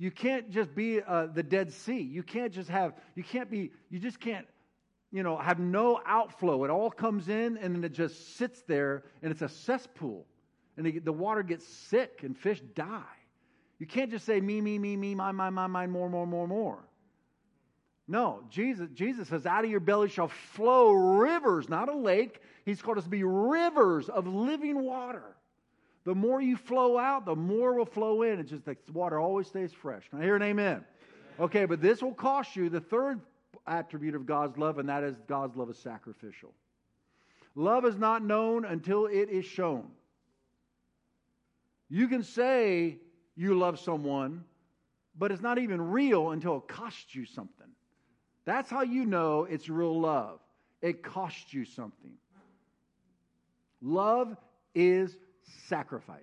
You 0.00 0.10
can't 0.10 0.50
just 0.50 0.74
be 0.74 1.02
uh, 1.02 1.26
the 1.26 1.42
Dead 1.42 1.70
Sea. 1.70 2.00
You 2.00 2.22
can't 2.22 2.54
just 2.54 2.70
have, 2.70 2.94
you 3.16 3.22
can't 3.22 3.50
be, 3.50 3.70
you 3.90 3.98
just 3.98 4.18
can't, 4.18 4.46
you 5.12 5.22
know, 5.22 5.36
have 5.36 5.58
no 5.58 6.00
outflow. 6.06 6.64
It 6.64 6.70
all 6.70 6.90
comes 6.90 7.28
in 7.28 7.58
and 7.58 7.76
then 7.76 7.84
it 7.84 7.92
just 7.92 8.38
sits 8.38 8.62
there 8.62 9.04
and 9.22 9.30
it's 9.30 9.42
a 9.42 9.48
cesspool. 9.50 10.24
And 10.78 11.04
the, 11.04 11.12
water 11.12 11.42
gets 11.42 11.68
sick 11.68 12.20
and 12.22 12.34
fish 12.34 12.62
die. 12.74 13.02
You 13.78 13.86
can't 13.86 14.10
just 14.10 14.24
say 14.24 14.40
me, 14.40 14.62
me, 14.62 14.78
me, 14.78 14.96
me, 14.96 15.14
mine, 15.14 15.36
mine, 15.36 15.52
mine, 15.52 15.70
mine, 15.70 15.90
more, 15.90 16.08
more, 16.08 16.26
more, 16.26 16.48
more. 16.48 16.88
No, 18.08 18.40
Jesus, 18.48 18.88
Jesus 18.94 19.28
says, 19.28 19.44
out 19.44 19.66
of 19.66 19.70
your 19.70 19.80
belly 19.80 20.08
shall 20.08 20.28
flow 20.28 20.92
rivers, 20.92 21.68
not 21.68 21.90
a 21.90 21.94
lake. 21.94 22.40
He's 22.64 22.80
called 22.80 22.96
us 22.96 23.04
to 23.04 23.10
be 23.10 23.22
rivers 23.22 24.08
of 24.08 24.26
living 24.26 24.82
water. 24.82 25.36
The 26.04 26.14
more 26.14 26.40
you 26.40 26.56
flow 26.56 26.98
out, 26.98 27.26
the 27.26 27.36
more 27.36 27.74
will 27.74 27.84
flow 27.84 28.22
in. 28.22 28.40
It's 28.40 28.50
just 28.50 28.64
the 28.64 28.76
water 28.92 29.18
always 29.18 29.46
stays 29.46 29.72
fresh. 29.72 30.08
Can 30.08 30.20
I 30.20 30.24
hear 30.24 30.36
an 30.36 30.42
amen? 30.42 30.84
Okay, 31.38 31.66
but 31.66 31.80
this 31.80 32.02
will 32.02 32.14
cost 32.14 32.56
you 32.56 32.68
the 32.68 32.80
third 32.80 33.20
attribute 33.66 34.14
of 34.14 34.26
God's 34.26 34.56
love, 34.56 34.78
and 34.78 34.88
that 34.88 35.04
is 35.04 35.16
God's 35.28 35.56
love 35.56 35.70
is 35.70 35.78
sacrificial. 35.78 36.52
Love 37.54 37.84
is 37.84 37.96
not 37.96 38.24
known 38.24 38.64
until 38.64 39.06
it 39.06 39.28
is 39.28 39.44
shown. 39.44 39.88
You 41.88 42.08
can 42.08 42.22
say 42.22 42.98
you 43.36 43.58
love 43.58 43.78
someone, 43.78 44.44
but 45.18 45.32
it's 45.32 45.42
not 45.42 45.58
even 45.58 45.80
real 45.90 46.30
until 46.30 46.58
it 46.58 46.68
costs 46.68 47.14
you 47.14 47.26
something. 47.26 47.66
That's 48.44 48.70
how 48.70 48.82
you 48.82 49.04
know 49.04 49.44
it's 49.44 49.68
real 49.68 50.00
love. 50.00 50.40
It 50.80 51.02
costs 51.02 51.52
you 51.52 51.64
something. 51.64 52.12
Love 53.82 54.36
is 54.74 55.16
sacrifice. 55.68 56.18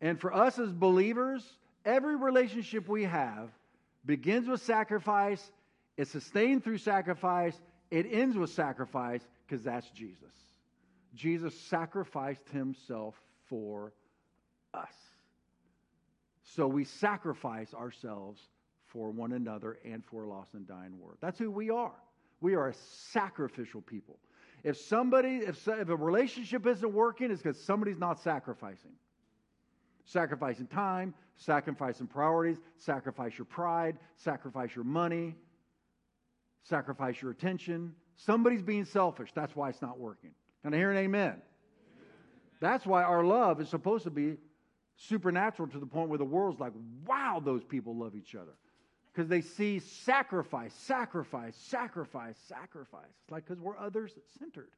And 0.00 0.20
for 0.20 0.34
us 0.34 0.58
as 0.58 0.72
believers, 0.72 1.44
every 1.84 2.16
relationship 2.16 2.88
we 2.88 3.04
have 3.04 3.50
begins 4.04 4.48
with 4.48 4.62
sacrifice, 4.62 5.50
it's 5.96 6.10
sustained 6.10 6.64
through 6.64 6.78
sacrifice, 6.78 7.58
it 7.90 8.06
ends 8.10 8.36
with 8.36 8.50
sacrifice 8.50 9.22
because 9.46 9.64
that's 9.64 9.88
Jesus. 9.90 10.32
Jesus 11.14 11.58
sacrificed 11.58 12.48
himself 12.50 13.14
for 13.48 13.92
us. 14.72 14.92
So 16.42 16.66
we 16.66 16.84
sacrifice 16.84 17.72
ourselves 17.72 18.40
for 18.86 19.10
one 19.10 19.32
another 19.32 19.78
and 19.84 20.04
for 20.04 20.26
lost 20.26 20.54
and 20.54 20.66
dying 20.66 20.98
world. 21.00 21.18
That's 21.20 21.38
who 21.38 21.50
we 21.50 21.70
are. 21.70 21.94
We 22.40 22.54
are 22.54 22.68
a 22.68 22.74
sacrificial 22.74 23.80
people. 23.80 24.18
If 24.64 24.78
somebody, 24.78 25.36
if, 25.36 25.68
if 25.68 25.88
a 25.90 25.96
relationship 25.96 26.66
isn't 26.66 26.92
working, 26.92 27.30
it's 27.30 27.42
because 27.42 27.60
somebody's 27.60 27.98
not 27.98 28.18
sacrificing. 28.18 28.92
Sacrificing 30.06 30.66
time, 30.66 31.14
sacrificing 31.36 32.06
priorities, 32.06 32.56
sacrifice 32.78 33.36
your 33.36 33.44
pride, 33.44 33.98
sacrifice 34.16 34.74
your 34.74 34.84
money, 34.84 35.34
sacrifice 36.62 37.20
your 37.20 37.30
attention. 37.30 37.94
Somebody's 38.16 38.62
being 38.62 38.86
selfish. 38.86 39.30
That's 39.34 39.54
why 39.54 39.68
it's 39.68 39.82
not 39.82 39.98
working. 39.98 40.30
Can 40.62 40.72
I 40.72 40.78
hear 40.78 40.90
an 40.90 40.96
amen? 40.96 41.22
amen? 41.22 41.42
That's 42.60 42.86
why 42.86 43.02
our 43.02 43.22
love 43.22 43.60
is 43.60 43.68
supposed 43.68 44.04
to 44.04 44.10
be 44.10 44.38
supernatural 44.96 45.68
to 45.68 45.78
the 45.78 45.86
point 45.86 46.08
where 46.08 46.18
the 46.18 46.24
world's 46.24 46.58
like, 46.58 46.72
wow, 47.06 47.42
those 47.44 47.64
people 47.64 47.94
love 47.96 48.14
each 48.14 48.34
other. 48.34 48.52
Because 49.14 49.28
they 49.28 49.42
see 49.42 49.78
sacrifice, 49.78 50.74
sacrifice, 50.74 51.54
sacrifice, 51.56 52.34
sacrifice. 52.48 53.04
It's 53.22 53.30
like 53.30 53.44
because 53.46 53.60
we're 53.60 53.78
others 53.78 54.12
centered. 54.40 54.70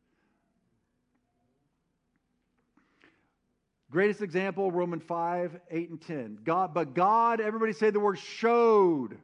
Greatest 3.91 4.21
example, 4.21 4.71
Romans 4.71 5.05
5, 5.05 5.59
8, 5.71 5.91
and 5.91 6.01
10. 6.03 6.39
God, 6.45 6.75
but 6.75 6.93
God, 6.93 7.41
everybody 7.41 7.73
say 7.73 7.89
the 7.89 8.01
word 8.01 8.19
showed. 8.19 9.17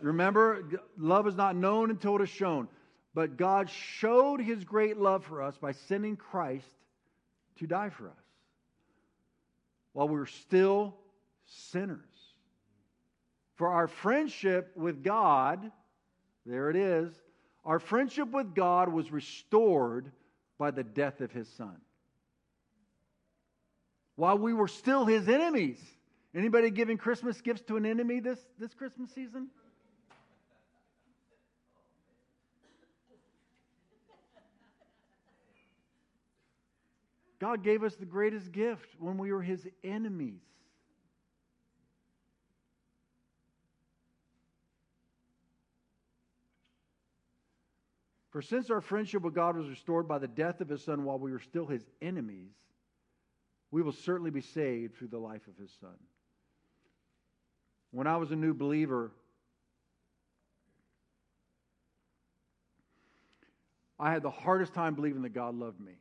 Remember, 0.00 0.64
love 0.98 1.28
is 1.28 1.36
not 1.36 1.54
known 1.54 1.90
until 1.90 2.16
it 2.16 2.22
is 2.22 2.28
shown. 2.28 2.66
But 3.14 3.36
God 3.36 3.70
showed 3.70 4.40
his 4.40 4.64
great 4.64 4.96
love 4.96 5.24
for 5.24 5.42
us 5.42 5.56
by 5.56 5.72
sending 5.72 6.16
Christ 6.16 6.66
to 7.58 7.66
die 7.68 7.90
for 7.90 8.08
us 8.08 8.24
while 9.92 10.08
we 10.08 10.16
were 10.16 10.26
still 10.26 10.96
sinners. 11.44 12.11
For 13.62 13.68
our 13.68 13.86
friendship 13.86 14.72
with 14.74 15.04
God, 15.04 15.70
there 16.44 16.68
it 16.68 16.74
is, 16.74 17.14
our 17.64 17.78
friendship 17.78 18.32
with 18.32 18.56
God 18.56 18.88
was 18.88 19.12
restored 19.12 20.10
by 20.58 20.72
the 20.72 20.82
death 20.82 21.20
of 21.20 21.30
his 21.30 21.48
son. 21.48 21.76
While 24.16 24.38
we 24.38 24.52
were 24.52 24.66
still 24.66 25.04
his 25.04 25.28
enemies. 25.28 25.78
Anybody 26.34 26.70
giving 26.70 26.98
Christmas 26.98 27.40
gifts 27.40 27.62
to 27.68 27.76
an 27.76 27.86
enemy 27.86 28.18
this, 28.18 28.40
this 28.58 28.74
Christmas 28.74 29.12
season? 29.12 29.46
God 37.38 37.62
gave 37.62 37.84
us 37.84 37.94
the 37.94 38.06
greatest 38.06 38.50
gift 38.50 38.88
when 38.98 39.18
we 39.18 39.30
were 39.30 39.40
his 39.40 39.64
enemies. 39.84 40.42
For 48.32 48.40
since 48.40 48.70
our 48.70 48.80
friendship 48.80 49.22
with 49.22 49.34
God 49.34 49.56
was 49.56 49.68
restored 49.68 50.08
by 50.08 50.18
the 50.18 50.26
death 50.26 50.62
of 50.62 50.68
his 50.68 50.82
son 50.82 51.04
while 51.04 51.18
we 51.18 51.30
were 51.30 51.38
still 51.38 51.66
his 51.66 51.84
enemies, 52.00 52.50
we 53.70 53.82
will 53.82 53.92
certainly 53.92 54.30
be 54.30 54.40
saved 54.40 54.96
through 54.96 55.08
the 55.08 55.18
life 55.18 55.46
of 55.46 55.56
his 55.58 55.70
son. 55.80 55.96
When 57.90 58.06
I 58.06 58.16
was 58.16 58.30
a 58.30 58.36
new 58.36 58.54
believer, 58.54 59.12
I 64.00 64.12
had 64.12 64.22
the 64.22 64.30
hardest 64.30 64.72
time 64.72 64.94
believing 64.94 65.20
that 65.22 65.34
God 65.34 65.54
loved 65.54 65.78
me. 65.78 65.92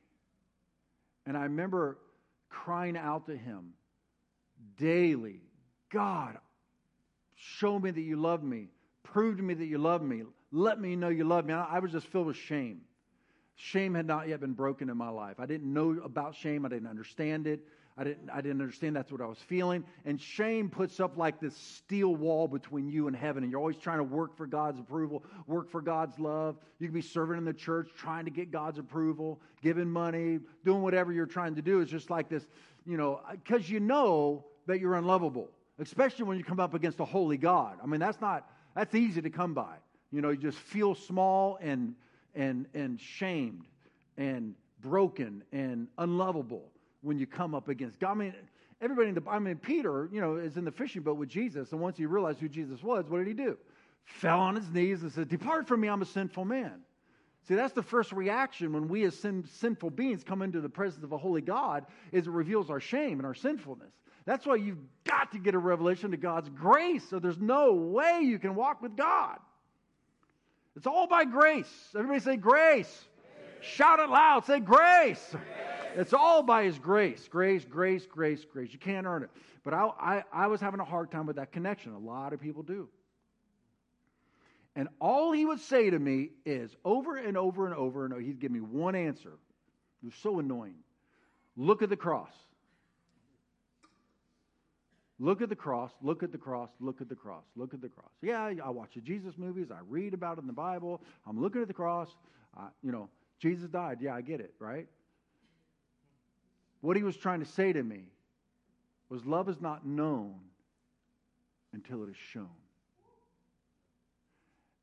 And 1.26 1.38
I 1.38 1.44
remember 1.44 1.98
crying 2.50 2.96
out 2.96 3.26
to 3.26 3.36
him 3.36 3.74
daily 4.78 5.42
God, 5.92 6.38
show 7.36 7.78
me 7.78 7.92
that 7.92 8.02
you 8.02 8.16
love 8.16 8.42
me. 8.42 8.70
Prove 9.04 9.36
to 9.36 9.44
me 9.44 9.54
that 9.54 9.66
you 9.66 9.78
love 9.78 10.02
me. 10.02 10.24
Let 10.52 10.80
me 10.80 10.96
know 10.96 11.10
you 11.10 11.24
love 11.24 11.46
me. 11.46 11.54
I 11.54 11.80
was 11.80 11.92
just 11.92 12.08
filled 12.08 12.28
with 12.28 12.38
shame. 12.38 12.82
Shame 13.56 13.94
had 13.94 14.08
not 14.08 14.28
yet 14.28 14.40
been 14.40 14.54
broken 14.54 14.90
in 14.90 14.98
my 14.98 15.10
life. 15.10 15.40
I 15.40 15.46
didn't 15.46 15.72
know 15.72 15.98
about 16.04 16.36
shame. 16.36 16.66
I 16.66 16.70
didn't 16.70 16.88
understand 16.88 17.48
it. 17.48 17.62
I 17.98 18.04
didn't, 18.04 18.30
I 18.30 18.42
didn't 18.42 18.62
understand 18.62 18.96
that's 18.96 19.12
what 19.12 19.22
I 19.22 19.26
was 19.26 19.38
feeling. 19.38 19.84
And 20.06 20.20
shame 20.20 20.70
puts 20.70 21.00
up 21.00 21.18
like 21.18 21.40
this 21.40 21.56
steel 21.56 22.16
wall 22.16 22.48
between 22.48 22.90
you 22.90 23.08
and 23.08 23.16
heaven. 23.16 23.44
And 23.44 23.52
you're 23.52 23.60
always 23.60 23.78
trying 23.78 24.00
to 24.00 24.04
work 24.04 24.36
for 24.36 24.48
God's 24.48 24.80
approval, 24.80 25.24
work 25.46 25.70
for 25.70 25.82
God's 25.82 26.18
love. 26.18 26.58
You 26.80 26.88
can 26.88 26.94
be 26.94 27.02
serving 27.02 27.38
in 27.38 27.46
the 27.46 27.54
church, 27.54 27.90
trying 27.96 28.26
to 28.26 28.32
get 28.32 28.50
God's 28.50 28.80
approval, 28.80 29.42
giving 29.62 29.90
money, 29.90 30.40
doing 30.66 30.82
whatever 30.82 31.12
you're 31.12 31.26
trying 31.26 31.56
to 31.56 31.62
do. 31.62 31.82
It's 31.82 31.92
just 31.92 32.10
like 32.10 32.30
this, 32.30 32.48
you 32.86 32.98
know, 32.98 33.22
because 33.32 33.70
you 33.70 33.80
know 33.80 34.46
that 34.68 34.80
you're 34.80 34.96
unlovable, 34.96 35.50
especially 35.78 36.26
when 36.26 36.38
you 36.38 36.44
come 36.44 36.60
up 36.60 36.74
against 36.74 37.00
a 37.00 37.06
holy 37.06 37.38
God. 37.38 37.78
I 37.84 37.86
mean, 37.86 38.00
that's 38.00 38.22
not, 38.22 38.50
that's 38.76 38.96
easy 38.96 39.22
to 39.22 39.30
come 39.30 39.54
by. 39.54 39.76
You 40.12 40.22
know, 40.22 40.30
you 40.30 40.38
just 40.38 40.58
feel 40.58 40.96
small 40.96 41.58
and, 41.62 41.96
and, 42.36 42.66
and 42.74 43.00
shamed 43.00 43.66
and 44.18 44.56
broken 44.82 45.44
and 45.52 45.88
unlovable 45.98 46.72
when 47.02 47.18
you 47.18 47.26
come 47.26 47.56
up 47.56 47.70
against 47.70 48.00
God. 48.00 48.12
I 48.12 48.16
mean, 48.16 48.34
everybody 48.82 49.10
in 49.10 49.16
the, 49.16 49.24
I 49.30 49.40
mean, 49.40 49.56
Peter, 49.56 50.10
you 50.12 50.22
know, 50.22 50.36
is 50.36 50.58
in 50.58 50.66
the 50.66 50.72
fishing 50.72 51.02
boat 51.02 51.18
with 51.18 51.30
Jesus. 51.30 51.72
And 51.72 51.80
once 51.80 51.98
he 51.98 52.06
realized 52.06 52.40
who 52.40 52.50
Jesus 52.50 52.84
was, 52.84 53.06
what 53.08 53.20
did 53.20 53.28
he 53.28 53.34
do? 53.34 53.58
Fell 54.04 54.40
on 54.40 54.56
his 54.56 54.70
knees 54.70 55.04
and 55.04 55.12
said, 55.12 55.30
Depart 55.30 55.68
from 55.68 55.82
me, 55.82 55.88
I'm 55.88 56.02
a 56.02 56.06
sinful 56.06 56.46
man. 56.46 56.82
See, 57.48 57.56
that's 57.56 57.74
the 57.74 57.84
first 57.84 58.12
reaction 58.12 58.72
when 58.74 58.88
we 58.88 59.04
as 59.04 59.18
sin, 59.18 59.44
sinful 59.60 59.92
beings 59.92 60.24
come 60.24 60.42
into 60.42 60.62
the 60.62 60.70
presence 60.70 61.04
of 61.04 61.12
a 61.12 61.18
holy 61.18 61.42
God 61.42 61.86
is 62.12 62.28
it 62.28 62.32
reveals 62.32 62.70
our 62.70 62.80
shame 62.80 63.20
and 63.20 63.26
our 63.26 63.34
sinfulness. 63.34 63.94
That's 64.26 64.46
why 64.46 64.56
you've 64.56 64.78
got 65.04 65.32
to 65.32 65.40
get 65.40 65.56
a 65.56 65.60
revelation 65.60 66.12
to 66.12 66.18
God's 66.18 66.50
grace. 66.50 67.04
So 67.10 67.18
there's 67.18 67.40
no 67.40 67.74
way 67.74 68.22
you 68.22 68.38
can 68.38 68.54
walk 68.54 68.82
with 68.82 68.96
God. 68.96 69.40
It's 70.76 70.88
all 70.88 71.08
by 71.08 71.26
grace. 71.26 71.68
Everybody 71.96 72.20
say 72.22 72.38
grace. 72.38 72.88
grace. 72.88 73.06
Shout 73.62 74.00
it 74.00 74.10
loud. 74.10 74.46
Say 74.46 74.60
grace. 74.60 75.28
grace. 75.32 75.44
It's 75.96 76.14
all 76.14 76.44
by 76.44 76.64
His 76.64 76.80
grace. 76.80 77.28
Grace, 77.28 77.66
grace, 77.66 78.06
grace, 78.06 78.46
grace. 78.46 78.72
You 78.72 78.80
can't 78.80 79.06
earn 79.06 79.24
it. 79.24 79.30
But 79.64 79.74
I, 79.74 79.90
I, 80.00 80.24
I 80.32 80.48
was 80.48 80.62
having 80.62 80.80
a 80.80 80.86
hard 80.86 81.12
time 81.12 81.26
with 81.26 81.36
that 81.36 81.52
connection. 81.52 81.94
A 81.94 82.00
lot 82.00 82.34
of 82.34 82.42
people 82.42 82.64
do. 82.64 82.88
And 84.76 84.88
all 85.00 85.34
he 85.34 85.46
would 85.46 85.60
say 85.60 85.90
to 85.90 86.00
me 86.00 86.30
is 86.46 86.76
over 86.86 87.18
and 87.18 87.38
over 87.38 87.66
and 87.66 87.76
over 87.76 88.06
and 88.06 88.14
over, 88.14 88.22
he'd 88.22 88.40
give 88.40 88.52
me 88.52 88.62
one 88.62 88.96
answer. 88.96 89.34
It 90.02 90.06
was 90.06 90.16
so 90.16 90.40
annoying. 90.40 90.76
Look 91.58 91.82
at 91.82 91.90
the 91.90 91.98
cross. 91.98 92.32
Look 95.22 95.44
at 95.44 95.50
the 95.50 95.56
cross, 95.56 95.92
look 96.02 96.24
at 96.24 96.32
the 96.32 96.38
cross, 96.40 96.72
look 96.80 97.00
at 97.00 97.08
the 97.08 97.14
cross, 97.14 97.44
look 97.56 97.76
at 97.76 97.82
the 97.82 97.90
cross. 97.90 98.10
Yeah, 98.24 98.52
I 98.66 98.70
watch 98.72 98.96
the 98.96 99.02
Jesus 99.02 99.38
movies. 99.38 99.68
I 99.70 99.78
read 99.88 100.16
about 100.16 100.40
it 100.40 100.42
in 100.42 100.48
the 100.48 100.54
Bible. 100.54 101.00
I'm 101.28 101.40
looking 101.40 101.62
at 101.62 101.68
the 101.68 101.76
cross. 101.76 102.10
Uh, 102.58 102.70
you 102.82 102.92
know, 102.92 103.08
Jesus 103.40 103.70
died. 103.70 104.00
Yeah, 104.02 104.16
I 104.16 104.22
get 104.22 104.40
it, 104.40 104.52
right? 104.58 104.88
What 106.82 106.98
he 106.98 107.04
was 107.04 107.16
trying 107.16 107.40
to 107.42 107.46
say 107.46 107.72
to 107.72 107.84
me 107.84 108.06
was 109.10 109.24
love 109.24 109.48
is 109.48 109.62
not 109.62 109.86
known 109.86 110.40
until 111.72 112.02
it 112.02 112.10
is 112.10 112.18
shown. 112.34 112.50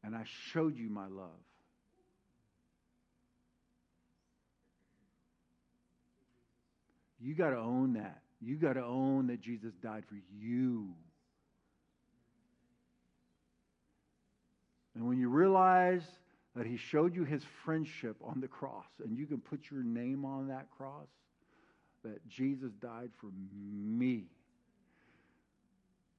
And 0.04 0.14
I 0.14 0.22
showed 0.52 0.78
you 0.78 0.88
my 0.88 1.08
love. 1.08 1.30
You 7.20 7.34
got 7.34 7.50
to 7.50 7.56
own 7.56 7.94
that. 7.94 8.22
You 8.40 8.56
got 8.56 8.74
to 8.74 8.84
own 8.84 9.26
that 9.28 9.40
Jesus 9.40 9.74
died 9.82 10.04
for 10.08 10.16
you. 10.38 10.88
And 14.94 15.06
when 15.06 15.18
you 15.18 15.28
realize 15.28 16.02
that 16.56 16.66
he 16.66 16.76
showed 16.76 17.14
you 17.14 17.24
his 17.24 17.42
friendship 17.64 18.16
on 18.22 18.40
the 18.40 18.48
cross, 18.48 18.86
and 19.04 19.16
you 19.16 19.26
can 19.26 19.38
put 19.38 19.70
your 19.70 19.82
name 19.82 20.24
on 20.24 20.48
that 20.48 20.66
cross, 20.76 21.08
that 22.04 22.26
Jesus 22.28 22.72
died 22.80 23.10
for 23.20 23.30
me. 23.52 24.26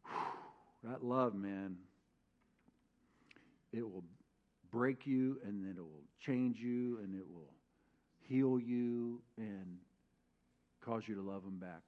Whew, 0.05 0.91
that 0.91 1.03
love, 1.03 1.35
man, 1.35 1.75
it 3.73 3.81
will 3.81 4.03
break 4.71 5.05
you 5.05 5.39
and 5.45 5.63
then 5.63 5.75
it 5.77 5.81
will 5.81 6.03
change 6.19 6.59
you 6.59 6.99
and 7.03 7.15
it 7.15 7.25
will 7.27 7.53
heal 8.21 8.59
you 8.59 9.21
and 9.37 9.77
cause 10.81 11.03
you 11.07 11.15
to 11.15 11.21
love 11.21 11.43
him 11.43 11.57
back. 11.57 11.81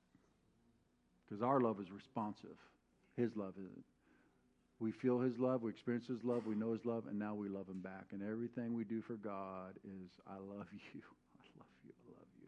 Because 1.32 1.44
our 1.44 1.62
love 1.62 1.80
is 1.80 1.90
responsive. 1.90 2.58
His 3.16 3.38
love 3.38 3.54
isn't. 3.58 3.86
We 4.82 4.92
feel 4.92 5.22
His 5.22 5.40
love, 5.40 5.62
we 5.62 5.72
experience 5.72 6.06
His 6.08 6.22
love, 6.26 6.46
we 6.46 6.56
know 6.56 6.74
His 6.74 6.84
love, 6.84 7.06
and 7.08 7.18
now 7.18 7.34
we 7.34 7.48
love 7.48 7.70
Him 7.70 7.80
back. 7.80 8.08
And 8.12 8.22
everything 8.22 8.76
we 8.76 8.84
do 8.84 9.02
for 9.02 9.14
God 9.14 9.76
is, 9.86 10.12
I 10.28 10.34
love 10.34 10.68
you. 10.94 11.02
I 11.40 11.48
love 11.58 11.68
you. 11.86 11.94
I 12.06 12.12
love 12.12 12.28
you. 12.42 12.48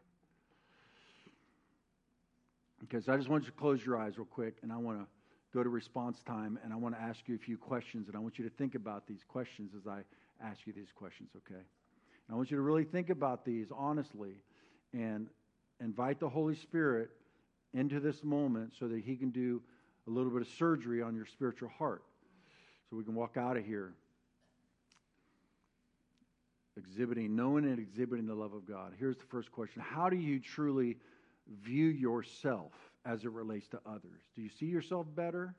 Okay, 2.83 3.05
so 3.05 3.13
I 3.13 3.17
just 3.17 3.29
want 3.29 3.43
you 3.43 3.51
to 3.51 3.55
close 3.55 3.85
your 3.85 3.97
eyes 3.97 4.17
real 4.17 4.25
quick, 4.25 4.55
and 4.63 4.73
I 4.73 4.75
want 4.75 4.99
to 4.99 5.07
go 5.53 5.63
to 5.63 5.69
response 5.69 6.21
time, 6.27 6.59
and 6.61 6.73
I 6.73 6.75
want 6.75 6.93
to 6.93 7.01
ask 7.01 7.21
you 7.27 7.35
a 7.35 7.39
few 7.39 7.57
questions, 7.57 8.09
and 8.09 8.17
I 8.17 8.19
want 8.19 8.37
you 8.37 8.43
to 8.43 8.55
think 8.57 8.75
about 8.75 9.07
these 9.07 9.23
questions 9.29 9.71
as 9.79 9.87
I 9.87 10.01
ask 10.45 10.59
you 10.65 10.73
these 10.73 10.91
questions, 10.93 11.29
okay? 11.37 11.55
And 11.55 12.31
I 12.31 12.35
want 12.35 12.51
you 12.51 12.57
to 12.57 12.63
really 12.63 12.83
think 12.83 13.09
about 13.09 13.45
these 13.45 13.67
honestly 13.73 14.41
and 14.91 15.29
invite 15.79 16.19
the 16.19 16.27
Holy 16.27 16.55
Spirit 16.55 17.11
into 17.73 17.99
this 17.99 18.23
moment 18.23 18.73
so 18.77 18.87
that 18.87 19.01
He 19.01 19.15
can 19.15 19.29
do 19.29 19.61
a 20.07 20.09
little 20.09 20.31
bit 20.31 20.41
of 20.41 20.47
surgery 20.47 21.01
on 21.01 21.15
your 21.15 21.25
spiritual 21.25 21.69
heart. 21.69 22.03
So 22.89 22.97
we 22.97 23.03
can 23.03 23.15
walk 23.15 23.37
out 23.37 23.57
of 23.57 23.65
here 23.65 23.93
exhibiting, 26.77 27.35
knowing 27.35 27.65
and 27.65 27.79
exhibiting 27.79 28.25
the 28.25 28.35
love 28.35 28.53
of 28.53 28.65
God. 28.65 28.93
Here's 28.97 29.17
the 29.17 29.25
first 29.25 29.51
question 29.51 29.81
How 29.81 30.09
do 30.09 30.17
you 30.17 30.39
truly 30.39 30.97
view 31.63 31.87
yourself 31.87 32.71
as 33.05 33.23
it 33.23 33.31
relates 33.31 33.67
to 33.69 33.79
others? 33.85 34.21
Do 34.35 34.41
you 34.41 34.49
see 34.49 34.65
yourself 34.65 35.07
better 35.15 35.55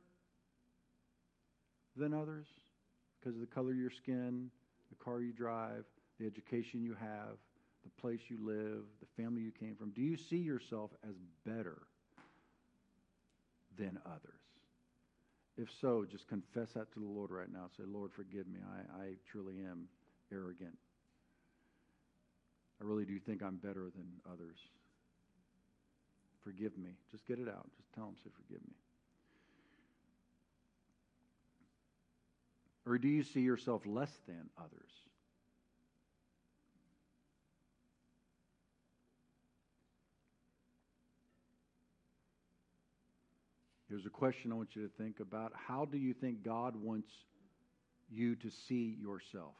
than 1.96 2.12
others 2.12 2.46
because 3.20 3.34
of 3.34 3.40
the 3.40 3.46
color 3.46 3.70
of 3.70 3.78
your 3.78 3.90
skin, 3.90 4.50
the 4.90 5.04
car 5.04 5.20
you 5.20 5.32
drive, 5.32 5.84
the 6.18 6.26
education 6.26 6.82
you 6.82 6.94
have, 6.94 7.36
the 7.82 8.00
place 8.00 8.20
you 8.28 8.38
live, 8.42 8.82
the 9.00 9.22
family 9.22 9.42
you 9.42 9.52
came 9.52 9.76
from? 9.76 9.90
Do 9.90 10.02
you 10.02 10.16
see 10.16 10.36
yourself 10.36 10.90
as 11.08 11.14
better 11.46 11.82
than 13.78 13.98
others? 14.06 14.40
If 15.56 15.68
so, 15.80 16.04
just 16.10 16.26
confess 16.26 16.72
that 16.72 16.92
to 16.94 17.00
the 17.00 17.06
Lord 17.06 17.30
right 17.30 17.50
now. 17.52 17.66
Say, 17.76 17.84
Lord, 17.86 18.12
forgive 18.12 18.46
me. 18.48 18.58
I, 18.66 19.02
I 19.02 19.06
truly 19.30 19.60
am 19.60 19.86
arrogant. 20.32 20.76
I 22.80 22.84
really 22.84 23.04
do 23.04 23.18
think 23.20 23.42
I'm 23.42 23.56
better 23.56 23.90
than 23.94 24.06
others. 24.30 24.56
Forgive 26.42 26.76
me. 26.76 26.90
Just 27.10 27.24
get 27.26 27.38
it 27.38 27.48
out. 27.48 27.66
Just 27.76 27.92
tell 27.94 28.04
him, 28.04 28.16
say, 28.22 28.30
forgive 28.34 28.62
me. 28.66 28.74
Or 32.86 32.98
do 32.98 33.08
you 33.08 33.22
see 33.22 33.40
yourself 33.40 33.82
less 33.86 34.10
than 34.26 34.50
others? 34.58 34.90
Here's 43.94 44.06
a 44.06 44.10
question 44.10 44.50
I 44.50 44.56
want 44.56 44.70
you 44.74 44.82
to 44.82 44.90
think 44.98 45.20
about. 45.20 45.52
How 45.54 45.84
do 45.84 45.96
you 45.96 46.14
think 46.14 46.42
God 46.42 46.74
wants 46.74 47.06
you 48.10 48.34
to 48.34 48.50
see 48.66 48.98
yourself? 49.00 49.54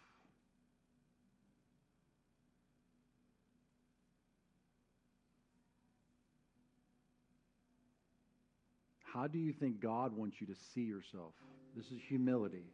How 9.05 9.29
do 9.29 9.39
you 9.39 9.53
think 9.53 9.81
God 9.81 10.17
wants 10.17 10.41
you 10.41 10.49
to 10.49 10.57
see 10.75 10.81
yourself? 10.81 11.35
This 11.77 11.87
is 11.87 12.01
humility. 12.09 12.65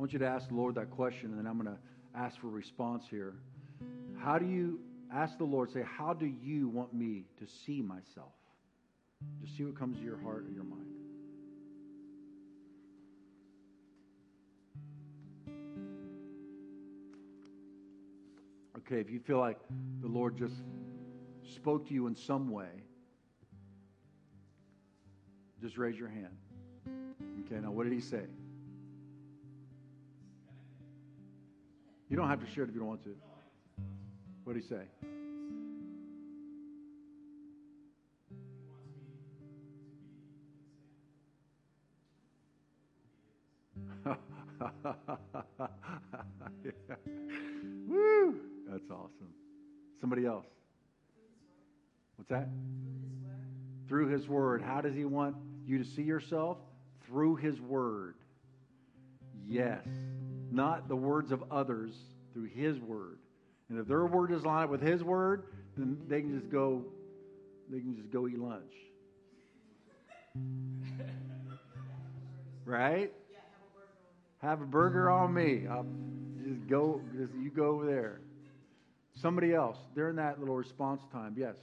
I 0.00 0.02
want 0.02 0.14
you 0.14 0.18
to 0.20 0.26
ask 0.26 0.48
the 0.48 0.54
Lord 0.54 0.76
that 0.76 0.90
question, 0.90 1.28
and 1.28 1.38
then 1.38 1.46
I'm 1.46 1.60
going 1.60 1.76
to 1.76 2.18
ask 2.18 2.40
for 2.40 2.46
a 2.46 2.50
response 2.50 3.04
here. 3.10 3.34
How 4.18 4.38
do 4.38 4.46
you 4.46 4.80
ask 5.12 5.36
the 5.36 5.44
Lord, 5.44 5.70
say, 5.70 5.82
How 5.82 6.14
do 6.14 6.24
you 6.24 6.68
want 6.70 6.94
me 6.94 7.26
to 7.38 7.46
see 7.46 7.82
myself? 7.82 8.32
Just 9.42 9.58
see 9.58 9.64
what 9.66 9.78
comes 9.78 9.98
to 9.98 10.02
your 10.02 10.18
heart 10.18 10.46
or 10.46 10.52
your 10.54 10.64
mind. 10.64 10.86
Okay, 18.78 19.00
if 19.00 19.10
you 19.10 19.20
feel 19.20 19.38
like 19.38 19.58
the 20.00 20.08
Lord 20.08 20.38
just 20.38 20.54
spoke 21.54 21.86
to 21.88 21.92
you 21.92 22.06
in 22.06 22.16
some 22.16 22.50
way, 22.50 22.70
just 25.60 25.76
raise 25.76 25.98
your 25.98 26.08
hand. 26.08 26.38
Okay, 27.44 27.60
now 27.60 27.70
what 27.70 27.84
did 27.84 27.92
he 27.92 28.00
say? 28.00 28.22
You 32.10 32.16
don't 32.16 32.28
have 32.28 32.40
to 32.40 32.50
share 32.50 32.64
it 32.64 32.70
if 32.70 32.74
you 32.74 32.80
don't 32.80 32.88
want 32.88 33.04
to. 33.04 33.14
What 34.42 34.54
did 34.54 34.64
he 34.64 34.68
say? 34.68 34.82
Woo! 47.86 48.40
That's 48.68 48.90
awesome. 48.90 49.32
Somebody 50.00 50.26
else. 50.26 50.46
What's 52.16 52.30
that? 52.30 52.48
Through 53.86 54.08
his 54.08 54.28
word. 54.28 54.62
How 54.62 54.80
does 54.80 54.96
he 54.96 55.04
want 55.04 55.36
you 55.64 55.78
to 55.78 55.84
see 55.84 56.02
yourself? 56.02 56.58
Through 57.06 57.36
his 57.36 57.60
word. 57.60 58.16
Yes. 59.46 59.86
Not 60.50 60.88
the 60.88 60.96
words 60.96 61.32
of 61.32 61.44
others, 61.50 61.92
through 62.32 62.48
his 62.48 62.78
word. 62.78 63.18
And 63.68 63.78
if 63.78 63.86
their 63.86 64.04
word 64.06 64.32
is 64.32 64.44
lined 64.44 64.64
up 64.64 64.70
with 64.70 64.82
his 64.82 65.02
word, 65.02 65.44
then 65.76 65.98
they 66.08 66.20
can 66.20 66.38
just 66.38 66.50
go 66.50 66.84
they 67.70 67.78
can 67.78 67.96
just 67.96 68.10
go 68.10 68.26
eat 68.26 68.38
lunch. 68.38 68.72
right? 72.64 73.12
Have 74.42 74.60
a 74.60 74.64
burger 74.64 75.08
on 75.10 75.32
me. 75.32 75.66
I'll 75.70 75.86
just 76.44 76.66
go 76.68 77.00
just 77.16 77.32
you 77.34 77.50
go 77.50 77.66
over 77.66 77.86
there. 77.86 78.20
Somebody 79.14 79.54
else, 79.54 79.76
during 79.94 80.16
that 80.16 80.40
little 80.40 80.56
response 80.56 81.02
time. 81.12 81.34
Yes. 81.36 81.56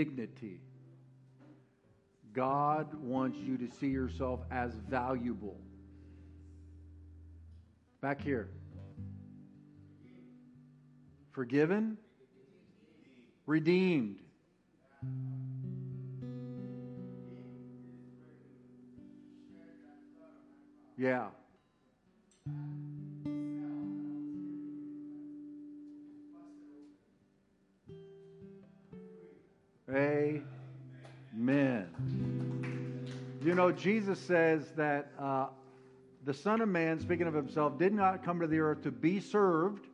Dignity. 0.00 0.62
God 2.32 2.94
wants 2.94 3.36
you 3.36 3.58
to 3.58 3.68
see 3.80 3.88
yourself 3.88 4.40
as 4.50 4.72
valuable. 4.88 5.58
Back 8.00 8.22
here. 8.22 8.48
Forgiven, 11.32 11.98
redeemed. 13.44 14.20
Yeah. 20.96 21.26
Amen. 29.92 31.88
You 33.42 33.54
know, 33.54 33.72
Jesus 33.72 34.20
says 34.20 34.70
that 34.76 35.10
uh, 35.18 35.46
the 36.24 36.34
Son 36.34 36.60
of 36.60 36.68
Man, 36.68 37.00
speaking 37.00 37.26
of 37.26 37.34
himself, 37.34 37.78
did 37.78 37.92
not 37.92 38.24
come 38.24 38.40
to 38.40 38.46
the 38.46 38.60
earth 38.60 38.82
to 38.82 38.90
be 38.90 39.20
served, 39.20 39.86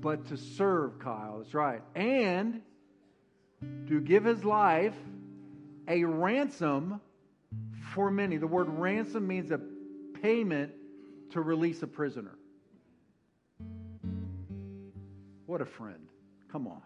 but 0.00 0.26
to 0.28 0.36
serve, 0.36 0.98
Kyle. 0.98 1.38
That's 1.38 1.54
right. 1.54 1.82
And 1.94 2.60
to 3.88 4.00
give 4.00 4.24
his 4.24 4.44
life 4.44 4.94
a 5.88 6.04
ransom 6.04 7.00
for 7.94 8.10
many. 8.10 8.36
The 8.36 8.46
word 8.46 8.68
ransom 8.68 9.26
means 9.26 9.50
a 9.50 9.60
payment 10.22 10.72
to 11.30 11.40
release 11.40 11.82
a 11.82 11.86
prisoner. 11.86 12.36
What 15.46 15.62
a 15.62 15.66
friend. 15.66 16.06
Come 16.52 16.68
on. 16.68 16.82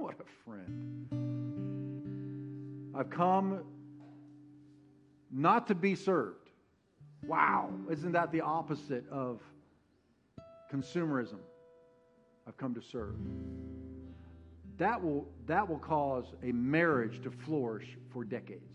What 0.00 0.14
a 0.18 0.24
friend. 0.46 1.06
I've 2.96 3.10
come 3.10 3.60
not 5.30 5.66
to 5.66 5.74
be 5.74 5.94
served. 5.94 6.48
Wow. 7.26 7.68
Isn't 7.90 8.12
that 8.12 8.32
the 8.32 8.40
opposite 8.40 9.04
of 9.10 9.42
consumerism? 10.72 11.40
I've 12.48 12.56
come 12.56 12.74
to 12.74 12.80
serve. 12.80 13.16
That 14.78 15.04
will, 15.04 15.28
that 15.46 15.68
will 15.68 15.78
cause 15.78 16.24
a 16.42 16.50
marriage 16.52 17.22
to 17.24 17.30
flourish 17.30 17.98
for 18.10 18.24
decades. 18.24 18.72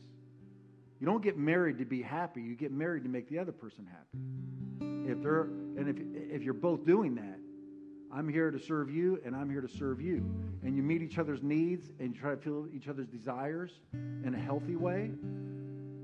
You 0.99 1.07
don't 1.07 1.23
get 1.23 1.39
married 1.39 1.79
to 1.79 1.85
be 1.85 2.03
happy, 2.03 2.41
you 2.41 2.53
get 2.53 2.71
married 2.71 3.01
to 3.03 3.09
make 3.09 3.27
the 3.29 3.39
other 3.39 3.51
person 3.51 3.87
happy. 3.87 5.11
If 5.11 5.23
they're, 5.23 5.41
and 5.41 5.89
if, 5.89 5.95
if 6.35 6.43
you're 6.43 6.53
both 6.53 6.85
doing 6.85 7.15
that, 7.15 7.34
I'm 8.15 8.29
here 8.29 8.49
to 8.49 8.59
serve 8.59 8.89
you, 8.89 9.19
and 9.25 9.35
I'm 9.35 9.49
here 9.49 9.59
to 9.59 9.67
serve 9.67 9.99
you. 9.99 10.23
And 10.63 10.77
you 10.77 10.81
meet 10.81 11.01
each 11.01 11.17
other's 11.17 11.43
needs 11.43 11.91
and 11.99 12.15
you 12.15 12.21
try 12.21 12.31
to 12.31 12.37
fill 12.37 12.65
each 12.73 12.87
other's 12.87 13.07
desires 13.07 13.71
in 13.93 14.33
a 14.33 14.39
healthy 14.39 14.77
way. 14.77 15.11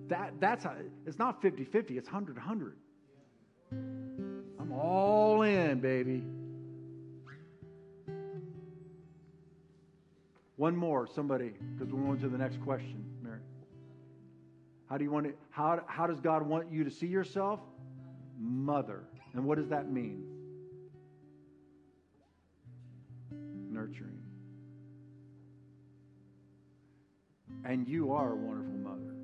That, 0.10 0.34
that's 0.42 0.66
how, 0.66 0.76
it's 1.08 1.18
not 1.18 1.42
50 1.42 1.64
50, 1.64 1.98
it's 1.98 2.10
100 2.10 2.36
100. 2.36 2.76
I'm 4.60 4.74
all 4.74 5.44
in, 5.44 5.80
baby. 5.80 6.22
One 10.58 10.76
more, 10.76 11.08
somebody, 11.08 11.54
because 11.74 11.94
we're 11.94 12.04
going 12.04 12.20
to 12.20 12.28
the 12.28 12.38
next 12.38 12.62
question, 12.62 13.06
Mary. 13.24 13.40
How 14.88 14.98
do 14.98 15.06
you 15.06 15.12
want 15.12 15.28
to, 15.28 15.34
how, 15.50 15.82
how 15.88 16.08
does 16.08 16.20
God 16.20 16.46
want 16.46 16.70
you 16.74 16.84
to 16.84 16.92
see 16.92 17.08
yourself? 17.08 17.62
Mother. 18.38 19.06
And 19.34 19.46
what 19.46 19.58
does 19.58 19.70
that 19.70 19.90
mean? 19.90 20.41
Nurturing. 23.82 24.20
And 27.66 27.88
you 27.88 28.12
are 28.12 28.34
a 28.34 28.36
wonderful 28.36 28.78
mother. 28.78 29.16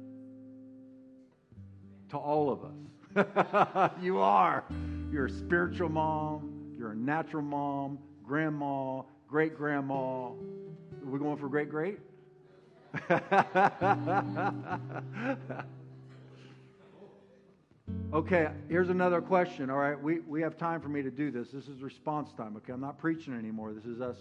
To 2.10 2.18
all 2.18 2.50
of 2.50 2.64
us. 2.64 3.92
you 4.02 4.18
are. 4.20 4.64
You're 5.12 5.28
a 5.28 5.30
spiritual 5.30 5.90
mom. 5.90 6.74
You're 6.76 6.94
a 6.94 6.96
natural 6.96 7.44
mom, 7.44 8.00
grandma, 8.24 9.04
great 9.28 9.56
grandma. 9.56 10.32
We're 11.04 11.20
going 11.20 11.38
for 11.38 11.50
great 11.50 11.70
great? 11.70 12.00
okay, 18.14 18.50
here's 18.70 18.90
another 18.90 19.22
question. 19.22 19.70
All 19.70 19.78
right, 19.78 20.02
we, 20.02 20.20
we 20.20 20.42
have 20.42 20.58
time 20.58 20.82
for 20.82 20.90
me 20.90 21.02
to 21.02 21.12
do 21.12 21.32
this. 21.32 21.50
This 21.50 21.68
is 21.68 21.82
response 21.82 22.32
time. 22.34 22.56
Okay, 22.58 22.74
I'm 22.74 22.82
not 22.82 22.98
preaching 22.98 23.34
anymore. 23.34 23.74
This 23.74 23.86
is 23.86 24.02
us 24.02 24.18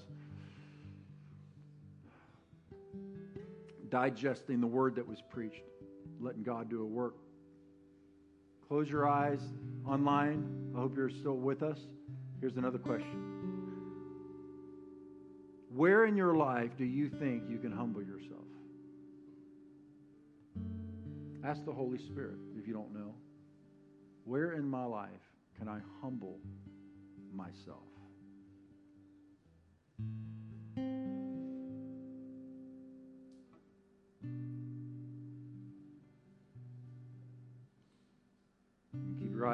digesting 3.96 4.60
the 4.60 4.66
word 4.66 4.94
that 4.94 5.08
was 5.08 5.22
preached, 5.30 5.62
letting 6.20 6.42
God 6.42 6.68
do 6.68 6.82
a 6.82 6.84
work. 6.84 7.14
Close 8.68 8.90
your 8.90 9.08
eyes 9.08 9.40
online. 9.88 10.44
I 10.76 10.80
hope 10.80 10.94
you're 10.94 11.08
still 11.08 11.38
with 11.38 11.62
us. 11.62 11.78
Here's 12.38 12.58
another 12.58 12.76
question. 12.76 13.22
Where 15.74 16.04
in 16.04 16.14
your 16.14 16.34
life 16.36 16.72
do 16.76 16.84
you 16.84 17.08
think 17.08 17.44
you 17.48 17.56
can 17.56 17.72
humble 17.72 18.02
yourself? 18.02 18.44
Ask 21.42 21.64
the 21.64 21.72
Holy 21.72 21.96
Spirit 21.96 22.36
if 22.58 22.68
you 22.68 22.74
don't 22.74 22.92
know. 22.92 23.14
Where 24.24 24.52
in 24.52 24.68
my 24.68 24.84
life 24.84 25.08
can 25.58 25.68
I 25.68 25.78
humble 26.02 26.38
myself? 27.32 27.86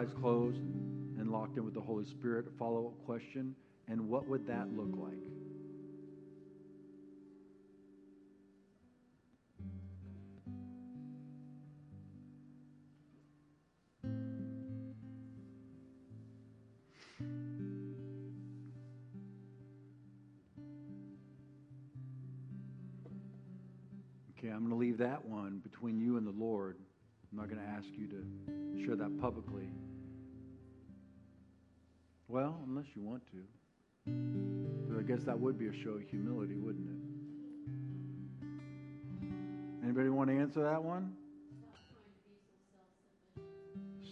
Eyes 0.02 0.12
closed 0.20 0.58
and 1.18 1.30
locked 1.30 1.56
in 1.56 1.64
with 1.64 1.74
the 1.74 1.80
Holy 1.80 2.04
Spirit. 2.04 2.46
Follow 2.58 2.86
up 2.86 3.06
question. 3.06 3.54
And 3.88 4.08
what 4.08 4.28
would 4.28 4.46
that 4.48 4.68
look 4.76 4.90
like? 4.96 5.41
I'm 27.32 27.38
not 27.38 27.48
going 27.48 27.60
to 27.62 27.68
ask 27.68 27.86
you 27.96 28.06
to 28.08 28.84
share 28.84 28.94
that 28.96 29.18
publicly. 29.18 29.70
Well, 32.28 32.58
unless 32.66 32.84
you 32.94 33.00
want 33.00 33.22
to. 33.32 33.38
But 34.88 34.98
I 34.98 35.02
guess 35.02 35.24
that 35.24 35.38
would 35.40 35.58
be 35.58 35.68
a 35.68 35.72
show 35.72 35.92
of 35.92 36.02
humility, 36.02 36.56
wouldn't 36.56 36.88
it? 36.88 36.96
Anybody 39.82 40.10
want 40.10 40.28
to 40.28 40.36
answer 40.36 40.62
that 40.62 40.82
one? 40.82 41.14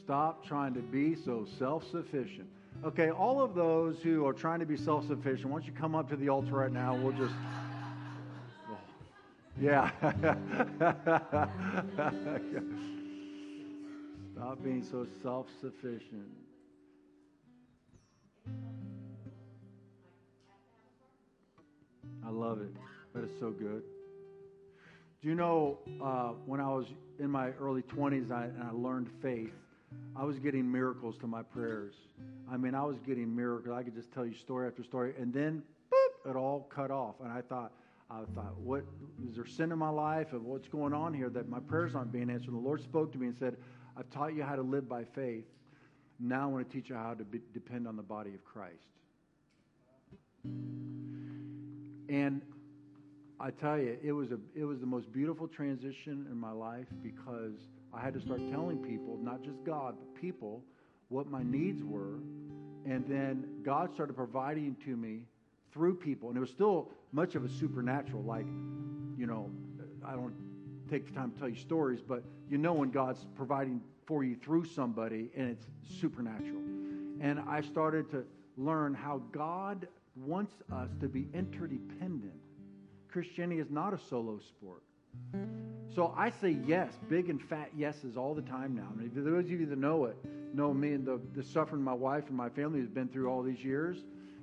Stop 0.03 0.47
trying 0.47 0.73
to 0.75 0.81
be 0.81 1.15
so 1.15 1.47
self 1.59 1.91
sufficient. 1.91 2.49
Okay, 2.85 3.11
all 3.11 3.43
of 3.43 3.55
those 3.55 4.01
who 4.03 4.27
are 4.27 4.33
trying 4.33 4.61
to 4.61 4.67
be 4.67 4.79
self 4.79 5.07
sufficient, 5.07 5.51
why 5.51 5.59
don't 5.59 5.67
you 5.67 5.73
come 5.73 5.95
up 5.95 6.09
to 6.09 6.17
the 6.17 6.31
altar 6.31 6.53
right 6.53 6.73
now? 6.73 6.95
We'll 6.95 7.13
just. 7.13 7.35
Yeah. 9.61 9.91
Stop 14.51 14.65
being 14.65 14.83
so 14.83 15.07
self 15.23 15.47
sufficient. 15.61 16.27
I 22.27 22.31
love 22.31 22.61
it. 22.61 22.75
That 23.15 23.23
is 23.23 23.31
so 23.39 23.53
good. 23.53 23.85
Do 25.23 25.29
you 25.29 25.37
know 25.37 25.79
uh, 26.03 26.31
when 26.47 26.61
I 26.61 26.67
was 26.67 26.87
in 27.21 27.31
my 27.31 27.51
early 27.61 27.83
20s 27.83 28.33
I, 28.33 28.47
and 28.47 28.65
I 28.65 28.73
learned 28.73 29.09
faith, 29.23 29.53
I 30.17 30.25
was 30.25 30.41
getting 30.41 30.69
miracles 30.69 31.17
to 31.19 31.29
my 31.29 31.45
prayers. 31.45 31.95
I 32.51 32.57
mean, 32.57 32.75
I 32.75 32.83
was 32.83 32.97
getting 33.07 33.33
miracles. 33.33 33.73
I 33.79 33.85
could 33.85 33.95
just 33.95 34.11
tell 34.11 34.27
you 34.27 34.35
story 34.35 34.67
after 34.67 34.83
story. 34.83 35.15
And 35.17 35.33
then, 35.33 35.63
boop, 35.93 36.29
it 36.29 36.35
all 36.35 36.69
cut 36.75 36.91
off. 36.91 37.15
And 37.23 37.31
I 37.31 37.41
thought, 37.41 37.71
I 38.11 38.23
thought, 38.35 38.59
what 38.59 38.83
is 39.29 39.37
there 39.37 39.47
sin 39.47 39.71
in 39.71 39.79
my 39.79 39.91
life 39.91 40.33
of 40.33 40.45
what's 40.45 40.67
going 40.67 40.93
on 40.93 41.15
here 41.15 41.31
that 41.31 41.49
my 41.49 41.61
prayers 41.61 41.95
aren't 41.95 42.11
being 42.11 42.29
answered? 42.29 42.49
And 42.49 42.57
the 42.57 42.67
Lord 42.67 42.83
spoke 42.83 43.13
to 43.13 43.19
me 43.19 43.29
and 43.29 43.37
said, 43.39 43.57
I've 44.01 44.09
taught 44.09 44.35
you 44.35 44.43
how 44.43 44.57
to 44.57 44.63
live 44.63 44.89
by 44.89 45.05
faith. 45.05 45.45
Now 46.19 46.45
I 46.45 46.47
want 46.47 46.67
to 46.67 46.75
teach 46.75 46.89
you 46.89 46.97
how 46.97 47.13
to 47.13 47.23
be, 47.23 47.39
depend 47.53 47.87
on 47.87 47.97
the 47.97 48.03
body 48.03 48.31
of 48.31 48.43
Christ. 48.47 48.89
And 52.09 52.41
I 53.39 53.51
tell 53.51 53.79
you, 53.79 53.99
it 54.03 54.13
was 54.13 54.33
a 54.33 54.39
it 54.55 54.65
was 54.65 54.81
the 54.81 54.87
most 54.87 55.13
beautiful 55.13 55.47
transition 55.47 56.27
in 56.31 56.41
my 56.41 56.51
life 56.51 56.87
because 57.03 57.53
I 57.93 58.01
had 58.01 58.15
to 58.15 58.21
start 58.23 58.41
telling 58.51 58.79
people, 58.79 59.19
not 59.21 59.43
just 59.43 59.63
God, 59.65 59.97
but 59.99 60.19
people, 60.19 60.65
what 61.11 61.31
my 61.31 61.43
needs 61.43 61.85
were, 61.85 62.21
and 62.87 63.05
then 63.07 63.45
God 63.63 63.93
started 63.93 64.15
providing 64.15 64.77
to 64.87 64.97
me 64.97 65.25
through 65.75 65.97
people, 65.97 66.29
and 66.31 66.39
it 66.39 66.41
was 66.41 66.51
still 66.51 66.89
much 67.13 67.35
of 67.35 67.45
a 67.45 67.51
supernatural. 67.51 68.23
Like, 68.23 68.47
you 69.19 69.27
know, 69.27 69.51
I 70.03 70.13
don't 70.13 70.33
take 70.91 71.07
the 71.07 71.13
time 71.13 71.33
to 71.33 71.39
tell 71.39 71.49
you 71.51 71.57
stories, 71.57 72.01
but 72.01 72.25
you 72.49 72.59
know 72.59 72.73
when 72.73 72.91
God's 72.91 73.25
providing 73.37 73.81
for 74.07 74.25
you 74.25 74.37
through 74.37 74.65
somebody, 74.65 75.31
and 75.37 75.49
it's 75.51 75.67
supernatural. 76.01 76.63
And 77.21 77.41
I 77.49 77.61
started 77.61 78.11
to 78.11 78.25
learn 78.57 78.95
how 78.95 79.23
God 79.33 79.87
wants 80.17 80.53
us 80.73 80.91
to 81.01 81.09
be 81.09 81.29
interdependent. 81.35 82.33
Christianity 83.09 83.61
is 83.61 83.71
not 83.71 83.95
a 83.95 83.99
solo 83.99 84.39
sport. 84.39 84.83
So 85.95 86.15
I 86.17 86.31
say 86.31 86.57
yes, 86.67 86.93
big 87.09 87.31
and 87.31 87.43
fat 87.43 87.71
yeses 87.77 88.17
all 88.17 88.35
the 88.35 88.43
time 88.43 88.75
now. 88.77 88.89
And 88.99 89.13
for 89.13 89.23
those 89.23 89.45
of 89.45 89.51
you 89.51 89.67
that 89.67 89.79
know 89.79 90.05
it, 90.05 90.17
know 90.55 90.73
me 90.73 90.93
and 90.93 91.05
the, 91.05 91.21
the 91.35 91.43
suffering 91.43 91.83
my 91.83 91.93
wife 91.93 92.29
and 92.29 92.37
my 92.37 92.49
family 92.49 92.81
has 92.81 92.89
been 92.89 93.09
through 93.09 93.29
all 93.29 93.43
these 93.43 93.63
years. 93.63 93.99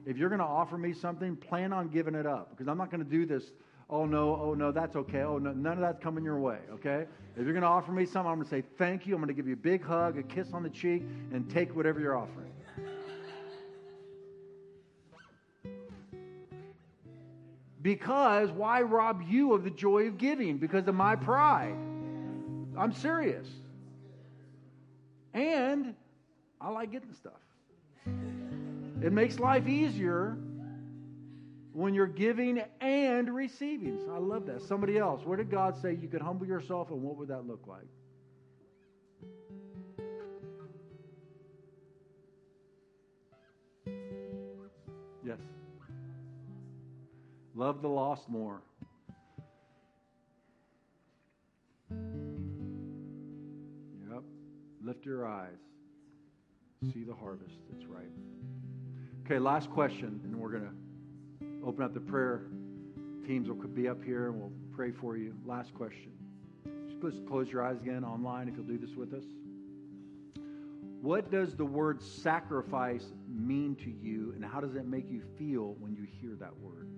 If 0.06 0.18
you're 0.18 0.30
going 0.30 0.40
to 0.40 0.46
offer 0.46 0.78
me 0.78 0.94
something, 0.94 1.36
plan 1.36 1.72
on 1.72 1.88
giving 1.88 2.16
it 2.16 2.26
up 2.26 2.52
because 2.52 2.68
I'm 2.68 2.78
not 2.78 2.92
going 2.92 3.04
to 3.04 3.10
do 3.10 3.26
this. 3.26 3.44
Oh 3.90 4.06
no, 4.06 4.38
oh 4.42 4.54
no, 4.54 4.72
that's 4.72 4.96
okay. 4.98 5.22
Oh 5.22 5.38
no, 5.38 5.54
none 5.54 5.74
of 5.74 5.80
that's 5.80 6.04
coming 6.04 6.24
your 6.24 6.40
way. 6.40 6.60
Okay. 6.74 7.06
If 7.38 7.44
you're 7.44 7.54
going 7.54 7.62
to 7.62 7.68
offer 7.68 7.92
me 7.92 8.06
something, 8.06 8.30
I'm 8.30 8.38
going 8.38 8.46
to 8.46 8.50
say 8.50 8.64
thank 8.78 9.08
you. 9.08 9.16
I'm 9.16 9.22
going 9.22 9.30
to 9.30 9.34
give 9.34 9.48
you 9.48 9.54
a 9.54 9.58
big 9.58 9.84
hug, 9.84 10.18
a 10.18 10.24
kiss 10.24 10.52
on 10.54 10.64
the 10.64 10.70
cheek, 10.70 11.04
and 11.32 11.50
take 11.50 11.76
whatever 11.76 12.00
you're 12.00 12.18
offering. 12.18 12.52
Because 17.82 18.52
why 18.52 18.82
rob 18.82 19.22
you 19.30 19.54
of 19.54 19.64
the 19.64 19.70
joy 19.70 20.08
of 20.08 20.18
giving? 20.18 20.58
Because 20.58 20.88
of 20.90 20.96
my 20.96 21.16
pride. 21.16 21.76
I'm 22.78 22.92
serious. 22.92 23.48
And 25.34 25.96
I 26.60 26.70
like 26.70 26.92
getting 26.92 27.14
stuff. 27.14 27.40
It 29.02 29.14
makes 29.14 29.40
life 29.40 29.68
easier 29.68 30.38
when 31.78 31.94
you're 31.94 32.08
giving 32.08 32.60
and 32.82 33.30
receiving. 33.30 34.00
I 34.12 34.18
love 34.18 34.48
that. 34.48 34.64
Somebody 34.64 34.98
else, 34.98 35.24
where 35.24 35.38
did 35.38 35.52
God 35.52 35.80
say 35.80 35.94
you 35.94 36.08
could 36.08 36.24
humble 36.24 36.48
yourself 36.48 36.90
and 36.90 37.04
what 37.04 37.18
would 37.18 37.28
that 37.28 37.46
look 37.46 37.68
like? 37.68 37.86
Yes. 45.24 45.38
Love 47.54 47.84
the 47.84 47.90
lost 47.90 48.28
more. 48.28 48.64
Yep. 54.10 54.24
Lift 54.82 55.06
your 55.06 55.28
eyes. 55.28 55.52
See 56.92 57.04
the 57.04 57.14
harvest. 57.14 57.54
That's 57.72 57.86
ripe. 57.86 58.10
Okay, 59.28 59.38
last 59.38 59.70
question, 59.70 60.20
and 60.24 60.36
we're 60.36 60.50
going 60.50 60.64
to 60.64 60.87
open 61.68 61.84
up 61.84 61.94
the 61.94 62.00
prayer. 62.00 62.44
Teams 63.28 63.50
will 63.50 63.56
be 63.56 63.90
up 63.90 64.02
here 64.02 64.28
and 64.28 64.40
we'll 64.40 64.54
pray 64.74 64.92
for 64.92 65.18
you. 65.18 65.34
Last 65.46 65.74
question. 65.74 66.12
Just 67.02 67.26
close 67.28 67.50
your 67.50 67.62
eyes 67.62 67.78
again 67.82 68.06
online 68.06 68.48
if 68.48 68.56
you'll 68.56 68.64
do 68.64 68.78
this 68.78 68.96
with 68.96 69.14
us. 69.14 69.26
What 71.02 71.30
does 71.30 71.56
the 71.56 71.66
word 71.66 72.02
sacrifice 72.02 73.06
mean 73.28 73.76
to 73.84 73.92
you, 73.92 74.32
and 74.34 74.44
how 74.44 74.60
does 74.60 74.76
it 74.76 74.88
make 74.88 75.10
you 75.12 75.22
feel 75.38 75.76
when 75.80 75.94
you 75.94 76.08
hear 76.20 76.36
that 76.40 76.58
word? 76.58 76.90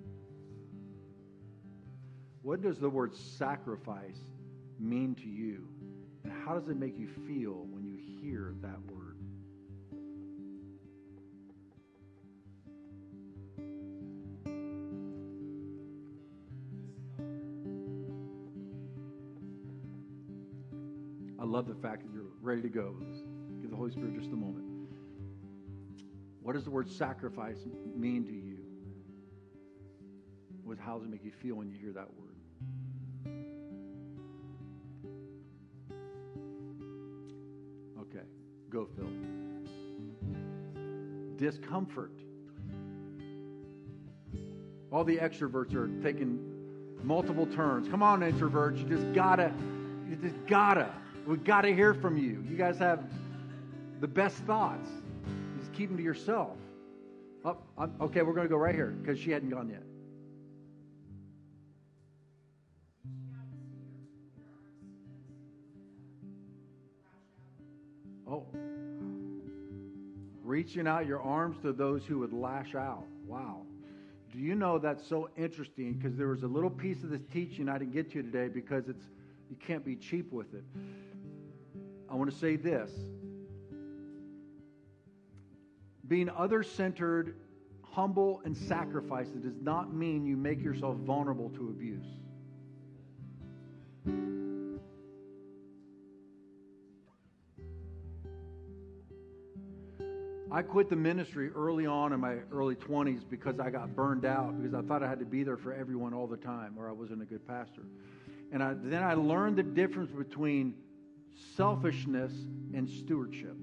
What 2.41 2.61
does 2.61 2.77
the 2.77 2.89
word 2.89 3.13
sacrifice 3.15 4.19
mean 4.79 5.15
to 5.15 5.27
you? 5.27 5.67
And 6.23 6.31
how 6.45 6.53
does 6.53 6.69
it 6.69 6.77
make 6.77 6.97
you 6.97 7.07
feel 7.27 7.65
when 7.69 7.83
you 7.83 7.97
hear 8.21 8.53
that 8.61 8.79
word? 8.89 8.98
Love 21.59 21.67
the 21.67 21.75
fact 21.81 22.03
that 22.03 22.13
you're 22.13 22.23
ready 22.41 22.61
to 22.61 22.69
go. 22.69 22.95
Give 23.59 23.69
the 23.69 23.75
Holy 23.75 23.91
Spirit 23.91 24.15
just 24.15 24.31
a 24.31 24.35
moment. 24.37 24.63
What 26.41 26.53
does 26.53 26.63
the 26.63 26.69
word 26.69 26.89
sacrifice 26.89 27.57
mean 27.97 28.25
to 28.27 28.31
you? 28.31 28.59
What, 30.63 30.77
how 30.79 30.95
does 30.95 31.03
it 31.05 31.11
make 31.11 31.25
you 31.25 31.33
feel 31.41 31.55
when 31.55 31.69
you 31.69 31.77
hear 31.77 31.91
that 31.91 32.07
word? 32.17 33.33
Okay, 38.03 38.25
go, 38.69 38.87
Phil. 38.95 39.09
Discomfort. 41.35 42.13
All 44.93 45.03
the 45.03 45.17
extroverts 45.17 45.75
are 45.75 45.89
taking 46.01 46.39
multiple 47.03 47.47
turns. 47.47 47.89
Come 47.89 48.01
on, 48.01 48.21
introverts. 48.21 48.77
You 48.77 48.85
just 48.95 49.13
gotta, 49.13 49.51
you 50.09 50.15
just 50.15 50.37
gotta. 50.47 50.89
We 51.29 51.37
gotta 51.37 51.71
hear 51.71 51.93
from 51.93 52.17
you. 52.17 52.43
You 52.49 52.57
guys 52.57 52.79
have 52.79 53.03
the 54.01 54.07
best 54.07 54.37
thoughts. 54.45 54.89
Just 55.59 55.71
keep 55.73 55.89
them 55.89 55.97
to 55.97 56.03
yourself. 56.03 56.57
Oh, 57.45 57.55
okay, 58.01 58.23
we're 58.23 58.33
going 58.33 58.47
to 58.47 58.49
go 58.49 58.57
right 58.57 58.73
here 58.73 58.95
because 58.99 59.19
she 59.19 59.29
hadn't 59.29 59.51
gone 59.51 59.69
yet. 59.69 59.83
Oh, 68.27 68.47
reaching 70.43 70.87
out 70.87 71.05
your 71.05 71.21
arms 71.21 71.57
to 71.61 71.73
those 71.73 72.03
who 72.05 72.17
would 72.17 72.33
lash 72.33 72.73
out. 72.73 73.05
Wow. 73.27 73.67
Do 74.33 74.39
you 74.39 74.55
know 74.55 74.79
that's 74.79 75.07
so 75.07 75.29
interesting? 75.37 75.93
Because 75.93 76.17
there 76.17 76.27
was 76.27 76.41
a 76.41 76.47
little 76.47 76.71
piece 76.71 77.03
of 77.03 77.11
this 77.11 77.21
teaching 77.31 77.69
I 77.69 77.77
didn't 77.77 77.93
get 77.93 78.11
to 78.13 78.23
today 78.23 78.47
because 78.47 78.89
it's 78.89 79.05
you 79.51 79.55
can't 79.55 79.85
be 79.85 79.95
cheap 79.95 80.31
with 80.31 80.53
it. 80.55 80.63
I 82.09 82.15
want 82.15 82.31
to 82.31 82.35
say 82.35 82.55
this. 82.55 82.91
Being 86.07 86.29
other 86.29 86.63
centered, 86.63 87.35
humble, 87.83 88.41
and 88.43 88.57
sacrificed 88.57 89.39
does 89.41 89.61
not 89.61 89.93
mean 89.93 90.25
you 90.25 90.35
make 90.35 90.61
yourself 90.61 90.97
vulnerable 90.97 91.49
to 91.51 91.69
abuse. 91.69 92.05
I 100.51 100.63
quit 100.63 100.89
the 100.89 100.95
ministry 100.95 101.51
early 101.51 101.85
on 101.85 102.11
in 102.11 102.19
my 102.19 102.37
early 102.51 102.73
20s 102.73 103.21
because 103.29 103.59
I 103.59 103.69
got 103.69 103.95
burned 103.95 104.25
out 104.25 104.59
because 104.59 104.73
I 104.73 104.81
thought 104.81 105.03
I 105.03 105.07
had 105.07 105.19
to 105.19 105.25
be 105.25 105.43
there 105.43 105.57
for 105.57 105.73
everyone 105.73 106.11
all 106.11 106.25
the 106.25 106.37
time 106.37 106.73
or 106.75 106.89
I 106.89 106.91
wasn't 106.91 107.21
a 107.21 107.25
good 107.25 107.47
pastor. 107.47 107.83
And 108.51 108.63
I, 108.63 108.73
then 108.73 109.03
I 109.03 109.13
learned 109.13 109.57
the 109.57 109.63
difference 109.63 110.09
between 110.09 110.73
selfishness 111.55 112.31
and 112.73 112.89
stewardship. 112.89 113.55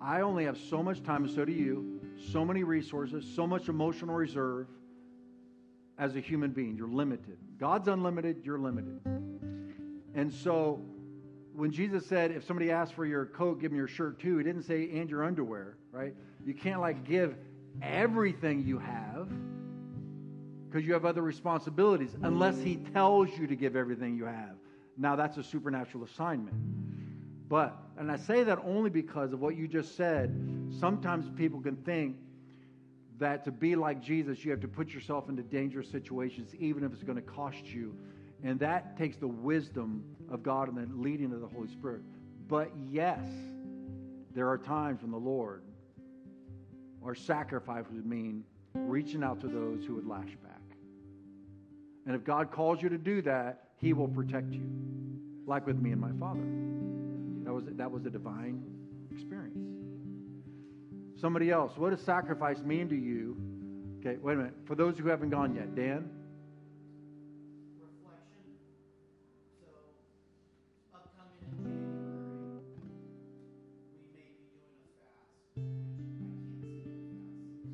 I 0.00 0.22
only 0.22 0.44
have 0.44 0.56
so 0.56 0.82
much 0.82 1.02
time, 1.02 1.24
and 1.24 1.32
so 1.32 1.44
do 1.44 1.52
you, 1.52 2.00
so 2.32 2.44
many 2.44 2.64
resources, 2.64 3.26
so 3.34 3.46
much 3.46 3.68
emotional 3.68 4.14
reserve 4.14 4.66
as 5.98 6.16
a 6.16 6.20
human 6.20 6.52
being. 6.52 6.76
You're 6.76 6.88
limited. 6.88 7.36
God's 7.58 7.88
unlimited, 7.88 8.40
you're 8.42 8.58
limited. 8.58 9.00
And 10.14 10.32
so 10.32 10.80
when 11.54 11.70
Jesus 11.70 12.06
said, 12.06 12.30
if 12.30 12.44
somebody 12.46 12.70
asked 12.70 12.94
for 12.94 13.04
your 13.04 13.26
coat, 13.26 13.60
give 13.60 13.70
them 13.70 13.78
your 13.78 13.88
shirt 13.88 14.18
too, 14.18 14.38
he 14.38 14.44
didn't 14.44 14.62
say, 14.62 14.88
and 14.94 15.10
your 15.10 15.22
underwear, 15.22 15.76
right? 15.92 16.14
You 16.44 16.54
can't 16.54 16.80
like 16.80 17.04
give 17.04 17.36
everything 17.82 18.64
you 18.64 18.78
have 18.78 19.28
because 20.68 20.86
you 20.86 20.94
have 20.94 21.04
other 21.04 21.22
responsibilities 21.22 22.16
unless 22.22 22.58
he 22.58 22.76
tells 22.76 23.28
you 23.36 23.46
to 23.46 23.56
give 23.56 23.76
everything 23.76 24.16
you 24.16 24.24
have. 24.24 24.56
Now 25.00 25.16
that's 25.16 25.38
a 25.38 25.42
supernatural 25.42 26.04
assignment. 26.04 26.54
But, 27.48 27.76
and 27.98 28.12
I 28.12 28.16
say 28.16 28.44
that 28.44 28.58
only 28.62 28.90
because 28.90 29.32
of 29.32 29.40
what 29.40 29.56
you 29.56 29.66
just 29.66 29.96
said, 29.96 30.30
sometimes 30.78 31.28
people 31.36 31.60
can 31.60 31.76
think 31.76 32.16
that 33.18 33.44
to 33.46 33.50
be 33.50 33.74
like 33.76 34.02
Jesus, 34.02 34.44
you 34.44 34.50
have 34.50 34.60
to 34.60 34.68
put 34.68 34.90
yourself 34.90 35.28
into 35.30 35.42
dangerous 35.42 35.90
situations, 35.90 36.54
even 36.54 36.84
if 36.84 36.92
it's 36.92 37.02
going 37.02 37.16
to 37.16 37.22
cost 37.22 37.64
you. 37.64 37.96
And 38.44 38.60
that 38.60 38.96
takes 38.98 39.16
the 39.16 39.26
wisdom 39.26 40.04
of 40.30 40.42
God 40.42 40.68
and 40.68 40.76
the 40.76 40.94
leading 40.94 41.32
of 41.32 41.40
the 41.40 41.48
Holy 41.48 41.68
Spirit. 41.68 42.02
But 42.46 42.70
yes, 42.90 43.26
there 44.34 44.48
are 44.48 44.58
times 44.58 45.00
when 45.00 45.10
the 45.10 45.18
Lord, 45.18 45.62
our 47.02 47.14
sacrifice 47.14 47.84
would 47.90 48.06
mean 48.06 48.44
reaching 48.74 49.24
out 49.24 49.40
to 49.40 49.48
those 49.48 49.84
who 49.86 49.94
would 49.94 50.06
lash 50.06 50.36
back. 50.42 50.60
And 52.06 52.14
if 52.14 52.22
God 52.22 52.50
calls 52.50 52.82
you 52.82 52.90
to 52.90 52.98
do 52.98 53.22
that, 53.22 53.69
He 53.80 53.92
will 53.92 54.08
protect 54.08 54.52
you, 54.52 54.68
like 55.46 55.66
with 55.66 55.80
me 55.80 55.92
and 55.92 56.00
my 56.00 56.12
father. 56.20 56.40
That 57.44 57.52
was, 57.52 57.64
that 57.76 57.90
was 57.90 58.04
a 58.04 58.10
divine 58.10 58.62
experience. 59.10 59.58
Somebody 61.20 61.50
else, 61.50 61.72
what 61.76 61.90
does 61.90 62.00
sacrifice 62.00 62.58
mean 62.60 62.88
to 62.88 62.96
you? 62.96 63.36
Okay, 64.00 64.18
wait 64.22 64.34
a 64.34 64.36
minute. 64.36 64.54
For 64.66 64.74
those 64.74 64.98
who 64.98 65.08
haven't 65.08 65.30
gone 65.30 65.54
yet, 65.54 65.74
Dan? 65.74 66.08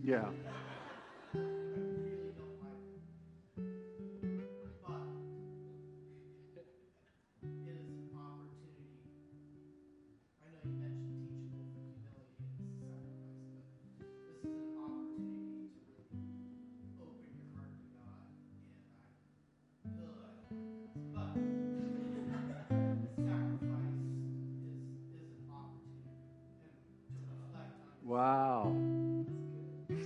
reflection. 0.07 0.56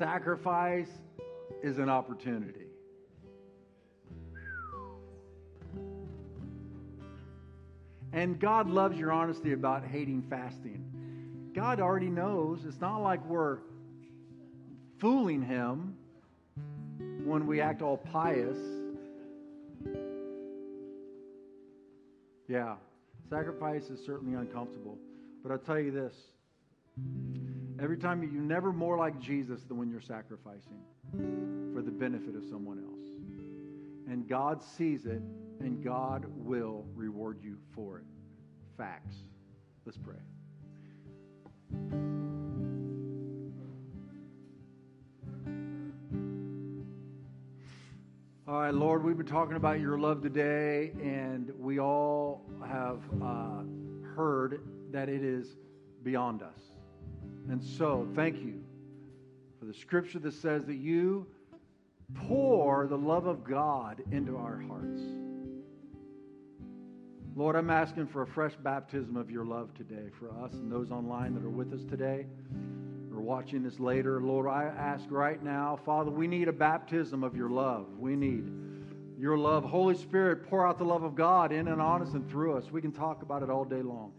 Sacrifice 0.01 0.89
is 1.63 1.77
an 1.77 1.91
opportunity. 1.91 2.69
And 8.15 8.41
God 8.41 8.71
loves 8.71 8.97
your 8.97 9.13
honesty 9.13 9.53
about 9.53 9.85
hating 9.85 10.23
fasting. 10.31 11.53
God 11.55 11.81
already 11.81 12.09
knows. 12.09 12.65
It's 12.65 12.81
not 12.81 13.03
like 13.03 13.23
we're 13.27 13.59
fooling 14.99 15.43
Him 15.43 15.95
when 17.23 17.47
we 17.47 17.61
act 17.61 17.83
all 17.83 17.99
pious. 17.99 18.57
Yeah, 22.49 22.77
sacrifice 23.29 23.91
is 23.91 24.03
certainly 24.07 24.35
uncomfortable. 24.35 24.97
But 25.43 25.53
I'll 25.53 25.59
tell 25.59 25.79
you 25.79 25.91
this 25.91 26.15
every 27.81 27.97
time 27.97 28.23
you're 28.23 28.43
never 28.43 28.73
more 28.73 28.99
like 28.99 29.19
Jesus 29.19 29.63
than 29.65 29.79
when 29.79 29.91
you're 29.91 30.01
sacrificing 30.01 30.79
for 31.73 31.83
the 31.83 31.91
benefit 31.91 32.37
of 32.37 32.45
someone 32.45 32.79
else. 32.79 33.01
And 34.07 34.29
God 34.29 34.63
sees 34.63 35.07
it, 35.07 35.23
and 35.61 35.83
God 35.83 36.27
will 36.29 36.85
reward 36.95 37.39
you 37.43 37.57
for 37.75 37.99
it. 37.99 38.05
Facts. 38.77 39.17
Let's 39.87 39.99
pray. 39.99 40.17
All 48.47 48.61
right, 48.61 48.75
Lord, 48.75 49.05
we've 49.05 49.17
been 49.17 49.27
talking 49.27 49.57
about 49.57 49.79
your 49.79 49.99
love 49.99 50.23
today, 50.23 50.91
and 51.01 51.53
we 51.57 51.79
all 51.79 52.45
have 52.67 53.01
uh, 53.23 53.63
heard 54.17 54.61
that 54.91 55.09
it 55.09 55.23
is 55.23 55.57
beyond 56.03 56.43
us. 56.43 56.80
And 57.51 57.63
so, 57.63 58.07
thank 58.15 58.37
you 58.37 58.63
for 59.59 59.65
the 59.65 59.75
scripture 59.75 60.21
that 60.21 60.35
says 60.35 60.65
that 60.67 60.77
you 60.77 61.27
pour 62.15 62.87
the 62.87 62.97
love 62.97 63.27
of 63.27 63.43
God 63.43 64.03
into 64.13 64.37
our 64.37 64.61
hearts. 64.61 65.01
Lord, 67.35 67.57
I'm 67.57 67.71
asking 67.71 68.07
for 68.07 68.23
a 68.23 68.27
fresh 68.27 68.55
baptism 68.63 69.17
of 69.17 69.31
your 69.31 69.45
love 69.45 69.75
today 69.75 70.11
for 70.19 70.31
us 70.45 70.53
and 70.53 70.71
those 70.71 70.91
online 70.91 71.35
that 71.35 71.45
are 71.45 71.51
with 71.51 71.73
us 71.73 71.85
today 71.85 72.27
or 73.13 73.21
watching 73.21 73.63
this 73.63 73.81
later. 73.81 74.21
Lord, 74.21 74.47
I 74.47 74.65
ask 74.65 75.05
right 75.11 75.43
now, 75.43 75.79
Father, 75.85 76.11
we 76.11 76.27
need 76.27 76.49
a 76.49 76.53
baptism 76.53 77.25
of 77.25 77.37
your 77.37 77.51
love. 77.51 77.87
We 77.99 78.15
need 78.15 78.51
your 79.19 79.37
love. 79.39 79.65
Holy 79.65 79.97
Spirit, 79.97 80.49
pour 80.49 80.67
out 80.67 80.79
the 80.79 80.85
love 80.85 81.03
of 81.03 81.15
God 81.15 81.53
in 81.53 81.69
and 81.69 81.81
on 81.81 82.03
us 82.03 82.15
and 82.15 82.29
through 82.31 82.57
us. 82.57 82.71
We 82.71 82.81
can 82.81 82.93
talk 82.93 83.23
about 83.23 83.43
it 83.43 83.51
all 83.51 83.65
day 83.65 83.83
long, 83.83 84.13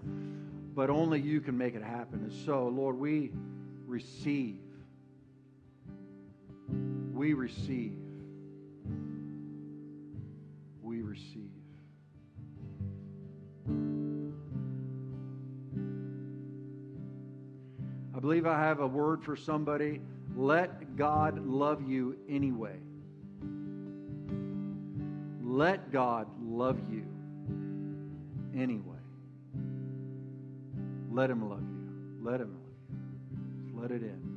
but 0.73 0.89
only 0.89 1.19
you 1.19 1.41
can 1.41 1.57
make 1.57 1.75
it 1.75 1.83
happen. 1.83 2.19
And 2.23 2.45
so, 2.45 2.67
Lord, 2.67 2.97
we 2.97 3.31
receive. 3.85 4.59
We 7.13 7.33
receive. 7.33 7.97
We 10.81 11.01
receive. 11.01 11.51
I 18.15 18.19
believe 18.19 18.45
I 18.45 18.59
have 18.59 18.79
a 18.79 18.87
word 18.87 19.23
for 19.23 19.35
somebody. 19.35 19.99
Let 20.35 20.95
God 20.95 21.45
love 21.45 21.87
you 21.87 22.17
anyway. 22.29 22.77
Let 25.43 25.91
God 25.91 26.27
love 26.41 26.79
you 26.89 27.05
anyway. 28.55 28.90
Let 31.11 31.29
Him 31.29 31.49
love 31.49 31.61
you. 31.61 32.31
Let 32.31 32.39
Him 32.41 32.53
love 32.53 32.71
you. 32.89 33.81
Let 33.81 33.91
it 33.91 34.03
in. 34.03 34.30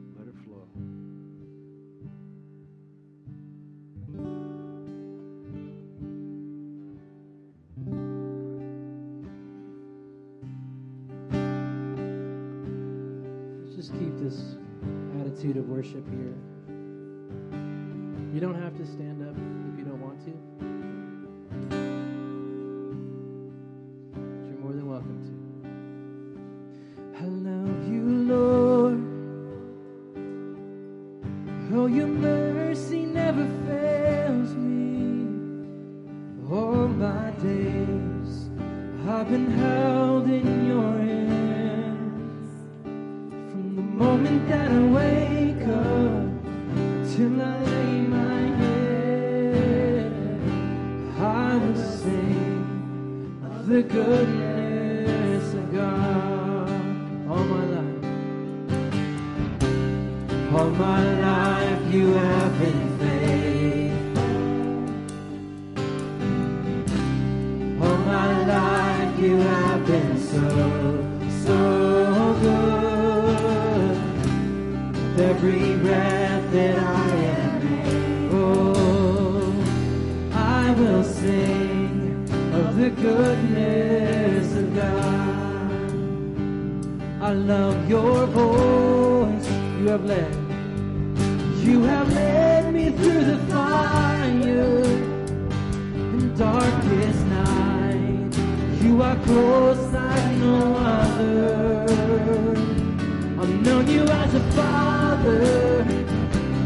Known 103.65 103.89
you 103.89 104.03
as 104.03 104.35
a 104.35 104.41
father. 104.53 105.81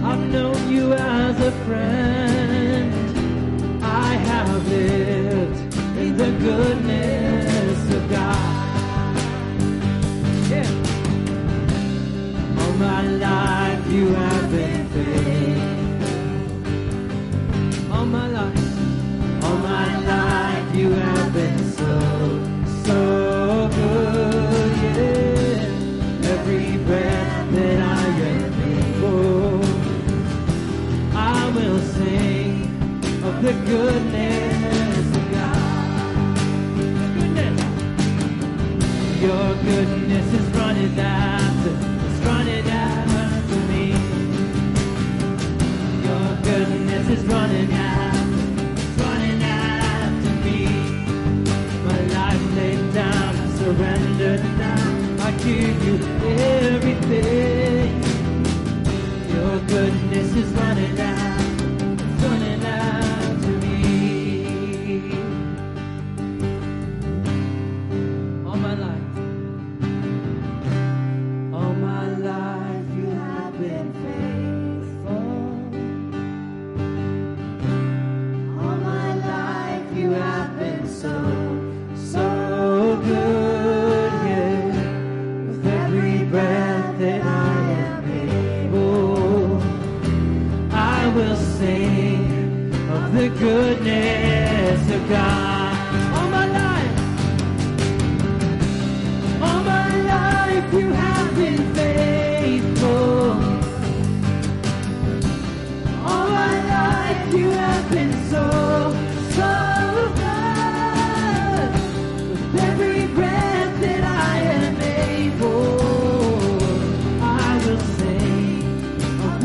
I've 0.02 0.24
known 0.32 0.72
you 0.72 0.92
as 0.92 1.40
a 1.40 1.52
friend. 1.64 2.92
I 3.84 4.14
have 4.30 4.68
lived 4.68 5.74
in 5.96 6.16
the 6.16 6.30
goodness 6.46 7.94
of 7.94 8.10
God. 8.10 9.16
Yeah. 10.50 10.70
All 12.60 12.72
my 12.88 13.02
life 13.06 13.86
you 13.92 14.08
have 14.08 14.50
been 14.50 14.77
goodness. 33.68 35.06
Your 39.20 39.48
goodness 39.62 40.28
is 40.32 40.46
running 40.56 40.98
after, 40.98 41.72
running 42.26 42.68
after 42.70 43.56
me. 43.70 43.84
Your 46.06 46.28
goodness 46.48 47.06
is 47.10 47.24
running 47.26 47.72
after, 47.72 49.02
running 49.02 49.42
after 49.42 50.32
me. 50.44 50.60
My 51.84 52.00
life 52.16 52.44
laid 52.56 52.82
down, 52.94 53.36
I 53.36 53.48
surrendered. 53.58 54.42
I 55.20 55.30
give 55.44 55.76
you 55.86 55.96
everything. 56.64 58.02
Your 59.34 59.54
goodness 59.66 60.28
is 60.36 60.48
running 60.52 60.98
after, 60.98 61.17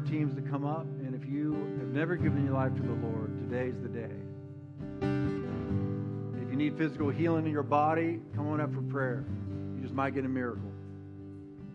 teams 0.00 0.34
to 0.34 0.42
come 0.42 0.64
up. 0.64 0.86
And 1.00 1.14
if 1.14 1.28
you 1.28 1.52
have 1.52 1.88
never 1.88 2.16
given 2.16 2.44
your 2.44 2.54
life 2.54 2.74
to 2.74 2.82
the 2.82 2.92
Lord, 2.92 3.38
today's 3.48 3.74
the 3.80 3.88
day. 3.88 4.14
If 6.42 6.50
you 6.50 6.56
need 6.56 6.76
physical 6.76 7.10
healing 7.10 7.46
in 7.46 7.52
your 7.52 7.62
body, 7.62 8.20
come 8.34 8.48
on 8.48 8.60
up 8.60 8.72
for 8.72 8.82
prayer. 8.82 9.24
You 9.76 9.82
just 9.82 9.94
might 9.94 10.14
get 10.14 10.24
a 10.24 10.28
miracle. 10.28 10.70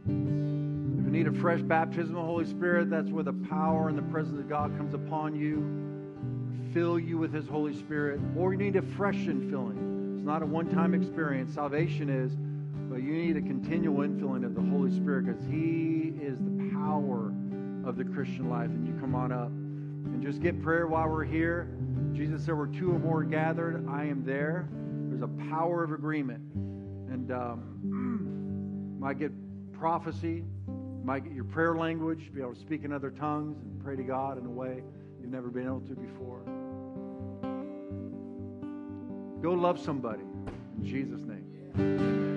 If 0.05 1.05
you 1.05 1.11
need 1.11 1.27
a 1.27 1.33
fresh 1.33 1.61
baptism 1.61 2.15
of 2.15 2.21
the 2.21 2.27
Holy 2.27 2.45
Spirit, 2.45 2.89
that's 2.89 3.09
where 3.09 3.23
the 3.23 3.33
power 3.33 3.89
and 3.89 3.97
the 3.97 4.03
presence 4.03 4.39
of 4.39 4.47
God 4.47 4.75
comes 4.77 4.93
upon 4.93 5.35
you, 5.35 6.73
fill 6.73 6.99
you 6.99 7.17
with 7.17 7.33
His 7.33 7.47
Holy 7.47 7.75
Spirit. 7.75 8.19
Or 8.37 8.53
you 8.53 8.59
need 8.59 8.75
a 8.75 8.81
fresh 8.81 9.15
infilling. 9.15 10.17
It's 10.17 10.25
not 10.25 10.41
a 10.41 10.45
one 10.45 10.69
time 10.69 10.93
experience. 10.93 11.53
Salvation 11.53 12.09
is, 12.09 12.31
but 12.89 13.03
you 13.03 13.13
need 13.13 13.37
a 13.37 13.41
continual 13.41 14.07
infilling 14.07 14.45
of 14.45 14.55
the 14.55 14.61
Holy 14.61 14.91
Spirit 14.95 15.25
because 15.25 15.43
He 15.45 16.13
is 16.21 16.39
the 16.39 16.71
power 16.73 17.33
of 17.85 17.95
the 17.97 18.03
Christian 18.03 18.49
life. 18.49 18.69
And 18.69 18.87
you 18.87 18.93
come 18.99 19.15
on 19.15 19.31
up 19.31 19.47
and 19.47 20.21
just 20.21 20.41
get 20.41 20.61
prayer 20.61 20.87
while 20.87 21.07
we're 21.07 21.23
here. 21.23 21.69
Jesus 22.13 22.45
said, 22.45 22.55
Where 22.55 22.67
two 22.67 22.91
or 22.91 22.99
more 22.99 23.23
gathered, 23.23 23.87
I 23.89 24.05
am 24.05 24.23
there. 24.23 24.69
There's 25.09 25.21
a 25.21 25.49
power 25.49 25.83
of 25.83 25.91
agreement. 25.91 26.41
And 26.53 27.31
um, 27.31 28.97
might 28.99 29.19
get 29.19 29.31
prophecy, 29.73 30.43
might 31.03 31.23
get 31.23 31.33
your 31.33 31.45
prayer 31.45 31.75
language, 31.75 32.31
be 32.33 32.41
able 32.41 32.53
to 32.53 32.59
speak 32.59 32.83
in 32.83 32.91
other 32.91 33.09
tongues 33.09 33.57
and 33.61 33.83
pray 33.83 33.95
to 33.95 34.03
God 34.03 34.37
in 34.37 34.45
a 34.45 34.51
way 34.51 34.83
you've 35.21 35.31
never 35.31 35.49
been 35.49 35.65
able 35.65 35.81
to 35.81 35.95
before. 35.95 36.41
Go 39.41 39.53
love 39.53 39.79
somebody 39.79 40.23
in 40.77 40.85
Jesus' 40.85 41.21
name. 41.21 42.28